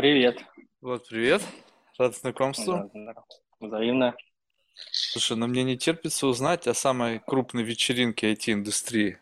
[0.00, 0.42] Привет.
[0.80, 1.42] Вот, привет.
[1.98, 2.90] Рад знакомству.
[2.94, 3.12] Да.
[3.60, 4.16] Взаимно.
[4.90, 9.18] Слушай, ну мне не терпится узнать о самой крупной вечеринке IT-индустрии.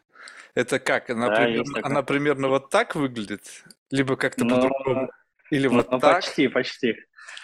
[0.55, 1.11] Это как?
[1.11, 3.65] Она, Да, примерно, она примерно вот так выглядит?
[3.91, 5.11] Либо как-то Ну, по-другому?
[5.51, 6.23] Или вот ну, так?
[6.23, 6.95] почти, почти.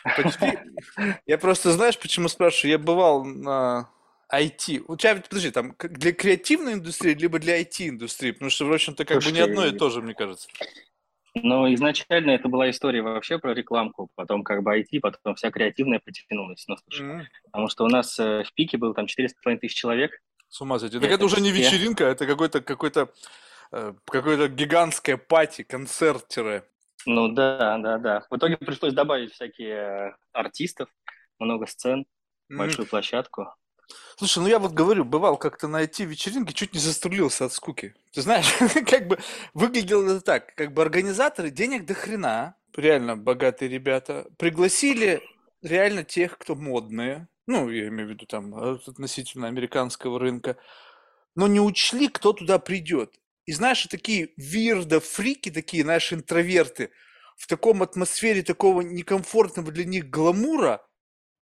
[0.05, 0.57] Почти.
[1.27, 2.71] Я просто, знаешь, почему спрашиваю?
[2.71, 3.91] Я бывал на
[4.33, 4.85] IT.
[4.87, 8.31] У тебя, подожди, там для креативной индустрии, либо для IT-индустрии?
[8.31, 10.49] Потому что, в общем-то, как бы не одно и то же, мне кажется.
[11.35, 16.01] Ну, изначально это была история вообще про рекламку, потом как бы IT, потом вся креативная
[16.05, 16.65] потянулась.
[16.69, 19.61] Ну, слушай, М, потому что у нас э, в пике было там четыре с половиной
[19.61, 20.13] тысяч человек,
[20.49, 20.97] С ума сойти.
[20.99, 23.13] Так это это уже не вечеринка, это какой-то какой-то
[23.73, 26.63] э, какое-то гигантское пати, концерт тире.
[27.07, 28.27] ну да, да, да.
[28.31, 29.75] В итоге пришлось добавить всякие
[30.11, 30.89] э, артистов,
[31.41, 32.07] много сцен,
[32.49, 32.59] Мгм.
[32.59, 33.53] большую площадку.
[34.17, 37.95] Слушай, ну я вот говорю, бывал как-то на IT-вечеринке, чуть не застрелился от скуки.
[38.13, 38.47] Ты знаешь,
[38.89, 39.19] как бы
[39.55, 45.23] выглядело это так, как бы организаторы денег до хрена, реально богатые ребята, пригласили
[45.63, 50.57] реально тех, кто модные, ну, я имею в виду там э, относительно американского рынка,
[51.35, 53.15] но не учли, кто туда придет.
[53.47, 56.91] И знаешь, такие вирдо фрики, такие, знаешь, интроверты,
[57.37, 60.87] в таком атмосфере такого некомфортного для них гламура,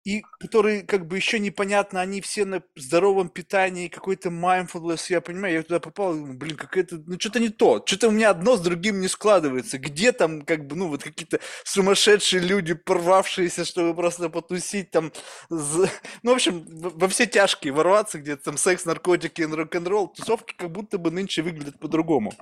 [0.04, 5.54] и которые, как бы, еще непонятно, они все на здоровом питании, какой-то mindfulness, я понимаю,
[5.54, 9.00] я туда попал, блин, какое-то, ну, что-то не то, что-то у меня одно с другим
[9.00, 14.90] не складывается, где там, как бы, ну, вот какие-то сумасшедшие люди, порвавшиеся, чтобы просто потусить
[14.90, 15.12] там,
[15.50, 15.86] ну,
[16.22, 21.10] в общем, во все тяжкие ворваться, где-то там секс, наркотики, рок-н-ролл, тусовки как будто бы
[21.10, 22.32] нынче выглядят по-другому.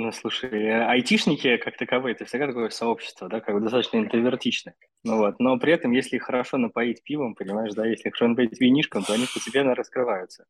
[0.00, 4.76] Ну, слушай, айтишники как таковые, это всегда такое сообщество, да, как бы достаточно интровертичное.
[5.02, 8.28] Ну вот, но при этом, если их хорошо напоить пивом, понимаешь, да, если их хорошо
[8.28, 10.44] напоить винишком, то они постепенно раскрываются.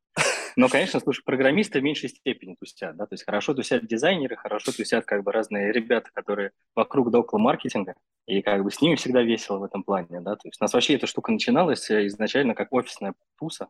[0.56, 4.70] Но, конечно, слушай, программисты в меньшей степени тусят, да, то есть хорошо тусят дизайнеры, хорошо
[4.70, 7.94] тусят как бы разные ребята, которые вокруг да около маркетинга,
[8.26, 10.74] и как бы с ними всегда весело в этом плане, да, то есть у нас
[10.74, 13.68] вообще эта штука начиналась э, изначально как офисная туса,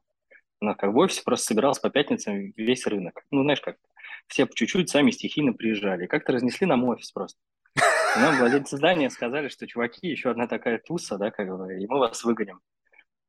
[0.65, 3.25] нас как в офисе просто собирался по пятницам весь рынок.
[3.31, 3.77] Ну, знаешь, как
[4.27, 6.07] все по чуть-чуть сами стихийно приезжали.
[6.07, 7.39] Как-то разнесли нам офис просто.
[7.77, 11.87] И нам владельцы здания сказали, что, чуваки, еще одна такая туса, да, как бы, и
[11.87, 12.61] мы вас выгоним.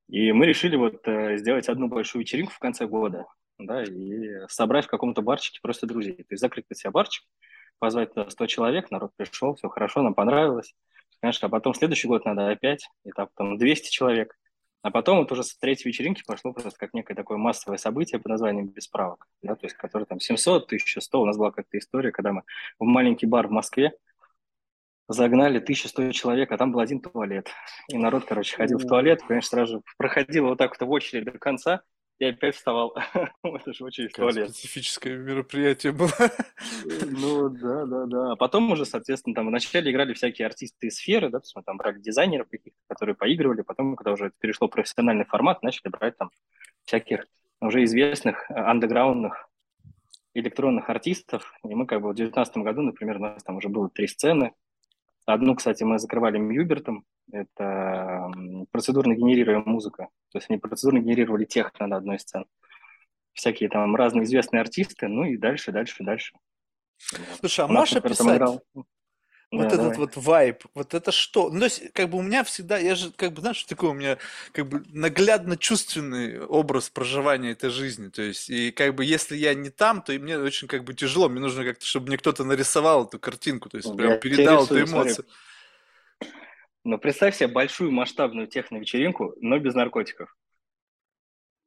[0.08, 3.26] И мы решили вот э, сделать одну большую вечеринку в конце года,
[3.60, 6.16] да, и собрать в каком-то барчике просто друзей.
[6.16, 7.26] То есть закрыть на себя барчик,
[7.78, 10.74] позвать туда 100 человек, народ пришел, все хорошо, нам понравилось.
[11.22, 14.36] Конечно, а потом следующий год надо опять, и там потом 200 человек.
[14.82, 18.30] А потом вот уже с третьей вечеринки пошло просто как некое такое массовое событие под
[18.30, 21.22] названием «Без справок», да, то есть которое там 700, 1100.
[21.22, 22.44] У нас была как-то история, когда мы
[22.80, 23.94] в маленький бар в Москве
[25.10, 27.50] загнали 1100 человек, а там был один туалет.
[27.90, 31.26] И народ, короче, ходил в туалет, конечно, сразу же проходил вот так вот в очередь
[31.26, 31.82] до конца,
[32.20, 32.94] и опять вставал
[33.44, 34.50] в эту же Какое туалет.
[34.52, 36.12] специфическое мероприятие было.
[36.86, 38.36] Ну, да, да, да.
[38.36, 41.78] Потом уже, соответственно, там вначале играли всякие артисты из сферы, да, то есть мы там
[41.78, 46.18] брали дизайнеров каких-то, которые поигрывали, потом, когда уже это перешло в профессиональный формат, начали брать
[46.18, 46.30] там
[46.84, 47.26] всяких
[47.62, 49.50] уже известных, э, андеграундных
[50.34, 51.54] электронных артистов.
[51.64, 54.54] И мы как бы в 2019 году, например, у нас там уже было три сцены.
[55.34, 57.06] Одну, кстати, мы закрывали Мьюбертом.
[57.32, 58.32] Это
[58.72, 60.10] процедурно генерируемая музыка.
[60.32, 62.46] То есть они процедурно генерировали техно на одной сцене.
[63.34, 66.36] Всякие там разные известные артисты, ну и дальше, дальше, дальше.
[67.40, 68.64] Слушай, а там описать играл...
[69.52, 69.98] вот Да, этот давай.
[69.98, 71.50] вот вайб, вот это что?
[71.50, 73.94] Ну, то есть, как бы у меня всегда, я же, как бы, знаешь, такой у
[73.94, 74.18] меня,
[74.52, 79.54] как бы, наглядно чувственный образ проживания этой жизни, то есть, и, как бы, если я
[79.56, 82.44] не там, то и мне очень, как бы, тяжело, мне нужно как-то, чтобы мне кто-то
[82.44, 85.12] нарисовал эту картинку, то есть, прям Я тебе передал эту рисую, смотри.
[85.12, 85.26] эмоцию.
[86.84, 90.36] Но представь себе большую масштабную техно-вечеринку, но без наркотиков.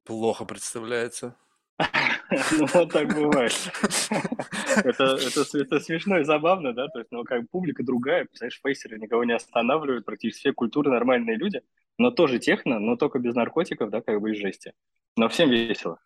[0.04, 1.37] Плохо представляется.
[2.59, 3.53] Ну, вот так бывает.
[4.76, 8.98] Это, это, это смешно и забавно, да, то есть, ну, как публика другая, представляешь, фейсеры
[8.98, 11.60] никого не останавливают, практически все культуры нормальные люди,
[11.98, 14.72] но тоже техно, но только без наркотиков, да, как бы и жести.
[15.16, 15.98] Но всем весело.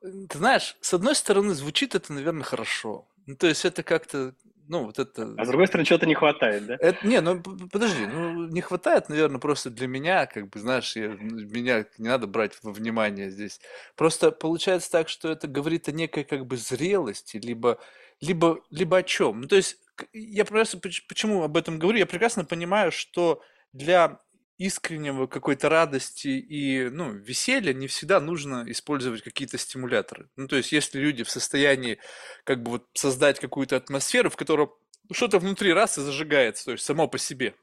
[0.00, 3.08] Ты знаешь, с одной стороны, звучит это, наверное, хорошо.
[3.26, 4.34] Ну, то есть, это как-то,
[4.70, 6.76] ну, вот это А с другой стороны, чего-то не хватает, да?
[6.80, 11.08] Это, не, ну подожди, ну не хватает, наверное, просто для меня, как бы, знаешь, я-
[11.08, 13.60] меня не надо брать во внимание здесь.
[13.96, 17.78] Просто получается так, что это говорит о некой как бы зрелости, либо,
[18.20, 19.40] либо, либо о чем.
[19.42, 19.78] Ну, то есть
[20.12, 21.98] я просто поч- почему об этом говорю?
[21.98, 23.42] Я прекрасно понимаю, что
[23.72, 24.20] для
[24.60, 30.28] искреннего какой-то радости и, ну, веселья не всегда нужно использовать какие-то стимуляторы.
[30.36, 31.98] Ну, то есть если люди в состоянии
[32.44, 34.68] как бы вот создать какую-то атмосферу, в которой
[35.12, 37.54] что-то внутри раз и зажигается, то есть само по себе.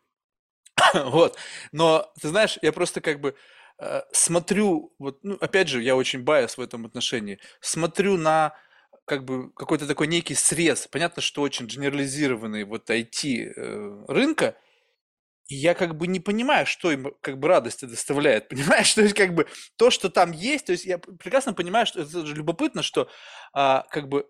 [0.93, 1.37] Вот.
[1.71, 3.35] Но, ты знаешь, я просто как бы
[3.77, 8.55] э, смотрю, вот, ну, опять же, я очень байс в этом отношении, смотрю на
[9.05, 10.87] как бы какой-то такой некий срез.
[10.87, 14.55] Понятно, что очень генерализированный вот IT э, рынка,
[15.47, 18.93] и я как бы не понимаю, что им как бы радости доставляет, понимаешь?
[18.93, 19.47] То есть как бы
[19.77, 23.09] то, что там есть, то есть я прекрасно понимаю, что это же любопытно, что
[23.53, 24.27] а, как бы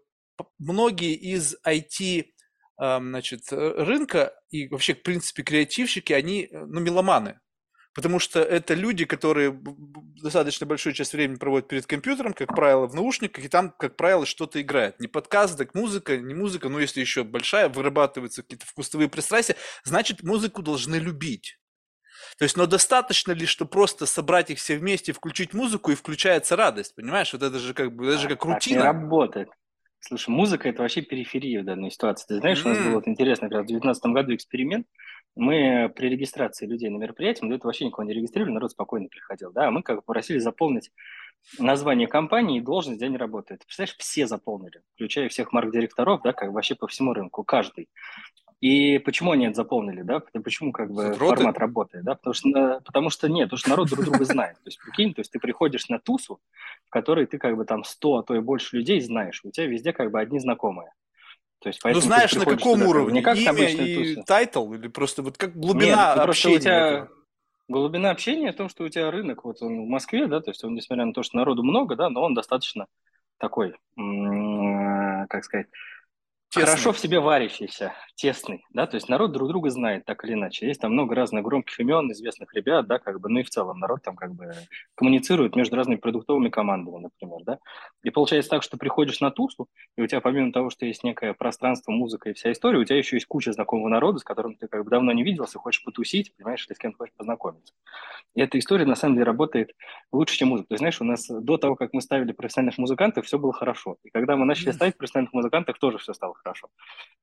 [0.59, 2.25] многие из IT
[2.77, 7.39] а, значит, рынка и вообще, в принципе, креативщики, они, э, ну, меломаны.
[7.97, 9.59] Потому что это люди, которые
[10.21, 14.27] достаточно большую часть времени проводят перед компьютером, как правило, в наушниках, и там, как правило,
[14.27, 14.99] что-то играет.
[14.99, 20.21] Не подкаст, так музыка, не музыка, но если еще большая, вырабатываются какие-то вкусовые пристрастия, значит,
[20.21, 21.57] музыку должны любить.
[22.37, 26.55] То есть, но достаточно ли, что просто собрать их все вместе, включить музыку, и включается
[26.55, 27.33] радость, понимаешь?
[27.33, 28.59] Вот это же как бы, это же как рутина.
[28.59, 29.49] Так не работает.
[30.01, 32.27] Слушай, музыка– это вообще периферия в данной ситуации.
[32.27, 32.71] Ты знаешь, mm-hmm.
[32.71, 34.85] у нас был вот интересный, как раз в 2019 году эксперимент,
[35.37, 39.07] мы при регистрации людей на мероприятии, мы до этого вообще никого не регистрировали, народ спокойно
[39.07, 40.91] приходил, да, мы как бы попросили заполнить
[41.59, 43.65] название компании и должность, где они работают.
[43.65, 47.87] Представляешь, все заполнили, включая всех марк-директоров, да, как вообще по всему рынку, каждый.
[48.59, 50.19] И почему они это заполнили, да?
[50.19, 51.35] Почему как бы Затроты?
[51.35, 52.15] формат работает, да?
[52.15, 54.55] Потому что, потому что нет, потому что народ друг друга знает.
[54.55, 56.39] То есть, прикинь, то есть ты приходишь на тусу,
[56.85, 59.67] в которой ты как бы там 100, а то и больше людей знаешь, у тебя
[59.67, 60.91] везде как бы одни знакомые.
[61.71, 63.13] То есть, ну, знаешь, на каком туда, уровне?
[63.13, 64.23] Не как Имя и тусы.
[64.25, 64.73] title?
[64.73, 66.23] Или просто вот как глубина Нет, общения?
[66.23, 66.87] Просто у тебя...
[66.87, 67.09] Этого?
[67.69, 70.63] Глубина общения в том, что у тебя рынок, вот он в Москве, да, то есть
[70.63, 72.87] он, несмотря на то, что народу много, да, но он достаточно
[73.39, 73.75] такой,
[75.27, 75.67] как сказать,
[76.49, 76.65] Тесный.
[76.65, 80.65] Хорошо в себе варящийся, тесный, да, то есть народ друг друга знает так или иначе.
[80.65, 83.79] Есть там много разных громких имен, известных ребят, да, как бы, ну и в целом
[83.79, 84.53] народ там как бы
[84.95, 87.59] коммуницирует между разными продуктовыми командами, например, да.
[88.01, 89.67] И получается так, что приходишь на тусу,
[89.97, 92.97] и у тебя помимо того, что есть некое пространство, музыка и вся история, у тебя
[92.97, 96.33] еще есть куча знакомого народа, с которым ты как бы давно не виделся, хочешь потусить,
[96.37, 97.73] понимаешь, или с кем-то хочешь познакомиться.
[98.35, 99.75] И эта история на самом деле работает
[100.13, 100.69] лучше, чем музыка.
[100.69, 103.97] То есть, знаешь, у нас до того, как мы ставили профессиональных музыкантов, все было хорошо.
[104.03, 106.69] И когда мы начали ставить профессиональных музыкантов, тоже все стало хорошо.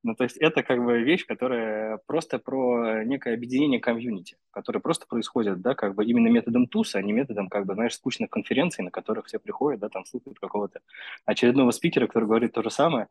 [0.05, 5.07] Ну, то есть это как бы вещь, которая просто про некое объединение комьюнити, которое просто
[5.07, 8.85] происходит, да, как бы именно методом туса, а не методом, как бы, знаешь, скучных конференций,
[8.85, 10.81] на которых все приходят, да, там слушают какого-то
[11.25, 13.09] очередного спикера, который говорит то же самое.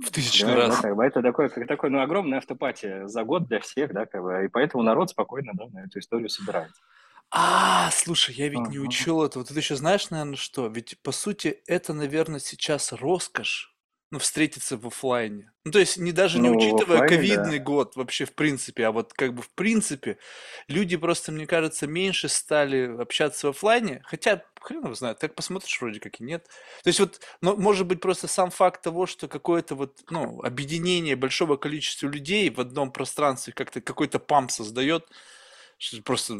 [0.00, 0.76] В тысячный да, раз.
[0.76, 4.06] Да, как бы это такое, как такое, ну, огромная автопатия за год для всех, да,
[4.06, 6.80] как бы, и поэтому народ спокойно, да, на эту историю собирается.
[7.30, 8.70] А, слушай, я ведь uh-huh.
[8.70, 9.44] не учел этого.
[9.44, 10.68] Ты еще знаешь, наверное, что?
[10.68, 13.73] Ведь, по сути, это, наверное, сейчас роскошь
[14.14, 15.50] ну, встретиться в офлайне.
[15.64, 17.64] Ну, то есть, не даже не ну, учитывая ковидный да.
[17.64, 20.18] год вообще в принципе, а вот как бы в принципе,
[20.68, 25.80] люди просто, мне кажется, меньше стали общаться в офлайне, хотя хрен его знает, так посмотришь,
[25.80, 26.46] вроде как и нет.
[26.84, 31.16] То есть вот, ну, может быть, просто сам факт того, что какое-то вот, ну, объединение
[31.16, 35.08] большого количества людей в одном пространстве как-то какой-то памп создает,
[36.04, 36.34] просто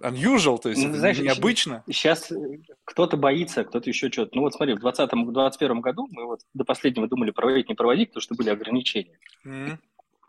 [0.00, 1.82] unusual, то есть ну, знаешь, необычно.
[1.86, 4.30] Сейчас э, кто-то боится, кто-то еще что-то.
[4.34, 8.22] Ну вот смотри, в 2020-2021 году мы вот до последнего думали проводить, не проводить, потому
[8.22, 9.18] что были ограничения.
[9.44, 9.78] Mm-hmm.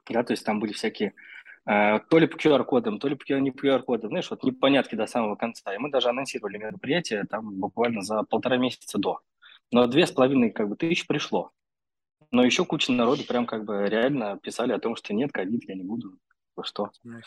[0.09, 1.13] Да, то есть там были всякие
[1.65, 5.07] э, то ли по QR-кодам, то ли по не по QR-кодам, знаешь, вот непонятки до
[5.07, 5.73] самого конца.
[5.73, 9.19] И мы даже анонсировали мероприятие там буквально за полтора месяца до.
[9.71, 11.51] Но две с половиной как бы тысяч пришло.
[12.31, 15.75] Но еще куча народу прям как бы реально писали о том, что нет, ковид, я
[15.75, 16.17] не буду.
[16.63, 16.91] Что?
[17.03, 17.21] Ну,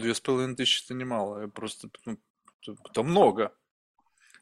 [0.00, 1.42] две с половиной тысячи это немало.
[1.42, 2.18] Я просто, ну,
[2.84, 3.52] это много.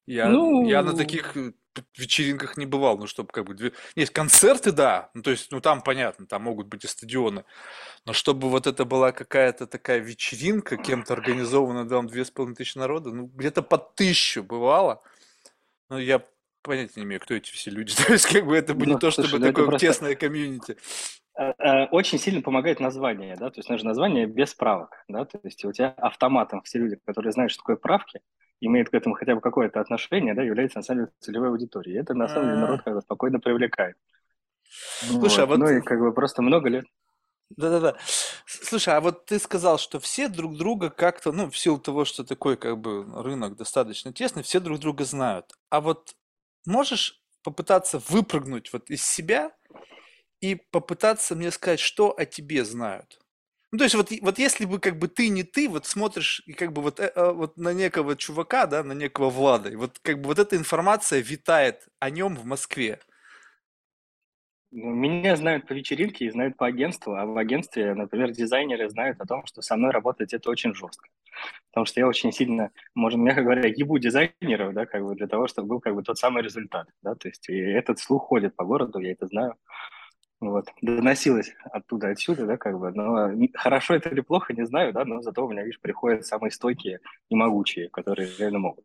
[0.07, 0.67] Я, ну...
[0.69, 1.53] я на таких э,
[1.97, 3.55] вечеринках не бывал, ну, чтобы как бы...
[3.55, 3.73] Две...
[3.97, 7.45] Есть концерты, да, ну, то есть, ну, там понятно, там могут быть и стадионы,
[8.05, 12.77] но чтобы вот это была какая-то такая вечеринка, кем-то организованная, там, две с половиной тысячи
[12.77, 15.03] народа, ну, где-то по тысячу бывало,
[15.89, 16.23] ну, я
[16.63, 18.99] понятия не имею, кто эти все люди, то есть, как бы, это бы ну, не
[18.99, 19.87] то, слушай, чтобы ну, такое просто...
[19.87, 20.77] тесное комьюнити.
[21.37, 25.41] Э, э, очень сильно помогает название, да, то есть нужно название без правок, да, то
[25.43, 28.21] есть у тебя автоматом все люди, которые знают, что такое правки,
[28.61, 31.99] имеют к этому хотя бы какое-то отношение, да, являются на самом деле целевой аудиторией.
[31.99, 33.97] Это на самом деле народ как бы спокойно привлекает.
[35.01, 35.57] Слушай, а вот...
[35.57, 35.71] а вот...
[35.71, 36.87] Ну и как бы просто много лет.
[37.51, 37.97] Да-да-да.
[38.47, 42.25] Слушай, а вот ты сказал, что все друг друга как-то, ну, в силу того, что
[42.25, 45.47] такой как бы рынок достаточно тесный, все друг друга знают.
[45.69, 46.15] А вот
[46.65, 49.53] можешь попытаться выпрыгнуть вот из себя
[50.45, 53.19] и попытаться мне сказать, что о тебе знают.
[53.73, 56.53] Ну, то есть вот, вот если бы как бы ты не ты, вот смотришь и
[56.53, 59.99] как бы вот, э, э, вот на некого чувака, да, на некого Влада, и вот
[60.03, 63.01] как бы вот эта информация витает о нем в Москве.
[64.71, 69.21] Ну, меня знают по вечеринке и знают по агентству, а в агентстве, например, дизайнеры знают
[69.21, 71.09] о том, что со мной работать это очень жестко.
[71.71, 75.47] Потому что я очень сильно, можно мягко говоря, ебу дизайнеров, да, как бы для того,
[75.49, 78.65] чтобы был как бы тот самый результат, да, то есть и этот слух ходит по
[78.65, 79.55] городу, я это знаю.
[80.51, 80.69] Вот.
[80.83, 82.91] Доносилось оттуда, отсюда, да, как бы.
[82.93, 86.51] Но хорошо это или плохо, не знаю, да, но зато у меня, видишь, приходят самые
[86.51, 88.85] стойкие и могучие, которые реально могут.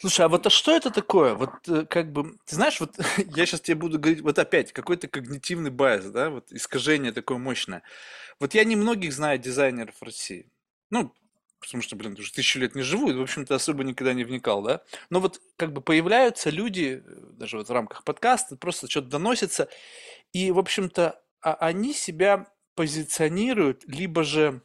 [0.00, 1.34] Слушай, а вот а что это такое?
[1.34, 2.94] Вот э, как бы, ты знаешь, вот
[3.36, 7.82] я сейчас тебе буду говорить, вот опять какой-то когнитивный байс, да, вот искажение такое мощное.
[8.38, 10.50] Вот я немногих знаю дизайнеров России.
[10.90, 11.14] Ну,
[11.62, 14.62] потому что, блин, уже тысячу лет не живу, и, в общем-то, особо никогда не вникал,
[14.62, 14.82] да.
[15.08, 19.68] Но вот как бы появляются люди, э, даже вот в рамках подкаста, просто что-то доносится,
[20.32, 24.62] и, в общем-то, а они себя позиционируют, либо же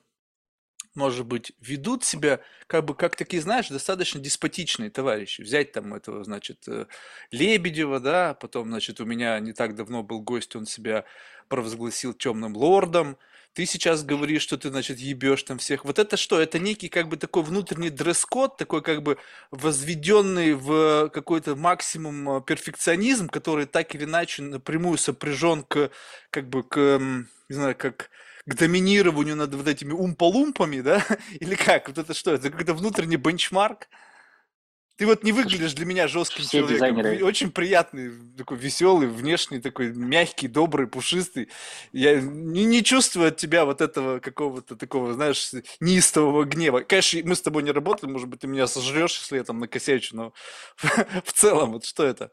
[0.97, 5.41] может быть, ведут себя как бы как такие, знаешь, достаточно деспотичные товарищи.
[5.41, 6.87] Взять там этого, значит, э,
[7.29, 11.05] Лебедева, да, потом, значит, у меня не так давно был гость, он себя
[11.49, 13.19] провозгласил темным лордом.
[13.57, 15.83] Ты сейчас говоришь, что ты, значит, ебешь там всех.
[15.83, 16.39] Вот это что?
[16.39, 19.17] Это некий как бы такой внутренний дресс-код, такой как бы
[19.49, 25.89] возведенный в какой-то максимум э, перфекционизм, который так или иначе напрямую сопряжен к,
[26.29, 26.99] как бы, к,
[27.49, 28.11] не знаю, как
[28.45, 31.03] к доминированию над вот этими умполумпами, да?
[31.39, 31.87] Или как?
[31.87, 32.35] Вот это что?
[32.35, 33.87] Это какой-то внутренний бенчмарк?
[34.97, 36.95] Ты вот не выглядишь для меня жестким Все человеком.
[36.97, 37.23] дизайнеры.
[37.23, 41.49] Очень приятный, такой веселый, внешний, такой мягкий, добрый, пушистый.
[41.93, 46.79] Я не, не чувствую от тебя вот этого какого-то такого, знаешь, неистового гнева.
[46.79, 50.15] Конечно, мы с тобой не работаем, может быть, ты меня сожрешь, если я там накосячу,
[50.15, 50.33] но
[50.77, 52.31] в целом, вот что это?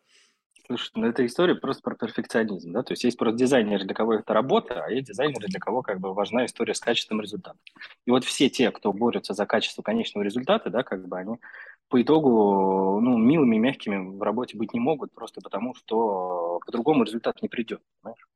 [0.67, 4.15] Слушай, ну это история просто про перфекционизм, да, то есть есть просто дизайнеры, для кого
[4.15, 7.59] это работа, а есть дизайнеры, для кого как бы важна история с качеством результата.
[8.07, 11.37] И вот все те, кто борются за качество конечного результата, да, как бы они
[11.89, 17.05] по итогу, ну, милыми и мягкими в работе быть не могут, просто потому что по-другому
[17.05, 18.27] результат не придет, понимаешь?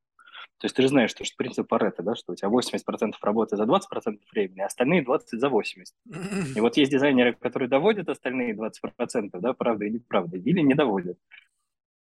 [0.59, 3.57] То есть ты же знаешь, что, что принцип Паретта, да, что у тебя 80% работы
[3.57, 6.57] за 20% времени, а остальные 20% за 80%.
[6.57, 11.17] И вот есть дизайнеры, которые доводят остальные 20%, да, правда и неправда, или не доводят.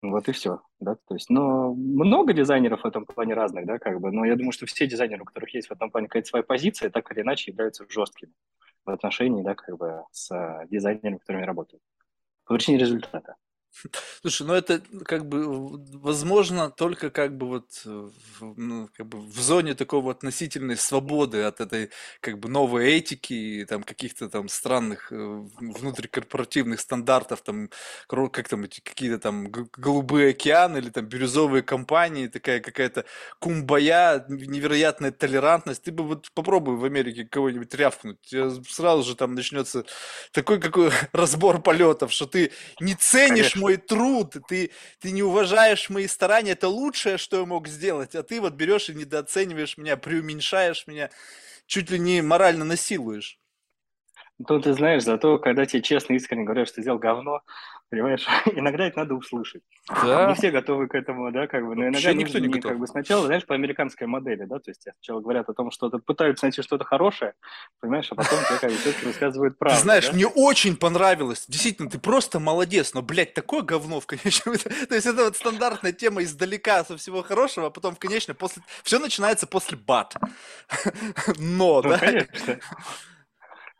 [0.02, 4.00] Вот и все, да, то есть, но много дизайнеров в этом плане разных, да, как
[4.00, 6.42] бы, но я думаю, что все дизайнеры, у которых есть в этом плане какая-то своя
[6.42, 8.32] позиция, так или иначе являются жесткими
[8.84, 11.82] в отношении, да, как бы с э, дизайнерами, которыми работают.
[12.44, 13.36] По причине результата.
[14.20, 19.18] Слушай, ну это как бы возможно только как бы вот э, в, ну, как бы
[19.18, 24.48] в зоне такого относительной свободы от этой как бы новой этики и там каких-то там
[24.48, 27.70] странных э, внутрикорпоративных стандартов, там
[28.08, 33.04] как там эти какие-то там голубые океаны или там бирюзовые компании, такая какая-то
[33.38, 35.82] кумбая, невероятная толерантность.
[35.82, 38.34] Ты бы вот попробуй в Америке кого-нибудь рявкнуть,
[38.68, 39.84] сразу же там начнется
[40.32, 46.06] такой какой разбор полетов, что ты не ценишь мой труд, ты, ты не уважаешь мои
[46.08, 50.86] старания, это лучшее, что я мог сделать, а ты вот берешь и недооцениваешь меня, преуменьшаешь
[50.86, 51.10] меня,
[51.66, 53.40] чуть ли не морально насилуешь.
[54.38, 57.42] Ну, ты знаешь, зато когда тебе честно, искренне говорят, что ты сделал говно,
[57.92, 59.62] Понимаешь, иногда это надо услышать.
[60.02, 60.26] Да.
[60.26, 62.70] Не все готовы к этому, да, как бы, но иногда Вообще никто не готов.
[62.70, 65.90] как бы сначала, знаешь, по американской модели, да, то есть сначала говорят о том, что
[65.90, 67.34] пытаются найти что-то хорошее,
[67.80, 69.76] понимаешь, а потом тебе как бы рассказывают правду.
[69.76, 70.14] Ты знаешь, да?
[70.14, 74.56] мне очень понравилось, действительно, ты просто молодец, но, блядь, такое говно в конечном
[74.88, 78.62] То есть это вот стандартная тема издалека со всего хорошего, а потом в конечном после...
[78.84, 80.14] Все начинается после бат.
[81.38, 81.98] Но, ну, да?
[81.98, 82.58] конечно.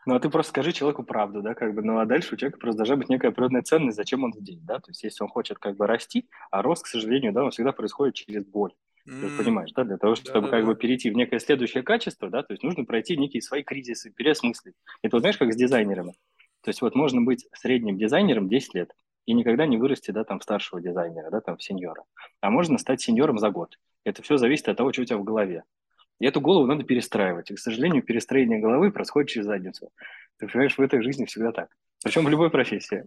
[0.05, 2.59] Ну, а ты просто скажи человеку правду, да, как бы, ну, а дальше у человека
[2.59, 5.59] просто должна быть некая природная ценность, зачем он здесь, да, то есть если он хочет
[5.59, 8.73] как бы расти, а рост, к сожалению, да, он всегда происходит через боль.
[9.07, 9.21] Mm.
[9.21, 10.67] Ты понимаешь, да, для того, чтобы да, как да.
[10.67, 14.75] бы перейти в некое следующее качество, да, то есть нужно пройти некие свои кризисы, переосмыслить.
[15.01, 16.13] Это вот знаешь, как с дизайнерами.
[16.61, 18.91] То есть вот можно быть средним дизайнером 10 лет
[19.25, 22.03] и никогда не вырасти, да, там, старшего дизайнера, да, там, сеньора.
[22.41, 23.77] А можно стать сеньором за год.
[24.05, 25.63] Это все зависит от того, что у тебя в голове.
[26.23, 27.51] И эту голову надо перестраивать.
[27.51, 29.91] И, к сожалению, перестроение головы происходит через задницу.
[30.39, 31.67] Ты понимаешь, в этой жизни всегда так.
[32.03, 33.05] Причем в любой профессии.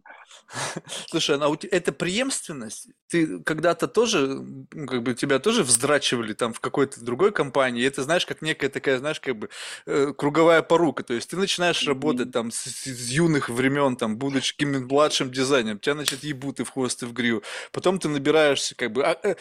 [1.06, 2.88] Слушай, а у тебя это преемственность?
[3.08, 7.86] Ты когда-то тоже, ну, как бы тебя тоже вздрачивали там в какой-то другой компании, и
[7.86, 9.50] это, знаешь, как некая такая, знаешь, как бы
[9.84, 11.02] э, круговая порука.
[11.02, 15.78] То есть ты начинаешь работать там с, с юных времен, там, будучи каким-нибудь младшим дизайнером,
[15.78, 17.42] тебя, значит, ебут и в хвост и в гриву.
[17.72, 19.34] Потом ты набираешься, как бы, а, э,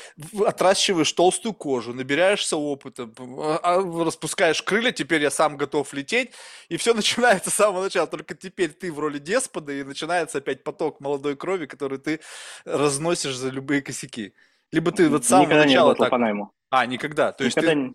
[0.46, 6.32] отращиваешь толстую кожу, набираешься опыта, а, а, распускаешь крылья, теперь я сам готов лететь,
[6.68, 8.08] и все начинается с самого начала.
[8.08, 12.20] Только теперь ты в роли детства деспота, и начинается опять поток молодой крови, который ты
[12.66, 14.34] разносишь за любые косяки.
[14.72, 16.10] Либо ты вот с самого Никогда начала не так...
[16.10, 16.52] по найму.
[16.76, 17.32] А, никогда.
[17.32, 17.94] То есть ты...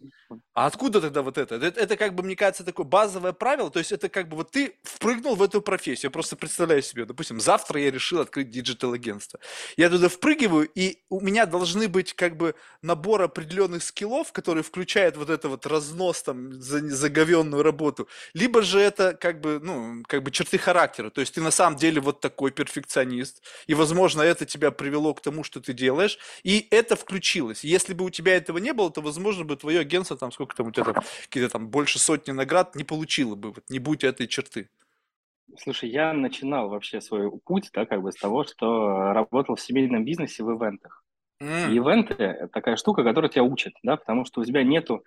[0.55, 1.57] А откуда тогда вот это?
[1.57, 1.81] это?
[1.81, 3.71] Это как бы, мне кажется, такое базовое правило.
[3.71, 6.09] То есть это как бы вот ты впрыгнул в эту профессию.
[6.09, 9.41] Я просто представляю себе, допустим, завтра я решил открыть digital -агентство.
[9.77, 15.17] Я туда впрыгиваю, и у меня должны быть как бы набор определенных скиллов, которые включают
[15.17, 18.09] вот это вот разнос там за за говенную работу.
[18.33, 21.11] Либо же это как бы, ну, как бы черты характера.
[21.11, 23.43] То есть ты на самом деле вот такой перфекционист.
[23.67, 26.19] И, возможно, это тебя привело к тому, что ты делаешь.
[26.45, 27.65] И это включилось.
[27.65, 30.69] Если бы у тебя этого не было, то, возможно, бы твое агентство, там, сколько там
[30.69, 34.27] у тебя там, какие-то там больше сотни наград не получило бы, вот, не будь этой
[34.27, 34.69] черты.
[35.59, 40.05] Слушай, я начинал вообще свой путь, да, как бы с того, что работал в семейном
[40.05, 41.03] бизнесе в ивентах.
[41.41, 45.03] И ивенты– такая штука, которая тебя учит, да, потому что у тебя нету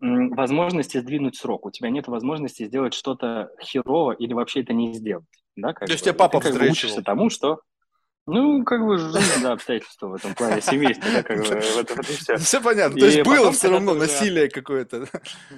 [0.00, 5.24] возможности сдвинуть срок, у тебя нет возможности сделать что-то херово или вообще это не сделать.
[5.54, 7.60] Да, как То есть тебя папа ты, как бы, учишься тому, что
[8.26, 11.44] ну, как бы жизнь, да, обстоятельства в этом плане, семейство, да, как бы,
[11.76, 12.36] вот это все.
[12.36, 15.06] Все понятно, то есть было все равно насилие какое-то.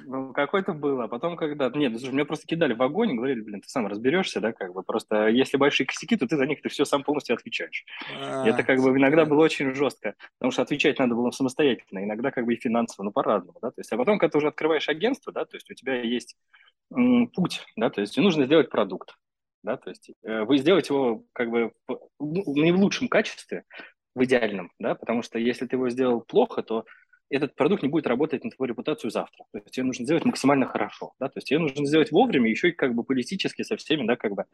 [0.05, 3.41] Ну, какое-то было, а потом, когда, нет, ну, слушай, меня просто кидали в огонь, говорили,
[3.41, 6.61] блин, ты сам разберешься, да, как бы, просто если большие косяки, то ты за них
[6.61, 7.85] ты все сам полностью отвечаешь.
[8.11, 12.31] И это как бы иногда было очень жестко, потому что отвечать надо было самостоятельно, иногда
[12.31, 14.89] как бы и финансово, ну, по-разному, да, то есть, а потом, когда ты уже открываешь
[14.91, 16.37] агентство, да, то есть у тебя есть
[17.35, 19.15] путь, да, то есть нужно сделать продукт,
[19.63, 21.73] да, то есть э, вы сделаете его как бы
[22.19, 23.65] в наилучшем качестве,
[24.15, 26.85] в идеальном, да, потому что если ты его сделал плохо, то
[27.31, 29.45] этот продукт не будет работать на твою репутацию завтра.
[29.53, 32.71] То есть ее нужно сделать максимально хорошо, да, то есть ее нужно сделать вовремя, еще
[32.71, 34.47] и как бы политически со всеми, да, как бы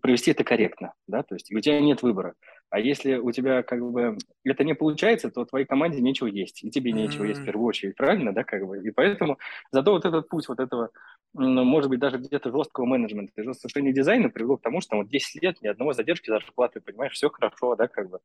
[0.00, 2.34] провести это корректно, да, то есть у тебя нет выбора.
[2.70, 6.70] А если у тебя как бы это не получается, то твоей команде нечего есть, и
[6.70, 7.28] тебе нечего mm-hmm.
[7.28, 9.38] есть в первую очередь, правильно, да, как бы, и поэтому
[9.70, 10.90] зато вот этот путь вот этого, ну,
[11.34, 15.42] может быть, даже где-то жесткого менеджмента, жесткого дизайна привело к тому, что там вот 10
[15.42, 18.20] лет ни одного задержки зарплаты, понимаешь, все хорошо, да, как бы,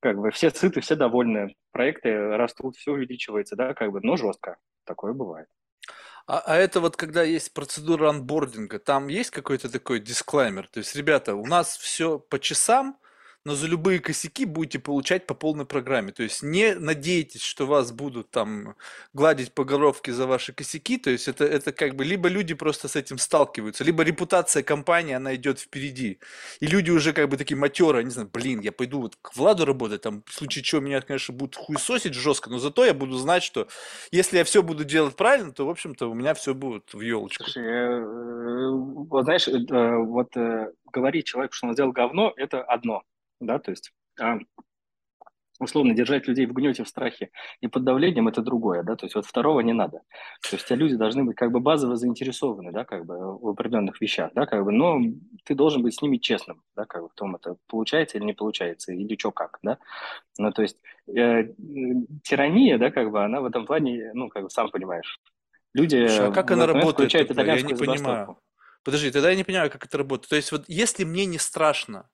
[0.00, 4.56] как бы все сыты, все довольны, проекты растут, все увеличивается, да, как бы, но жестко.
[4.84, 5.48] Такое бывает.
[6.26, 10.68] А, а это вот когда есть процедура анбординга, там есть какой-то такой дисклаймер?
[10.68, 12.98] То есть, ребята, у нас все по часам,
[13.44, 16.12] но за любые косяки будете получать по полной программе.
[16.12, 18.76] То есть не надейтесь, что вас будут там
[19.14, 20.98] гладить по головке за ваши косяки.
[20.98, 25.14] То есть это, это как бы либо люди просто с этим сталкиваются, либо репутация компании,
[25.14, 26.18] она идет впереди.
[26.60, 29.64] И люди уже как бы такие матеры, не знаю, блин, я пойду вот к Владу
[29.64, 33.42] работать, там в случае чего меня, конечно, будут хуесосить жестко, но зато я буду знать,
[33.42, 33.68] что
[34.10, 37.44] если я все буду делать правильно, то, в общем-то, у меня все будет в елочку.
[37.44, 43.02] Слушай, э, вот знаешь, э, вот э, говорить человеку, что он сделал говно, это одно
[43.40, 44.38] да, то есть а,
[45.60, 47.30] условно держать людей в гнете, в страхе
[47.60, 50.00] и под давлением– это другое, да, то есть вот второго не надо.
[50.48, 54.32] То есть люди должны быть как бы базово заинтересованы, да, как бы в определенных вещах,
[54.34, 55.00] да, как бы, но
[55.44, 58.32] ты должен быть с ними честным, да, как бы в том, это получается или не
[58.32, 59.78] получается, или что как, да.
[60.38, 61.52] Ну, то есть э,
[62.24, 65.20] тирания, да, как бы, она в этом плане, ну, как бы сам понимаешь,
[65.74, 66.06] люди…
[66.08, 67.12] Слушай, а как она работает?
[67.12, 68.38] Я не понимаю.
[68.82, 70.30] Подожди, тогда я не понимаю, как это работает.
[70.30, 72.08] То есть вот если мне не страшно,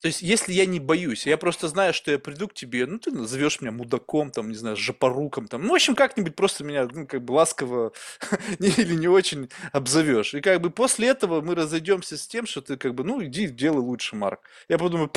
[0.00, 3.00] то есть, если я не боюсь, я просто знаю, что я приду к тебе, ну,
[3.00, 6.88] ты назовешь меня мудаком, там, не знаю, жопоруком, там, ну, в общем, как-нибудь просто меня,
[6.90, 7.92] ну, как бы ласково
[8.60, 10.34] или не очень обзовешь.
[10.34, 13.48] И как бы после этого мы разойдемся с тем, что ты как бы, ну, иди
[13.48, 14.40] делай лучше, Марк.
[14.68, 15.10] Я подумаю,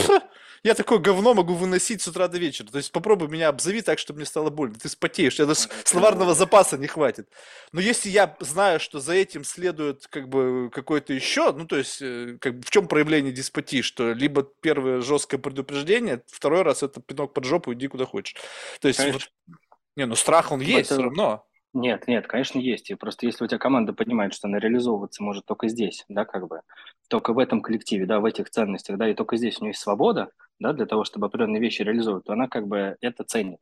[0.63, 2.67] я такое говно могу выносить с утра до вечера.
[2.67, 4.75] То есть попробуй меня обзови так, чтобы мне стало больно.
[4.75, 7.27] Ты спотеешь, тебя даже словарного запаса не хватит.
[7.71, 12.01] Но если я знаю, что за этим следует как бы какой-то еще, ну, то есть,
[12.01, 17.01] э, как бы в чем проявление деспотии, что либо первое жесткое предупреждение, второй раз это
[17.01, 18.35] пинок под жопу, иди куда хочешь.
[18.79, 19.29] То есть, вот,
[19.97, 20.93] не, ну страх он есть это...
[20.95, 21.45] все равно.
[21.73, 22.89] Нет, нет, конечно, есть.
[22.89, 26.47] И просто если у тебя команда понимает, что она реализовываться может только здесь, да, как
[26.47, 26.61] бы,
[27.09, 29.81] только в этом коллективе, да, в этих ценностях, да, и только здесь у нее есть
[29.81, 33.59] свобода, да, для того, чтобы определенные вещи реализовывать, то она как бы это ценит.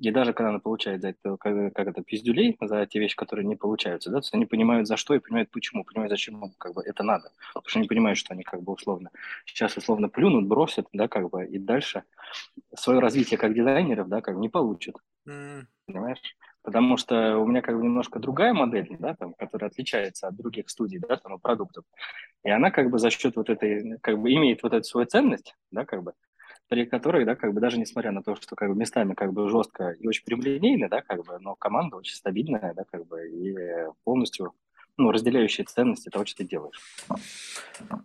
[0.00, 3.46] И даже когда она получает за это, как, как это, пиздюлей, за те вещи, которые
[3.46, 6.52] не получаются, да, то есть они понимают за что и понимают почему, понимают, зачем им
[6.56, 7.30] как бы это надо.
[7.52, 9.10] Потому что они понимают, что они как бы условно,
[9.44, 12.04] сейчас условно плюнут, бросят, да, как бы, и дальше
[12.74, 14.96] свое развитие как дизайнеров, да, как бы не получат.
[15.28, 15.66] Mm.
[15.86, 16.36] Понимаешь?
[16.62, 20.70] Потому что у меня как бы немножко другая модель, да, там, которая отличается от других
[20.70, 21.84] студий, да, там, и продуктов.
[22.42, 25.54] И она как бы за счет вот этой, как бы имеет вот эту свою ценность,
[25.70, 26.14] да, как бы,
[26.70, 29.48] при которой, да, как бы даже несмотря на то, что как бы местами как бы
[29.50, 33.56] жестко и очень прямолинейно, да, как бы, но команда очень стабильная, да, как бы, и
[34.04, 34.54] полностью
[34.96, 36.80] ну, разделяющие ценности того, что ты делаешь.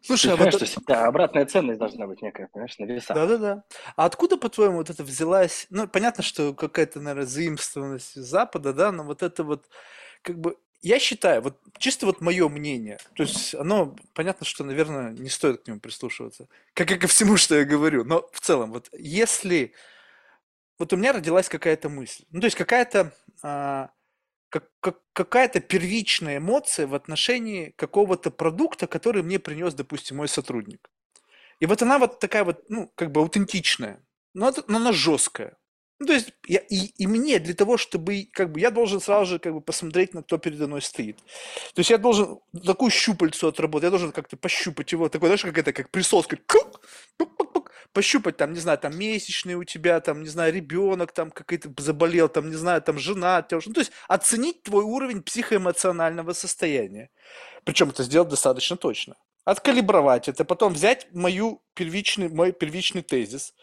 [0.02, 0.54] Слушай, ты а вот...
[0.56, 3.16] что всегда обратная ценность должна быть некая, понимаешь, на весах.
[3.16, 3.64] Да-да-да.
[3.96, 5.68] А откуда, по-твоему, вот это взялась?
[5.70, 9.70] Ну, понятно, что какая-то, наверное, заимствованность Запада, да, но вот это вот,
[10.24, 15.14] как бы, я считаю, вот чисто вот мое мнение, то есть оно, понятно, что, наверное,
[15.14, 18.72] не стоит к нему прислушиваться, как и ко всему, что я говорю, но в целом,
[18.72, 19.74] вот если,
[20.78, 23.90] вот у меня родилась какая-то мысль, ну, то есть какая-то, а,
[24.50, 30.92] как, как, какая-то первичная эмоция в отношении какого-то продукта, который мне принес, допустим, мой сотрудник.
[31.60, 35.58] И вот она вот такая вот, ну, как бы аутентичная, но, но она жесткая.
[36.00, 39.32] Ну, то есть, я, и, и мне для того, чтобы, как бы, я должен сразу
[39.32, 41.18] же, как бы, посмотреть, на кто передо мной стоит.
[41.74, 45.58] То есть, я должен такую щупальцу отработать, я должен как-то пощупать его, такой, знаешь, как
[45.58, 46.38] это, как присоска,
[47.94, 52.28] пощупать, там, не знаю, там месячные у тебя, там, не знаю, ребенок там какой-то заболел,
[52.28, 57.10] там, не знаю, там жена, тебя ну, то есть оценить твой уровень психоэмоционального состояния.
[57.64, 63.54] Причем это сделать достаточно точно откалибровать это, потом взять мою первичный, мой первичный тезис,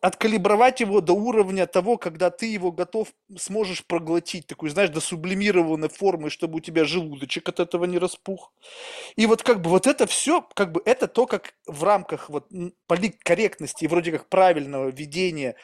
[0.00, 3.08] откалибровать его до уровня того, когда ты его готов,
[3.38, 8.52] сможешь проглотить, такой, знаешь, до сублимированной формы, чтобы у тебя желудочек от этого не распух.
[9.14, 12.48] И вот как бы вот это все, как бы это то, как в рамках вот
[12.88, 15.54] политкорректности и вроде как правильного ведения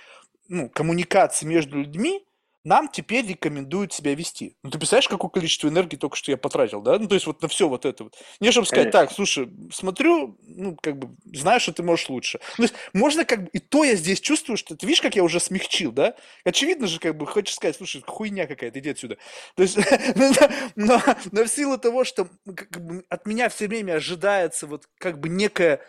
[0.48, 2.24] ну, коммуникации между людьми,
[2.64, 4.56] нам теперь рекомендуют себя вести.
[4.62, 6.98] Ну, ты представляешь, какое количество энергии только что я потратил, да?
[6.98, 8.16] Ну, то есть вот на все вот это вот.
[8.38, 9.00] Не чтобы сказать, Конечно.
[9.00, 12.38] так, слушай, смотрю, ну, как бы, знаешь, что ты можешь лучше.
[12.58, 15.16] Ну, то есть можно как бы, и то я здесь чувствую, что, ты видишь, как
[15.16, 16.14] я уже смягчил, да?
[16.44, 19.16] Очевидно же, как бы, хочешь сказать, слушай, хуйня какая-то, иди отсюда.
[19.56, 19.78] То есть,
[20.76, 21.00] но,
[21.32, 25.30] но в силу того, что как бы, от меня все время ожидается вот как бы
[25.30, 25.80] некая,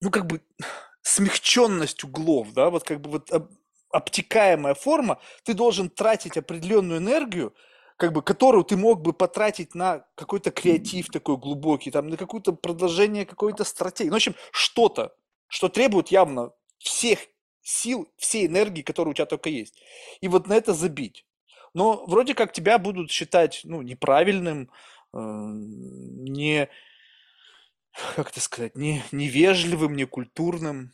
[0.00, 0.40] ну, как бы,
[1.02, 3.30] смягченность углов, да, вот как бы вот
[3.90, 7.54] обтекаемая форма, ты должен тратить определенную энергию,
[7.96, 12.52] как бы, которую ты мог бы потратить на какой-то креатив такой глубокий, там, на какое-то
[12.52, 14.08] продолжение какой-то стратегии.
[14.08, 15.14] Ну, в общем, что-то,
[15.48, 17.18] что требует явно всех
[17.62, 19.80] сил, всей энергии, которая у тебя только есть.
[20.20, 21.26] И вот на это забить.
[21.74, 24.70] Но вроде как тебя будут считать, ну, неправильным,
[25.12, 26.68] э, не,
[28.16, 30.92] как это сказать, не, невежливым, некультурным.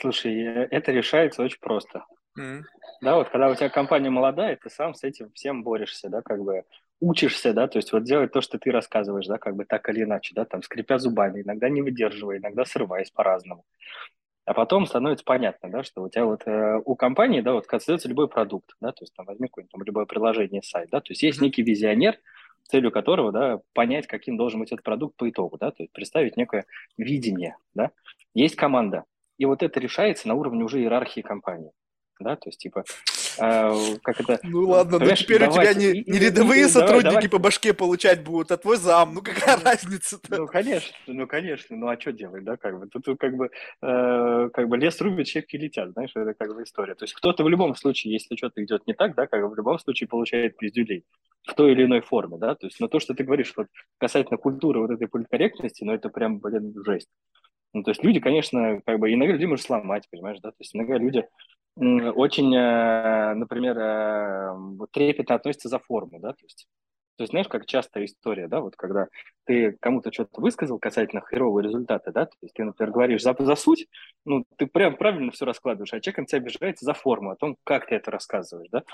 [0.00, 2.04] Слушай, э, это решается очень просто.
[2.38, 2.62] Mm.
[3.02, 6.42] Да, вот когда у тебя компания молодая, ты сам с этим всем борешься, да, как
[6.42, 6.64] бы
[7.00, 10.02] учишься, да, то есть вот делать то, что ты рассказываешь, да, как бы так или
[10.02, 13.64] иначе, да, там, скрипя зубами, иногда не выдерживая, иногда срываясь по-разному.
[14.44, 18.08] А потом становится понятно, да, что у тебя вот э, у компании, да, вот создается
[18.08, 21.22] любой продукт, да, то есть там возьми какое-нибудь там любое приложение, сайт, да, то есть
[21.22, 22.18] есть некий визионер,
[22.64, 26.36] целью которого, да, понять, каким должен быть этот продукт по итогу, да, то есть представить
[26.36, 27.90] некое видение, да.
[28.34, 29.04] Есть команда,
[29.40, 31.72] и вот это решается на уровне уже иерархии компании.
[32.20, 32.84] Да, то есть, типа,
[33.38, 34.38] э, как это...
[34.42, 37.28] Ну ладно, но теперь у тебя не, не рядовые и, сотрудники давай, давай.
[37.30, 40.36] по башке получать будут, а твой зам, ну какая разница-то?
[40.36, 43.48] Ну, конечно, ну, конечно, ну а что делать, да, как бы, тут как бы,
[43.80, 46.94] э, как бы лес рубит, щепки летят, знаешь, это как бы история.
[46.94, 49.56] То есть кто-то в любом случае, если что-то идет не так, да, как бы в
[49.56, 51.06] любом случае получает пиздюлей
[51.48, 54.36] в той или иной форме, да, то есть, но то, что ты говоришь, вот касательно
[54.36, 57.08] культуры вот этой политкорректности, ну это прям, блин, жесть.
[57.72, 60.74] Ну, то есть люди, конечно, как бы иногда людей можно сломать, понимаешь, да, то есть
[60.74, 61.24] иногда люди
[61.76, 66.66] очень, э, например, э, трепетно относятся за форму, да, то есть
[67.16, 69.08] то есть, знаешь, как частая история, да, вот когда
[69.44, 73.56] ты кому-то что-то высказал касательно херового результата, да, то есть ты, например, говоришь за, за
[73.56, 73.88] суть,
[74.24, 77.58] ну, ты прям правильно все раскладываешь, а человек на тебя обижается за форму, о том,
[77.62, 78.84] как ты это рассказываешь, да.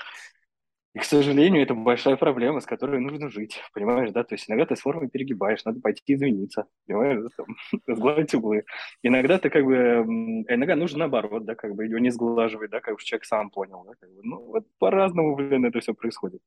[0.97, 4.23] И, к сожалению, это большая проблема, с которой нужно жить, понимаешь, да?
[4.23, 7.29] То есть иногда ты с формой перегибаешь, надо пойти извиниться, понимаешь, да?
[7.37, 7.55] Там,
[7.95, 8.63] сгладить углы.
[9.03, 9.75] Иногда ты как бы,
[10.49, 13.83] иногда нужно наоборот, да, как бы ее не сглаживать, да, как бы человек сам понял,
[13.85, 16.41] да, как бы, ну, вот по-разному, блин, это все происходит.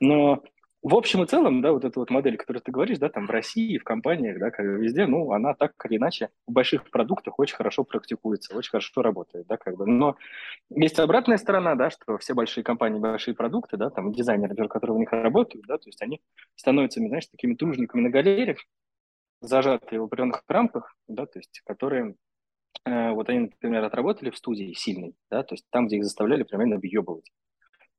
[0.00, 0.42] Но
[0.82, 3.30] в общем и целом, да, вот эта вот модель, которую ты говоришь, да, там в
[3.30, 7.54] России, в компаниях, да, как везде, ну, она так или иначе в больших продуктах очень
[7.54, 9.86] хорошо практикуется, очень хорошо работает, да, как бы.
[9.86, 10.16] Но
[10.70, 14.98] есть обратная сторона, да, что все большие компании, большие продукты, да, там дизайнеры, которые в
[14.98, 16.20] них работают, да, то есть они
[16.56, 18.56] становятся, знаешь, такими тружниками на галерее,
[19.40, 22.16] зажатые в определенных рамках, да, то есть которые
[22.84, 26.42] э, вот они, например, отработали в студии сильной, да, то есть там, где их заставляли
[26.42, 27.30] примерно въебывать.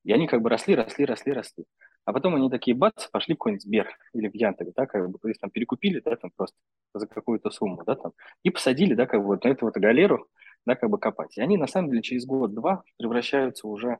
[0.03, 1.65] И они как бы росли, росли, росли, росли.
[2.05, 5.17] А потом они такие, бац, пошли в какой-нибудь Сбер или в Яндекс, да, как бы,
[5.19, 6.57] то есть там перекупили, да, там просто
[6.93, 8.11] за какую-то сумму, да, там,
[8.43, 10.27] и посадили, да, как бы вот на эту вот галеру,
[10.65, 11.37] да, как бы копать.
[11.37, 13.99] И они, на самом деле, через год-два превращаются уже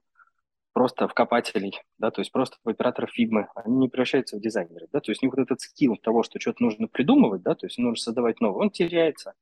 [0.73, 4.87] просто в копателей, да, то есть просто в операторов фигмы, они не превращаются в дизайнеры,
[4.91, 7.67] да, то есть у них вот этот скилл того, что что-то нужно придумывать, да, то
[7.67, 9.33] есть нужно создавать новое, он теряется.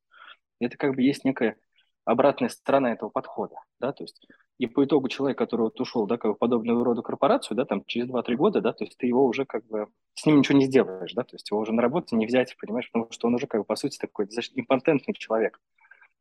[0.60, 1.58] Это как бы есть некая
[2.06, 4.28] обратная сторона этого подхода, да, то есть
[4.62, 7.84] и по итогу человек, который вот ушел, да, как бы подобного рода корпорацию, да, там
[7.88, 10.66] через 2-3 года, да, то есть ты его уже как бы, с ним ничего не
[10.66, 13.48] сделаешь, да, то есть его уже на работу не взять, понимаешь, потому что он уже
[13.48, 15.60] как бы по сути такой импотентный человек,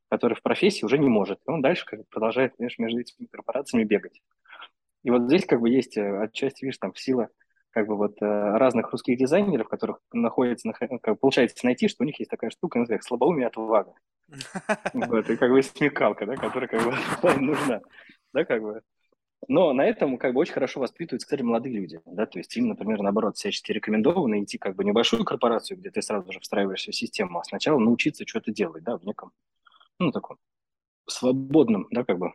[0.08, 3.26] который в профессии уже не может, и он дальше как бы продолжает, понимаешь, между этими
[3.26, 4.22] корпорациями бегать.
[5.02, 7.28] И вот здесь как бы есть э, отчасти, видишь, там сила
[7.72, 12.18] как бы вот э, разных русских дизайнеров, которых находится, как получается найти, что у них
[12.18, 13.92] есть такая штука, называется слабоумие отвага.
[14.94, 17.82] Вот, и как бы смекалка, да, которая как бы нужна,
[18.32, 18.82] да, как бы.
[19.48, 22.68] Но на этом как бы очень хорошо воспитываются, кстати, молодые люди, да, то есть им,
[22.68, 26.94] например, наоборот, всячески рекомендовано идти как бы небольшую корпорацию, где ты сразу же встраиваешься в
[26.94, 29.32] систему, а сначала научиться что-то делать, да, в неком,
[29.98, 30.36] ну, таком
[31.06, 32.34] свободном, да, как бы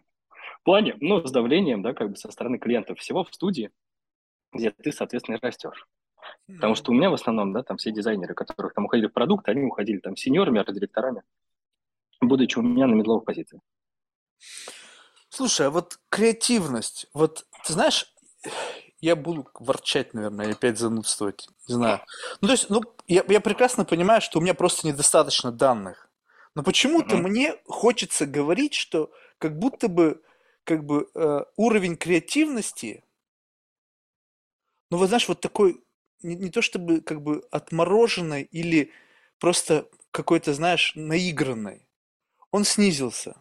[0.66, 3.72] плане, ну, с давлением, да, как бы со стороны клиентов всего в студии,
[4.52, 5.88] где ты, соответственно, растешь.
[6.48, 9.48] Потому что у меня в основном, да, там все дизайнеры, которых там уходили в продукт,
[9.48, 11.22] они уходили там сеньорами, арт-директорами,
[12.20, 13.62] будучи у меня на медловых позициях.
[15.36, 18.10] Слушай, а вот креативность, вот ты знаешь,
[19.02, 22.00] я буду ворчать, наверное, и опять занудствовать, не знаю.
[22.40, 26.10] Ну, то есть, ну, я, я прекрасно понимаю, что у меня просто недостаточно данных.
[26.56, 27.22] Но почему-то mm-hmm.
[27.22, 30.24] мне хочется говорить, что как будто бы,
[30.64, 33.04] как бы э, уровень креативности,
[34.90, 35.84] ну, вот знаешь, вот такой,
[36.24, 38.94] не, не то чтобы как бы отмороженный или
[39.40, 41.86] просто какой-то, знаешь, наигранный,
[42.52, 43.36] он снизился.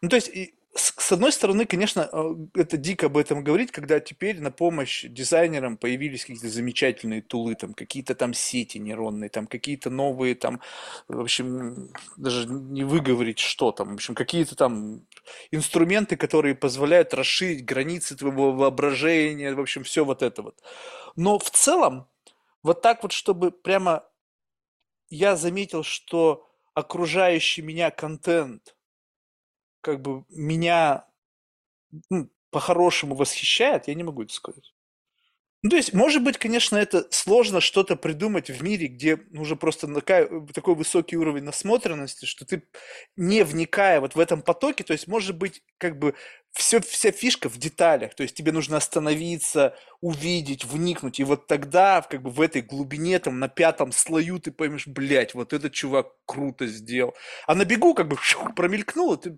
[0.00, 0.30] Ну, то есть,
[0.78, 5.76] с одной стороны, конечно, э, это дико об этом говорить, когда теперь на помощь дизайнерам
[5.76, 10.60] появились какие-то замечательные тулы, там какие-то там сети нейронные, там какие-то новые, там,
[11.08, 15.06] в общем, даже не выговорить, что там, в общем, какие-то там
[15.50, 20.62] инструменты, которые позволяют расширить границы твоего воображения, в общем, все вот это вот.
[21.16, 22.08] Но в целом,
[22.62, 24.04] вот так вот, чтобы прямо
[25.10, 28.74] я заметил, что окружающий меня контент–
[29.80, 31.06] как бы меня
[32.10, 34.74] ну, по-хорошему восхищает, я не могу это сказать.
[35.62, 39.92] Ну, то есть, может быть, конечно, это сложно что-то придумать в мире, где уже просто
[39.92, 42.62] такая, такой высокий уровень насмотренности, что ты,
[43.16, 46.14] не вникая вот в этом потоке, то есть, может быть, как бы
[46.52, 52.02] все, вся фишка в деталях, то есть тебе нужно остановиться, увидеть, вникнуть, и вот тогда,
[52.02, 56.12] как бы в этой глубине, там, на пятом слою ты поймешь, блядь, вот этот чувак
[56.24, 57.14] круто сделал.
[57.48, 59.36] А на бегу как бы шух, промелькнуло, ты,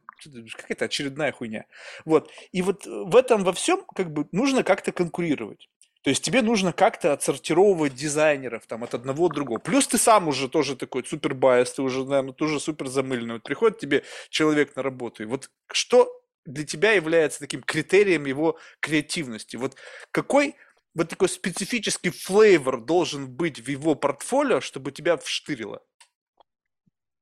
[0.54, 1.64] какая-то очередная хуйня.
[2.04, 2.30] Вот.
[2.52, 5.68] И вот в этом во всем как бы нужно как-то конкурировать.
[6.02, 9.58] То есть тебе нужно как-то отсортировывать дизайнеров там от одного до другого.
[9.58, 13.34] Плюс ты сам уже тоже такой супер biased, ты уже, наверное, тоже супер замыленный.
[13.34, 16.10] Вот приходит тебе человек на работу, и вот что
[16.46, 19.56] для тебя является таким критерием его креативности?
[19.56, 19.76] Вот
[20.10, 20.56] какой
[20.94, 25.82] вот такой специфический флейвор должен быть в его портфолио, чтобы тебя вштырило?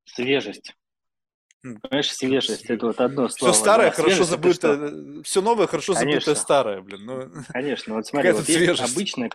[0.05, 0.75] Свежесть.
[1.63, 3.53] Понимаешь, свежесть это вот одно слово.
[3.53, 3.97] Все старое да.
[3.97, 6.21] хорошо забытое, все новое хорошо Конечно.
[6.21, 7.05] забытое старое, блин.
[7.05, 9.31] Ну, Конечно, вот смотри, вот есть обычная,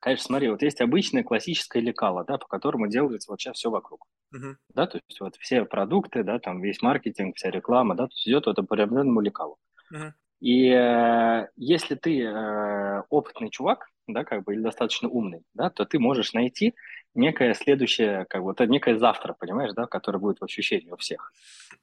[0.00, 4.06] конечно, смотри, вот есть обычная классическая лекала, да, по которому делается вот сейчас все вокруг.
[4.34, 4.54] Uh-huh.
[4.74, 8.26] Да, то есть вот все продукты, да, там весь маркетинг, вся реклама, да, то есть
[8.26, 9.58] идет вот по определенному лекалу.
[9.94, 10.12] Uh-huh.
[10.40, 15.84] И э, если ты э, опытный чувак, да, как бы, или достаточно умный, да, то
[15.84, 16.74] ты можешь найти
[17.14, 21.32] некое следующее, как бы, вот некое завтра, понимаешь, да, которое будет в ощущении у всех,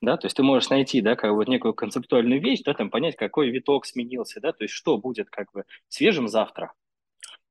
[0.02, 2.90] да, то есть ты можешь найти, да, как бы вот некую концептуальную вещь, да, там
[2.90, 6.74] понять, какой виток сменился, да, то есть что будет как бы свежим завтра,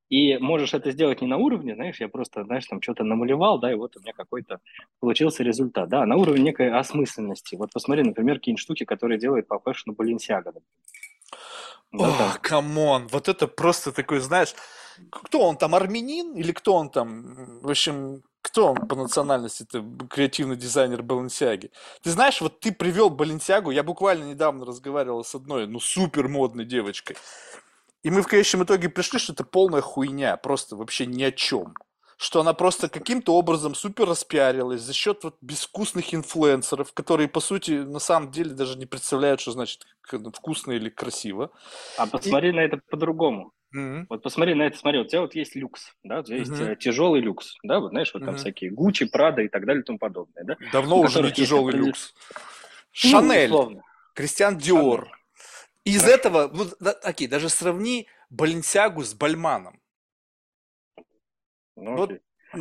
[0.09, 3.71] и можешь это сделать не на уровне, знаешь, я просто, знаешь, там что-то намалевал, да,
[3.71, 4.59] и вот у меня какой-то
[5.01, 7.57] получился результат, да, а на уровне некой осмысленности.
[7.57, 10.55] Вот посмотри, например, какие-нибудь штуки, которые делает по fashion у Balenciaga.
[11.93, 14.55] О, come on, вот это просто такой, знаешь,
[15.11, 19.85] кто он там, армянин или кто он там, в общем, кто он по национальности, это
[20.09, 21.71] креативный дизайнер Баленсиаги.
[22.03, 26.65] Ты знаешь, вот ты привел Баленсиагу, я буквально недавно разговаривал с одной, ну, супер модной
[26.65, 27.17] девочкой.
[28.03, 31.75] И мы в конечном итоге пришли, что это полная хуйня, просто вообще ни о чем.
[32.17, 37.73] Что она просто каким-то образом супер распиарилась за счет вот безвкусных инфлюенсеров, которые, по сути,
[37.73, 39.87] на самом деле даже не представляют, что значит
[40.35, 41.51] вкусно или красиво.
[41.97, 42.53] А посмотри И...
[42.53, 43.53] на это по-другому.
[43.77, 44.07] Mm-hmm.
[44.09, 46.77] Вот посмотри на это, смотри, у тебя вот есть люкс, да, у тебя есть mm-hmm.
[46.77, 48.39] тяжелый люкс, да, вот знаешь, вот там mm-hmm.
[48.39, 50.57] всякие Гуччи, Прада и так далее и тому подобное, да.
[50.73, 51.87] Давно уже не тяжелый есть...
[51.87, 52.15] люкс.
[53.05, 53.83] Ну, Шанель, ну,
[54.15, 55.11] Кристиан Диор.
[55.85, 56.15] Из Хорошо.
[56.17, 59.81] этого, ну, да, окей, даже сравни Баленсиагу с Бальманом.
[61.77, 62.13] Ну, вот,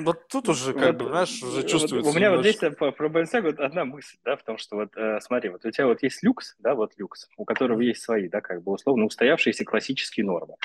[0.04, 2.10] вот тут уже, как вот, бы, знаешь, уже чувствуется.
[2.10, 5.20] У меня вот здесь про, про Баленсиагу одна мысль, да, в том, что вот, э,
[5.22, 8.42] смотри, вот у тебя вот есть люкс, да, вот люкс, у которого есть свои, да,
[8.42, 10.56] как бы условно устоявшиеся классические нормы.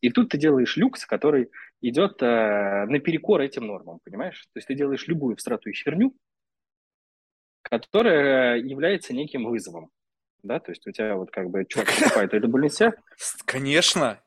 [0.00, 4.40] И тут ты делаешь люкс, который идет э, наперекор этим нормам, понимаешь?
[4.52, 6.14] То есть ты делаешь любую всратую херню,
[7.62, 9.90] которая является неким вызовом
[10.46, 12.98] да, то есть у тебя вот как бы что покупает, это Баленсиаг?
[13.44, 14.20] Конечно.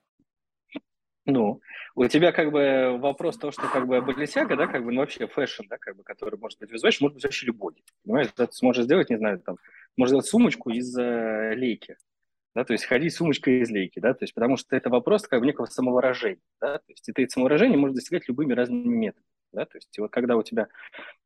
[1.25, 1.62] Ну,
[1.95, 5.27] у тебя как бы вопрос того, что как бы Баленсиага, да, как бы, ну, вообще
[5.28, 8.86] fashion, да, как бы, который может быть визуальный, может быть вообще любой, понимаешь, ты сможешь
[8.86, 9.58] сделать, не знаю, там,
[9.97, 11.97] можно сделать сумочку из э, лейки,
[12.55, 15.41] да, то есть ходить сумочкой из лейки, да, то есть потому что это вопрос как
[15.41, 19.78] бы некого самовыражения, да, то есть это самовыражение может достигать любыми разными методами да, то
[19.78, 20.68] есть вот когда у тебя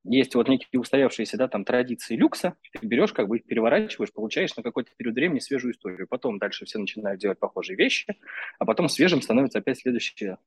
[0.04, 4.56] есть вот некие устоявшиеся, да, там традиции люкса, ты берешь, как бы их переворачиваешь, получаешь
[4.56, 8.18] на какой-то период времени свежую историю, потом дальше все начинают делать похожие вещи,
[8.60, 10.38] а потом свежим становится опять следующее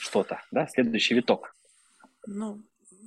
[0.00, 1.54] что-то, да, следующий виток.
[2.26, 2.62] Ну,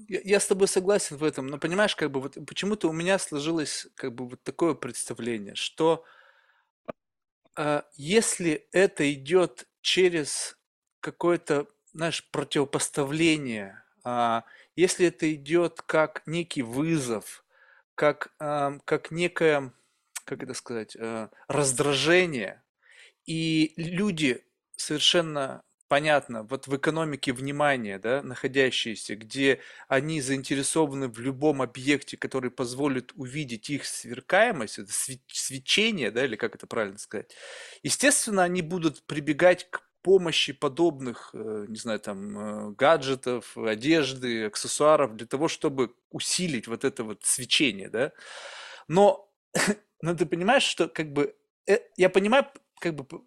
[0.08, 3.20] я, я с тобой согласен в этом, но понимаешь, как бы вот почему-то у меня
[3.20, 6.04] сложилось как бы вот такое представление, что
[7.58, 10.58] э, если это идет через
[11.00, 14.44] какое-то знаешь, противопоставление, а,
[14.76, 17.46] если это идет как некий вызов,
[17.96, 19.72] как, как некое,
[20.26, 22.64] как это сказать, а, раздражение,
[23.26, 24.44] и люди
[24.76, 32.50] совершенно понятно, вот в экономике внимания, да, находящиеся, где они заинтересованы в любом объекте, который
[32.50, 37.36] позволит увидеть их сверкаемость, это свечение, да, или как это правильно сказать,
[37.84, 45.16] естественно, они будут прибегать к помощи подобных, э, не знаю, там, э, гаджетов, одежды, аксессуаров
[45.16, 48.12] для того, чтобы усилить вот это вот свечение, да.
[48.88, 49.32] Но,
[50.02, 51.36] но ты понимаешь, что как бы
[51.68, 52.46] э, я понимаю,
[52.80, 53.22] как бы,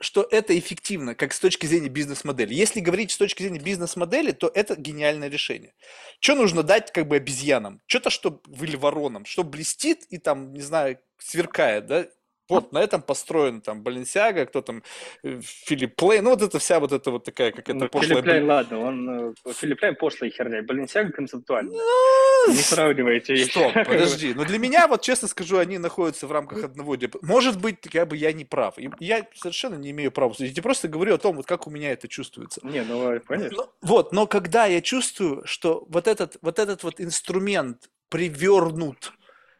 [0.00, 2.54] что это эффективно, как с точки зрения бизнес-модели.
[2.54, 5.74] Если говорить с точки зрения бизнес-модели, то это гениальное решение.
[6.20, 7.80] Что нужно дать как бы обезьянам?
[7.86, 12.06] Что-то, что или воронам, что блестит и там, не знаю, сверкает, да?
[12.50, 14.82] Вот на этом построен там Баленсиага, кто там
[15.22, 18.08] э, Филипп Плейн, ну вот это вся вот эта вот такая, как это ну, пошлая...
[18.08, 21.72] Филипп Плейн, ладно, он, э, Филипп Плейн пошлая херня, Баленсиага концептуальная.
[21.72, 23.50] Ну, не сравнивайте вещи.
[23.50, 27.80] Стоп, подожди, но для меня, вот честно скажу, они находятся в рамках одного Может быть,
[27.80, 28.74] как бы я не прав.
[28.98, 30.56] Я совершенно не имею права судить.
[30.56, 32.60] Я просто говорю о том, вот как у меня это чувствуется.
[32.64, 33.56] Не, ну, конечно.
[33.56, 39.12] Но, вот, но когда я чувствую, что вот этот вот, этот вот инструмент привернут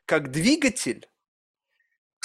[0.07, 1.07] как двигатель,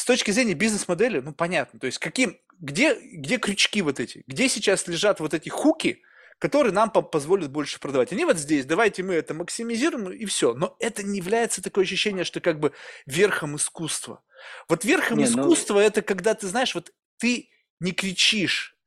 [0.05, 1.79] с точки зрения бизнес-модели, ну, понятно.
[1.79, 4.21] То есть, каким, где, где крючки вот эти?
[4.27, 6.03] Где сейчас лежат вот эти хуки,
[6.37, 8.11] которые нам позволят больше продавать.
[8.11, 10.53] Они вот здесь, давайте мы это максимизируем и все.
[10.53, 12.71] Но это не является такое ощущение, что как бы
[13.07, 14.21] верхом искусства.
[14.69, 15.81] Вот верхом не, ну искусства но...
[15.81, 18.77] это когда ты знаешь, вот ты не кричишь,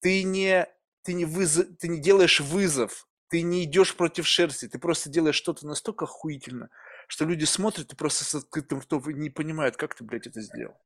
[0.00, 0.66] ты не,
[1.04, 5.36] ты не, вызов, ты не делаешь вызов, ты не идешь против шерсти, ты просто делаешь
[5.36, 6.68] что-то настолько охуительно,
[7.08, 10.40] что люди смотрят и просто с открытым ртом и не понимают, как ты, блядь, это
[10.40, 10.76] сделал.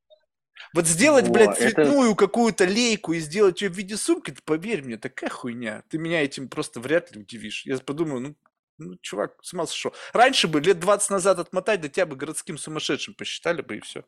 [0.73, 2.19] Вот сделать, Во, блядь, цветную это...
[2.19, 5.83] какую-то лейку и сделать ее в виде сумки, ты поверь мне, такая хуйня.
[5.89, 7.65] Ты меня этим просто вряд ли удивишь.
[7.65, 8.35] Я подумаю, ну,
[8.77, 9.93] ну чувак, с ума сошел.
[10.13, 14.05] Раньше бы, лет 20 назад отмотать, да тебя бы городским сумасшедшим посчитали бы и все.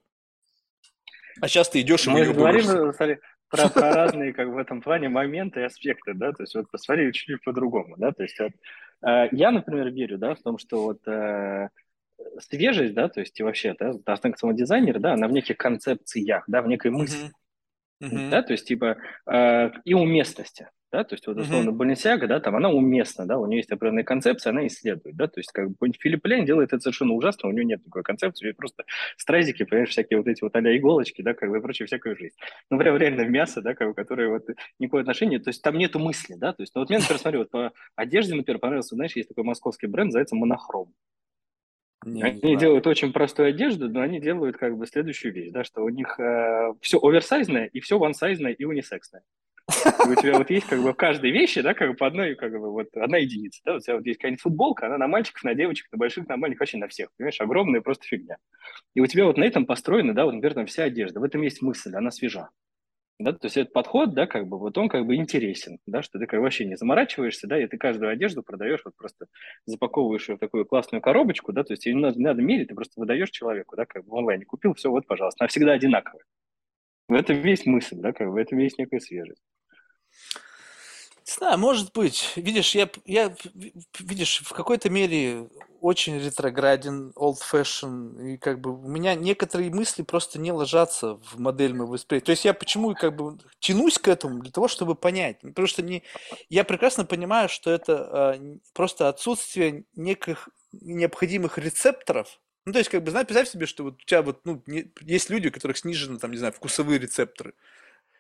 [1.42, 5.10] А сейчас ты идешь и Мы говорим, смотри, про, про разные, как в этом плане,
[5.10, 8.52] моменты и аспекты, да, то есть вот посмотри чуть-чуть по-другому, да, то есть вот,
[9.08, 11.70] э, я, например, верю, да, в том, что вот э,
[12.40, 13.94] свежесть, да, то есть и вообще, да,
[14.36, 17.32] самого дизайнера, да, она в неких концепциях, да, в некой мысли,
[18.02, 18.30] uh-huh.
[18.30, 18.98] да, то есть типа
[19.30, 21.74] э, и уместности, да, то есть вот условно uh-huh.
[21.74, 25.40] Баленсиага, да, там она уместна, да, у нее есть определенная концепция, она исследует, да, то
[25.40, 28.48] есть как бы Филипп Лейн делает это совершенно ужасно, у него нет такой концепции, у
[28.48, 28.84] него просто
[29.18, 32.36] стразики, понимаешь, всякие вот эти вот а иголочки, да, как бы и прочее, всякую жизнь.
[32.70, 34.48] Ну, прям реально мясо, да, как бы, которое вот
[34.80, 37.40] никакое отношение, то есть там нету мысли, да, то есть, ну, вот мне, например, смотри,
[37.40, 40.94] вот по одежде, например, понравился, знаешь, есть такой московский бренд, называется Монохром.
[42.06, 45.64] Не, они не делают очень простую одежду, но они делают как бы следующую вещь, да,
[45.64, 49.24] что у них э, все оверсайзное и все вансайзное и унисексное.
[49.68, 52.36] И у тебя вот есть как бы в каждой вещи, да, как бы по одной,
[52.36, 55.44] как бы вот одна единица, да, у тебя вот есть какая-нибудь футболка, она на мальчиков,
[55.44, 58.38] на девочек, на больших, на маленьких, вообще на всех, понимаешь, огромная просто фигня.
[58.94, 61.64] И у тебя вот на этом построена, да, вот, там вся одежда, в этом есть
[61.64, 62.50] мысль, она свежа.
[63.20, 66.20] Да, то есть этот подход, да, как бы, вот он как бы интересен, да, что
[66.20, 69.28] ты как вообще не заморачиваешься, да, и ты каждую одежду продаешь, вот просто
[69.66, 72.68] запаковываешь ее в такую классную коробочку, да, то есть ее не надо, не надо мерить,
[72.68, 75.72] ты просто выдаешь человеку, да, как бы в онлайне купил, все, вот, пожалуйста, она всегда
[75.74, 76.26] одинаковая.
[77.10, 79.42] В этом весь мысль, да, как бы в этом есть некая свежесть.
[81.28, 82.34] Не знаю, может быть.
[82.36, 83.36] Видишь, я, я
[84.00, 85.50] видишь, в какой-то мере
[85.82, 91.40] очень ретрограден, old fashion, и как бы у меня некоторые мысли просто не ложатся в
[91.40, 92.26] модель моего восприятия.
[92.26, 95.82] То есть я почему как бы тянусь к этому для того, чтобы понять, потому что
[95.82, 96.04] не,
[96.50, 102.40] я прекрасно понимаю, что это э, просто отсутствие неких необходимых рецепторов.
[102.66, 104.92] Ну, то есть, как бы, знаешь, представь себе, что вот у тебя вот, ну, не,
[105.02, 107.54] есть люди, у которых снижены, там, не знаю, вкусовые рецепторы.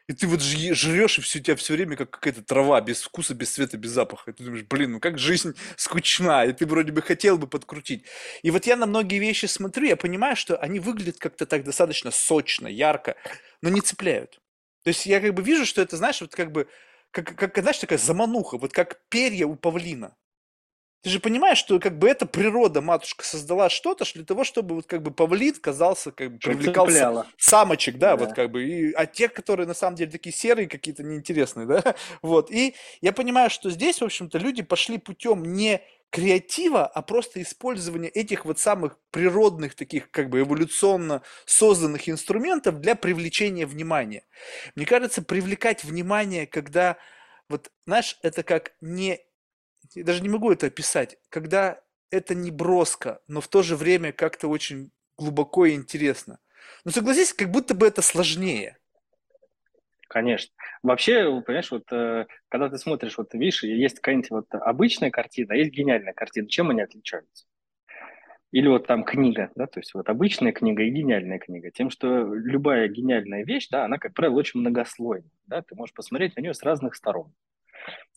[0.08, 3.34] И ты вот жрешь, и все, у тебя все время как какая-то трава, без вкуса,
[3.34, 4.32] без цвета, без запаха.
[4.32, 8.06] И ты думаешь, блин, ну как жизнь скучна, и ты вроде бы хотел бы подкрутить.
[8.44, 12.12] И вот я на многие вещи смотрю, я понимаю, что они выглядят как-то так достаточно
[12.12, 13.16] сочно, ярко,
[13.62, 14.40] но не цепляют.
[14.84, 16.68] То есть я как бы вижу, что это, знаешь, вот как бы,
[17.10, 20.16] как, как знаешь, такая замануха, вот как перья у павлина.
[21.06, 24.88] Ты же понимаешь, что как бы эта природа, матушка, создала что-то для того, чтобы вот
[24.88, 27.28] как бы павлин казался, как бы привлекался цепляло.
[27.38, 30.68] самочек, да, да, вот как бы, и, а те, которые на самом деле такие серые
[30.68, 32.50] какие-то неинтересные, да, вот.
[32.50, 38.10] И я понимаю, что здесь, в общем-то, люди пошли путем не креатива, а просто использования
[38.10, 44.24] этих вот самых природных, таких как бы эволюционно созданных инструментов для привлечения внимания.
[44.74, 46.98] Мне кажется, привлекать внимание, когда
[47.48, 49.20] вот, знаешь, это как не
[49.96, 51.82] я даже не могу это описать, когда
[52.12, 56.40] это не броско, но в то же время как-то очень глубоко и интересно.
[56.84, 58.78] Но согласись, как будто бы это сложнее.
[60.08, 60.54] Конечно.
[60.84, 65.58] Вообще, понимаешь, вот э, когда ты смотришь, вот видишь, есть какая-нибудь вот обычная картина, а
[65.58, 66.48] есть гениальная картина.
[66.48, 67.46] Чем они отличаются?
[68.52, 71.72] Или вот там книга, да, то есть вот обычная книга и гениальная книга.
[71.72, 76.38] Тем, что любая гениальная вещь, да, она, как правило, очень многослойная, да, ты можешь посмотреть
[76.38, 77.34] на нее с разных сторон.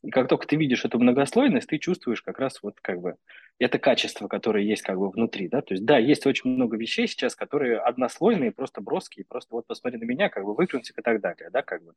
[0.03, 3.17] И как только ты видишь эту многослойность, ты чувствуешь как раз вот как бы
[3.59, 7.09] это качество, которое есть как бы внутри, да, то есть да, есть очень много вещей
[7.09, 11.21] сейчас, которые однослойные, просто броские, просто вот посмотри на меня, как бы выкрутик и так
[11.21, 11.95] далее, да, как бы.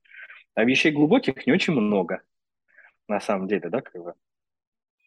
[0.55, 2.21] А вещей глубоких не очень много,
[3.07, 4.13] на самом деле, да, как бы.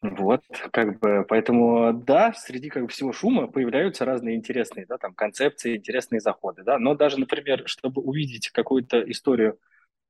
[0.02, 0.42] Вот,
[0.72, 5.76] как бы, поэтому, да, среди как бы, всего шума появляются разные интересные, да, там, концепции,
[5.76, 9.58] интересные заходы, да, но даже, например, чтобы увидеть какую-то историю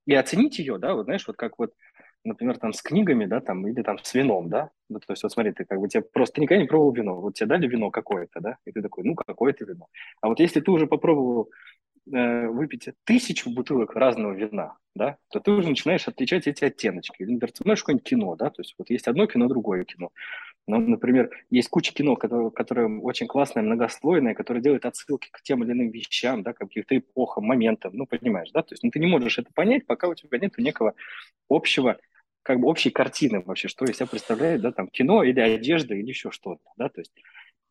[0.07, 1.75] и оценить ее, да, вот знаешь, вот как вот,
[2.25, 5.33] например, там с книгами, да, там, или там с вином, да, ну, то есть вот
[5.33, 8.41] смотри, ты как бы тебе просто никогда не пробовал вино, вот тебе дали вино какое-то,
[8.41, 9.87] да, и ты такой, ну, какое-то вино.
[10.21, 11.51] А вот если ты уже попробовал
[12.13, 17.23] э, выпить тысячу бутылок разного вина, да, то ты уже начинаешь отличать эти оттеночки.
[17.23, 20.11] Например, ты смотришь какое-нибудь кино, да, то есть вот есть одно кино, другое кино.
[20.67, 25.63] Ну, например, есть куча кино, которое, которое очень классное, многослойное, которое делает отсылки к тем
[25.63, 29.07] или иным вещам, да, каким-то эпохам, моментам, ну, понимаешь, да, то есть ну, ты не
[29.07, 30.95] можешь это понять, пока у тебя нет некого
[31.51, 31.99] общего
[32.45, 36.09] как бы общей картины вообще, что из себя представляет, да, там, кино или одежда или
[36.09, 37.13] еще что-то, да, то есть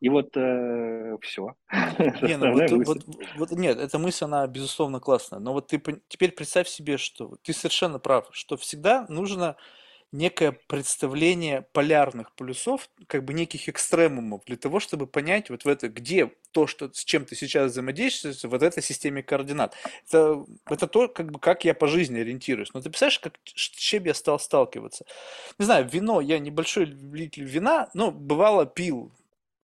[0.00, 1.54] и вот э, все.
[2.20, 2.98] Не, ну вот, вот,
[3.36, 5.38] вот, нет, эта мысль, она, безусловно, классная.
[5.38, 9.56] Но вот ты теперь представь себе, что ты совершенно прав, что всегда нужно
[10.14, 15.88] некое представление полярных полюсов, как бы неких экстремумов, для того, чтобы понять вот в это,
[15.88, 19.74] где то, что, с чем ты сейчас взаимодействуешь, вот этой системе координат.
[20.08, 22.72] Это, это то, как бы, как я по жизни ориентируюсь.
[22.72, 25.04] Но ты представляешь, как, с чем я стал сталкиваться?
[25.58, 29.12] Не знаю, вино, я небольшой любитель вина, но бывало пил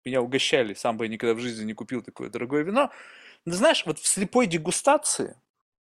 [0.05, 2.91] меня угощали, сам бы я никогда в жизни не купил такое дорогое вино.
[3.45, 5.37] Но знаешь, вот в слепой дегустации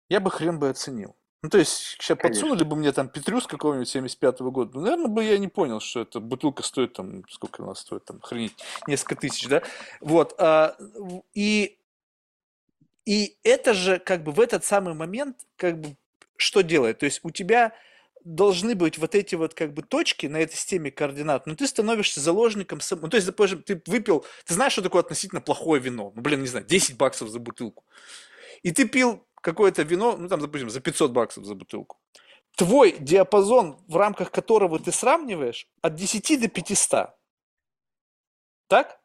[0.10, 1.16] я бы хрен бы оценил.
[1.44, 2.30] Ну, то есть, сейчас Конечно.
[2.30, 6.00] подсунули бы мне там Петрюс какого-нибудь 75-го года, ну, наверное, бы я не понял, что
[6.00, 8.56] эта бутылка стоит там, сколько она стоит, там, хранить,
[8.88, 9.62] несколько тысяч, да?
[10.00, 10.78] Вот, а,
[11.34, 11.78] и,
[13.06, 15.98] и это же, как бы, в этот самый момент, как бы,
[16.38, 17.00] что делает?
[17.00, 17.74] То есть, у тебя
[18.24, 22.22] должны быть вот эти вот как бы точки на этой системе координат, но ты становишься
[22.22, 23.02] заложником сам...
[23.02, 26.40] Ну, то есть, допустим, ты выпил, ты знаешь, что такое относительно плохое вино, ну, блин,
[26.40, 27.84] не знаю, 10 баксов за бутылку.
[28.62, 31.98] И ты пил какое-то вино, ну, там, допустим, за 500 баксов за бутылку.
[32.56, 37.10] Твой диапазон, в рамках которого ты сравниваешь, от 10 до 500.
[38.68, 39.00] Так?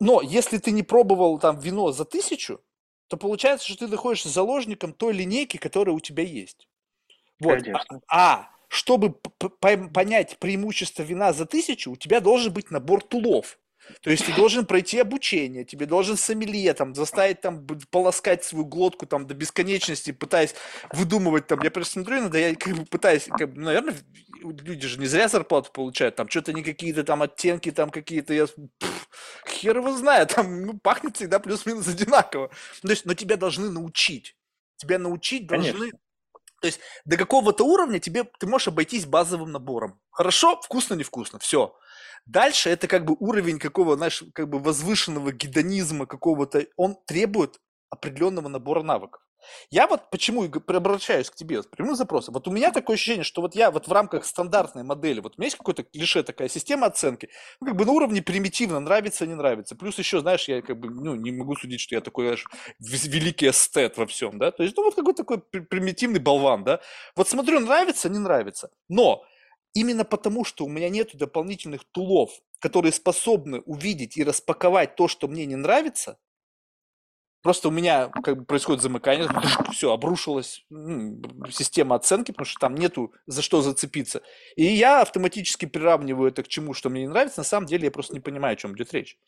[0.00, 2.60] Но если ты не пробовал там вино за тысячу,
[3.08, 6.68] то получается, что ты находишься заложником той линейки, которая у тебя есть.
[7.40, 7.58] Вот.
[7.68, 13.58] А, а чтобы понять преимущество вина за тысячу, у тебя должен быть набор тулов.
[14.00, 19.06] То есть ты должен пройти обучение, тебе должен сомелье там заставить там полоскать свою глотку
[19.06, 20.54] там до бесконечности, пытаясь
[20.92, 21.60] выдумывать там.
[21.62, 23.94] Я просто смотрю иногда, я как бы пытаюсь, как бы, наверное,
[24.42, 28.46] люди же не зря зарплату получают, там что-то не какие-то там оттенки, там какие-то, я
[28.46, 29.08] пфф,
[29.48, 32.50] хер его знает, там ну, пахнет всегда плюс-минус одинаково.
[32.82, 34.36] То есть, но тебя должны научить.
[34.76, 35.98] Тебя научить должны Конечно.
[36.60, 40.00] То есть до какого-то уровня тебе ты можешь обойтись базовым набором.
[40.10, 41.76] Хорошо, вкусно, невкусно, все.
[42.26, 46.66] Дальше это как бы уровень какого, знаешь, как бы возвышенного гедонизма какого-то.
[46.76, 47.58] Он требует
[47.90, 49.20] определенного набора навыков.
[49.70, 52.32] Я вот почему обращаюсь к тебе с прямым запросом.
[52.32, 55.40] Вот у меня такое ощущение, что вот я вот в рамках стандартной модели, вот у
[55.40, 57.28] меня есть какой-то клише такая система оценки,
[57.60, 59.76] ну, как бы на уровне примитивно, нравится, не нравится.
[59.76, 62.46] Плюс еще, знаешь, я как бы, ну, не могу судить, что я такой, знаешь,
[62.80, 66.80] великий эстет во всем, да, то есть, ну, вот какой-то такой примитивный болван, да.
[67.14, 68.70] Вот смотрю, нравится, не нравится.
[68.88, 69.24] Но
[69.74, 75.28] именно потому, что у меня нет дополнительных тулов, которые способны увидеть и распаковать то, что
[75.28, 76.18] мне не нравится,
[77.44, 79.28] Просто у меня как бы происходит замыкание,
[79.70, 81.20] все, обрушилась ну,
[81.50, 84.22] система оценки, потому что там нету за что зацепиться.
[84.56, 87.40] И я автоматически приравниваю это к чему, что мне не нравится.
[87.40, 89.18] На самом деле я просто не понимаю, о чем идет речь.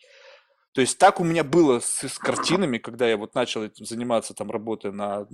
[0.73, 4.33] То есть так у меня было с, с картинами, когда я вот начал этим заниматься,
[4.33, 5.27] там, работая на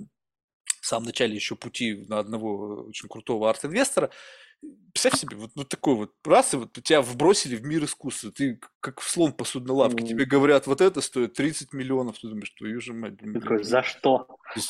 [0.81, 4.09] в самом начале еще пути на одного очень крутого арт-инвестора,
[4.93, 8.59] Представь себе, вот, вот такой вот раз, и вот тебя вбросили в мир искусства, ты
[8.83, 10.07] как в слон посудной лавке, mm.
[10.07, 13.13] тебе говорят, вот это стоит 30 миллионов, ты думаешь, твою же мать.
[13.13, 14.27] Блин, такой, за что?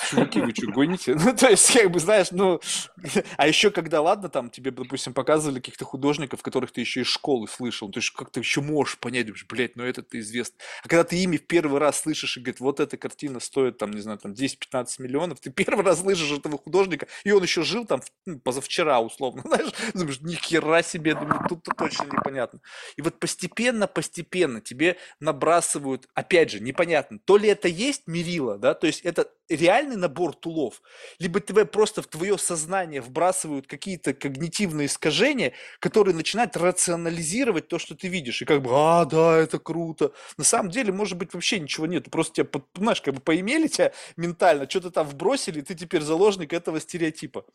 [0.09, 1.15] Чуваки, вы что, гоните?
[1.25, 2.61] Ну, то есть, как бы, знаешь, ну,
[3.37, 7.47] а еще когда, ладно, там тебе, допустим, показывали каких-то художников, которых ты еще из школы
[7.47, 10.57] слышал, то есть как ты еще можешь понять, думаешь, блядь, ну это ты известно.
[10.83, 13.91] А когда ты ими в первый раз слышишь и говорит, вот эта картина стоит, там,
[13.91, 17.85] не знаю, там 10-15 миллионов, ты первый раз слышишь этого художника, и он еще жил
[17.85, 22.59] там ну, позавчера, условно, знаешь, думаешь, ни хера себе, думаю, тут-то точно непонятно.
[22.95, 28.73] И вот постепенно, постепенно тебе набрасывают, опять же, непонятно, то ли это есть мерило, да,
[28.73, 30.81] то есть это реальный набор тулов,
[31.19, 37.95] либо тебе просто в твое сознание вбрасывают какие-то когнитивные искажения, которые начинают рационализировать то, что
[37.95, 38.41] ты видишь.
[38.41, 40.11] И как бы, а, да, это круто.
[40.38, 42.09] На самом деле, может быть, вообще ничего нет.
[42.09, 46.53] Просто тебя, знаешь, как бы поимели тебя ментально, что-то там вбросили, и ты теперь заложник
[46.53, 47.45] этого стереотипа.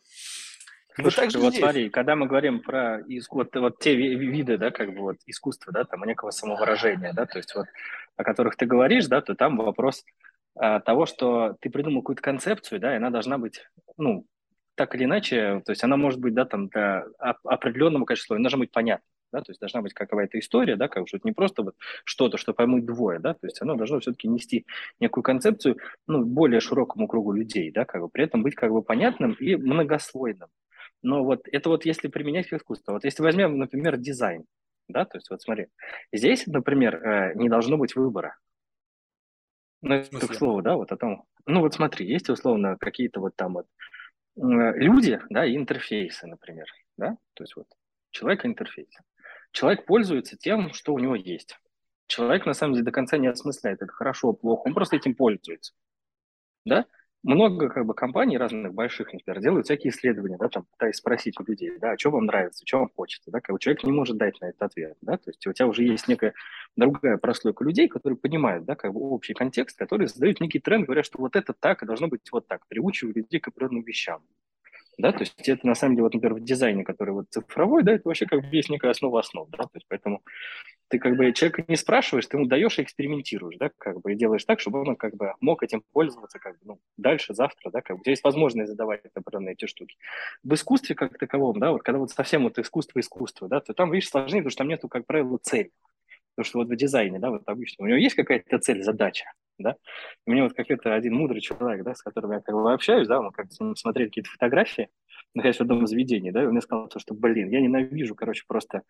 [1.01, 5.01] Слушай, вот, вот смотри, когда мы говорим про вот, вот те виды, да, как бы
[5.01, 7.67] вот искусства, да, там некого самовыражения, да, то есть вот
[8.17, 10.03] о которых ты говоришь, да, то там вопрос
[10.55, 13.65] а, того, что ты придумал какую-то концепцию, да, и она должна быть,
[13.97, 14.25] ну,
[14.75, 18.59] так или иначе, то есть она может быть, да, там, для определенного количества, она должна
[18.59, 21.63] быть понятна, да, то есть должна быть какая-то история, да, как что это не просто
[21.63, 24.65] вот что-то, что поймут двое, да, то есть оно должно все-таки нести
[24.99, 25.77] некую концепцию,
[26.07, 29.55] ну, более широкому кругу людей, да, как бы при этом быть как бы понятным и
[29.55, 30.49] многослойным.
[31.01, 32.93] Но вот это вот если применять к искусству.
[32.93, 34.45] Вот если возьмем, например, дизайн,
[34.87, 35.67] да, то есть вот смотри,
[36.11, 38.37] здесь, например, э, не должно быть выбора.
[39.81, 41.23] Ну, это к слову, да, вот о том.
[41.45, 43.67] Ну, вот смотри, есть условно какие-то вот там вот
[44.35, 46.65] люди, да, и интерфейсы, например,
[46.97, 47.67] да, то есть вот
[48.11, 48.89] человек интерфейс.
[49.51, 51.57] Человек пользуется тем, что у него есть.
[52.07, 55.73] Человек, на самом деле, до конца не осмысляет, это хорошо, плохо, он просто этим пользуется,
[56.65, 56.85] да,
[57.23, 61.43] много как бы компаний разных больших, например, делают всякие исследования, да, там пытаясь спросить у
[61.43, 64.39] людей, да, что вам нравится, что вам хочется, да, как бы человек не может дать
[64.41, 66.33] на этот ответ, да, то есть у тебя уже есть некая
[66.75, 71.05] другая прослойка людей, которые понимают, да, как бы общий контекст, которые задают некий тренд, говорят,
[71.05, 74.21] что вот это так, и должно быть вот так, приучивают людей к определенным вещам,
[74.97, 77.93] да, то есть это на самом деле, вот, например, в дизайне, который вот цифровой, да,
[77.93, 80.21] это вообще как бы есть некая основа основ, да, то есть поэтому
[80.89, 84.15] ты как бы человека не спрашиваешь, ты ему даешь и экспериментируешь, да, как бы и
[84.15, 87.81] делаешь так, чтобы он как бы мог этим пользоваться как бы, ну, дальше, завтра, да,
[87.81, 89.95] как бы у тебя есть возможность задавать определенные эти штуки.
[90.43, 94.09] В искусстве как таковом, да, вот когда вот совсем вот искусство-искусство, да, то там, видишь,
[94.09, 95.71] сложнее, потому что там нету, как правило, цели.
[96.35, 99.25] Потому что вот в дизайне, да, вот обычно у него есть какая-то цель, задача,
[99.59, 99.75] да.
[100.25, 103.21] У меня вот какой-то один мудрый человек, да, с которым я как бы общаюсь, да,
[103.21, 104.89] мы как-то смотрели какие-то фотографии,
[105.35, 108.81] находясь в одном заведении, да, и он мне сказал, что, блин, я ненавижу, короче, просто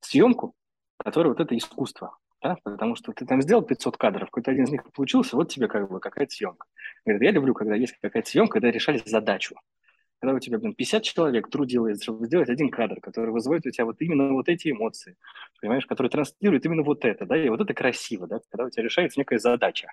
[0.00, 0.54] съемку,
[0.98, 4.70] которая вот это искусство, да, потому что ты там сделал 500 кадров, какой-то один из
[4.70, 6.66] них получился, вот тебе как бы какая-то съемка.
[7.04, 9.56] Говорит, я люблю, когда есть какая-то съемка, когда решали задачу.
[10.18, 13.84] Когда у тебя, блин, 50 человек трудилось, чтобы сделать один кадр, который вызывает у тебя
[13.84, 15.16] вот именно вот эти эмоции,
[15.60, 18.82] понимаешь, который транслирует именно вот это, да, и вот это красиво, да, когда у тебя
[18.82, 19.92] решается некая задача.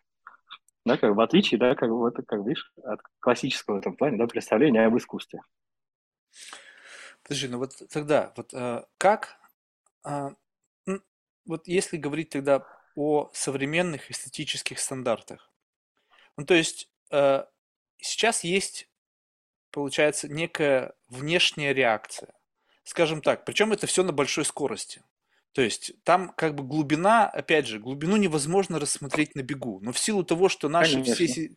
[0.85, 4.17] Да, как в отличие, да, как бы это, как видишь, от классического в этом плане,
[4.17, 5.41] да, представления об искусстве.
[7.23, 9.37] Подожди, ну вот тогда, вот э, как,
[10.05, 10.29] э,
[11.45, 12.65] вот если говорить тогда
[12.95, 15.51] о современных эстетических стандартах,
[16.37, 17.45] ну то есть э,
[17.97, 18.89] сейчас есть,
[19.71, 22.33] получается, некая внешняя реакция,
[22.83, 25.03] скажем так, причем это все на большой скорости.
[25.53, 29.79] То есть там как бы глубина, опять же, глубину невозможно рассмотреть на бегу.
[29.81, 31.51] Но в силу того, что наше все,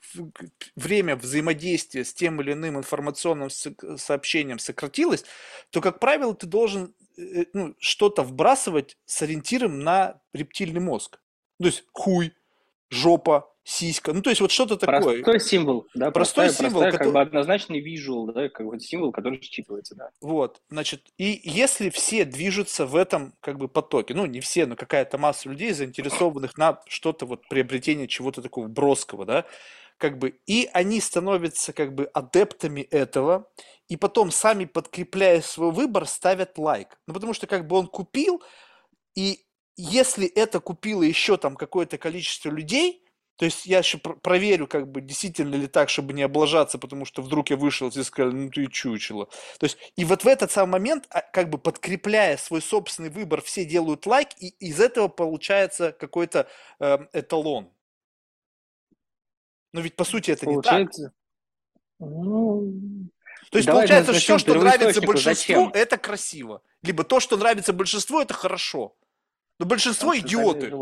[0.76, 5.24] время взаимодействия с тем или иным информационным сообщением сократилось,
[5.70, 11.18] то, как правило, ты должен э, ну, что-то вбрасывать с ориентиром на рептильный мозг.
[11.58, 12.34] То есть хуй,
[12.90, 14.12] жопа, сиська.
[14.12, 15.22] Ну, то есть вот что-то такое.
[15.22, 17.04] Простой символ, да, простой простая, символ, простая, который...
[17.04, 20.10] как бы однозначный визуал, да, как бы символ, который считывается, да.
[20.20, 24.76] Вот, значит, и если все движутся в этом как бы потоке, ну, не все, но
[24.76, 29.44] какая-то масса людей, заинтересованных на что-то вот приобретение чего-то такого броского, да,
[29.98, 33.50] как бы, и они становятся как бы адептами этого,
[33.88, 37.00] и потом сами подкрепляя свой выбор ставят лайк.
[37.08, 38.44] Ну, потому что как бы он купил,
[39.16, 39.40] и
[39.76, 43.02] если это купило еще там какое-то количество людей,
[43.36, 47.20] то есть я еще проверю, как бы действительно ли так, чтобы не облажаться, потому что
[47.20, 49.26] вдруг я вышел и сказали, ну ты чучело.
[49.58, 53.42] То есть и вот в этот самый момент, а, как бы подкрепляя свой собственный выбор,
[53.42, 56.48] все делают лайк, и из этого получается какой-то
[56.80, 57.70] э, эталон.
[59.72, 61.02] Но ведь по сути это получается...
[61.02, 61.14] не так.
[61.98, 62.72] Ну,
[63.50, 65.70] то есть Давай получается, все, что нравится большинству, зачем?
[65.74, 66.62] это красиво.
[66.82, 68.96] Либо то, что нравится большинству, это хорошо.
[69.58, 70.72] Но большинство а, идиоты.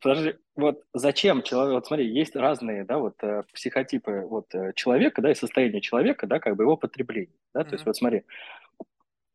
[0.00, 5.22] Подожди, вот зачем человек, вот смотри, есть разные, да, вот э, психотипы вот э, человека,
[5.22, 7.64] да, и состояние человека, да, как бы его потребление, да, mm-hmm.
[7.64, 8.22] то есть вот смотри,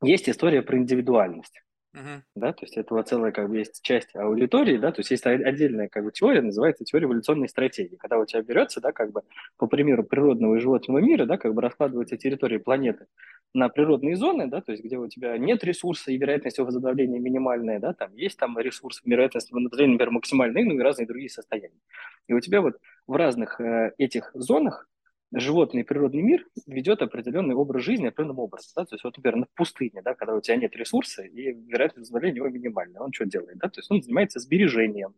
[0.01, 1.61] есть история про индивидуальность.
[1.95, 2.21] Uh-huh.
[2.35, 5.25] Да, то есть это вот целая как бы есть часть аудитории, да, то есть есть
[5.25, 9.23] отдельная как бы теория, называется теория эволюционной стратегии, когда у тебя берется, да, как бы
[9.57, 13.07] по примеру природного и животного мира, да, как бы раскладывается территория планеты
[13.55, 17.17] на природные зоны, да, то есть где у тебя нет ресурса и вероятность его возобновления
[17.19, 21.79] минимальная, да, там есть там ресурс, вероятность возобновления, например, максимальная, ну и разные другие состояния.
[22.27, 22.77] И у тебя вот
[23.07, 24.87] в разных э, этих зонах
[25.33, 28.71] животный природный мир ведет определенный образ жизни определенным образом.
[28.75, 28.85] Да?
[28.85, 32.37] То есть, вот, например, в пустыне, да, когда у тебя нет ресурса, и вероятность возобновления
[32.37, 33.57] его минимальная, он что делает?
[33.57, 33.69] Да?
[33.69, 35.13] То есть он занимается сбережением.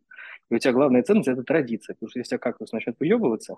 [0.50, 1.94] И у тебя главная ценность– это традиция.
[1.94, 3.58] Потому что если кактус начнет выебываться,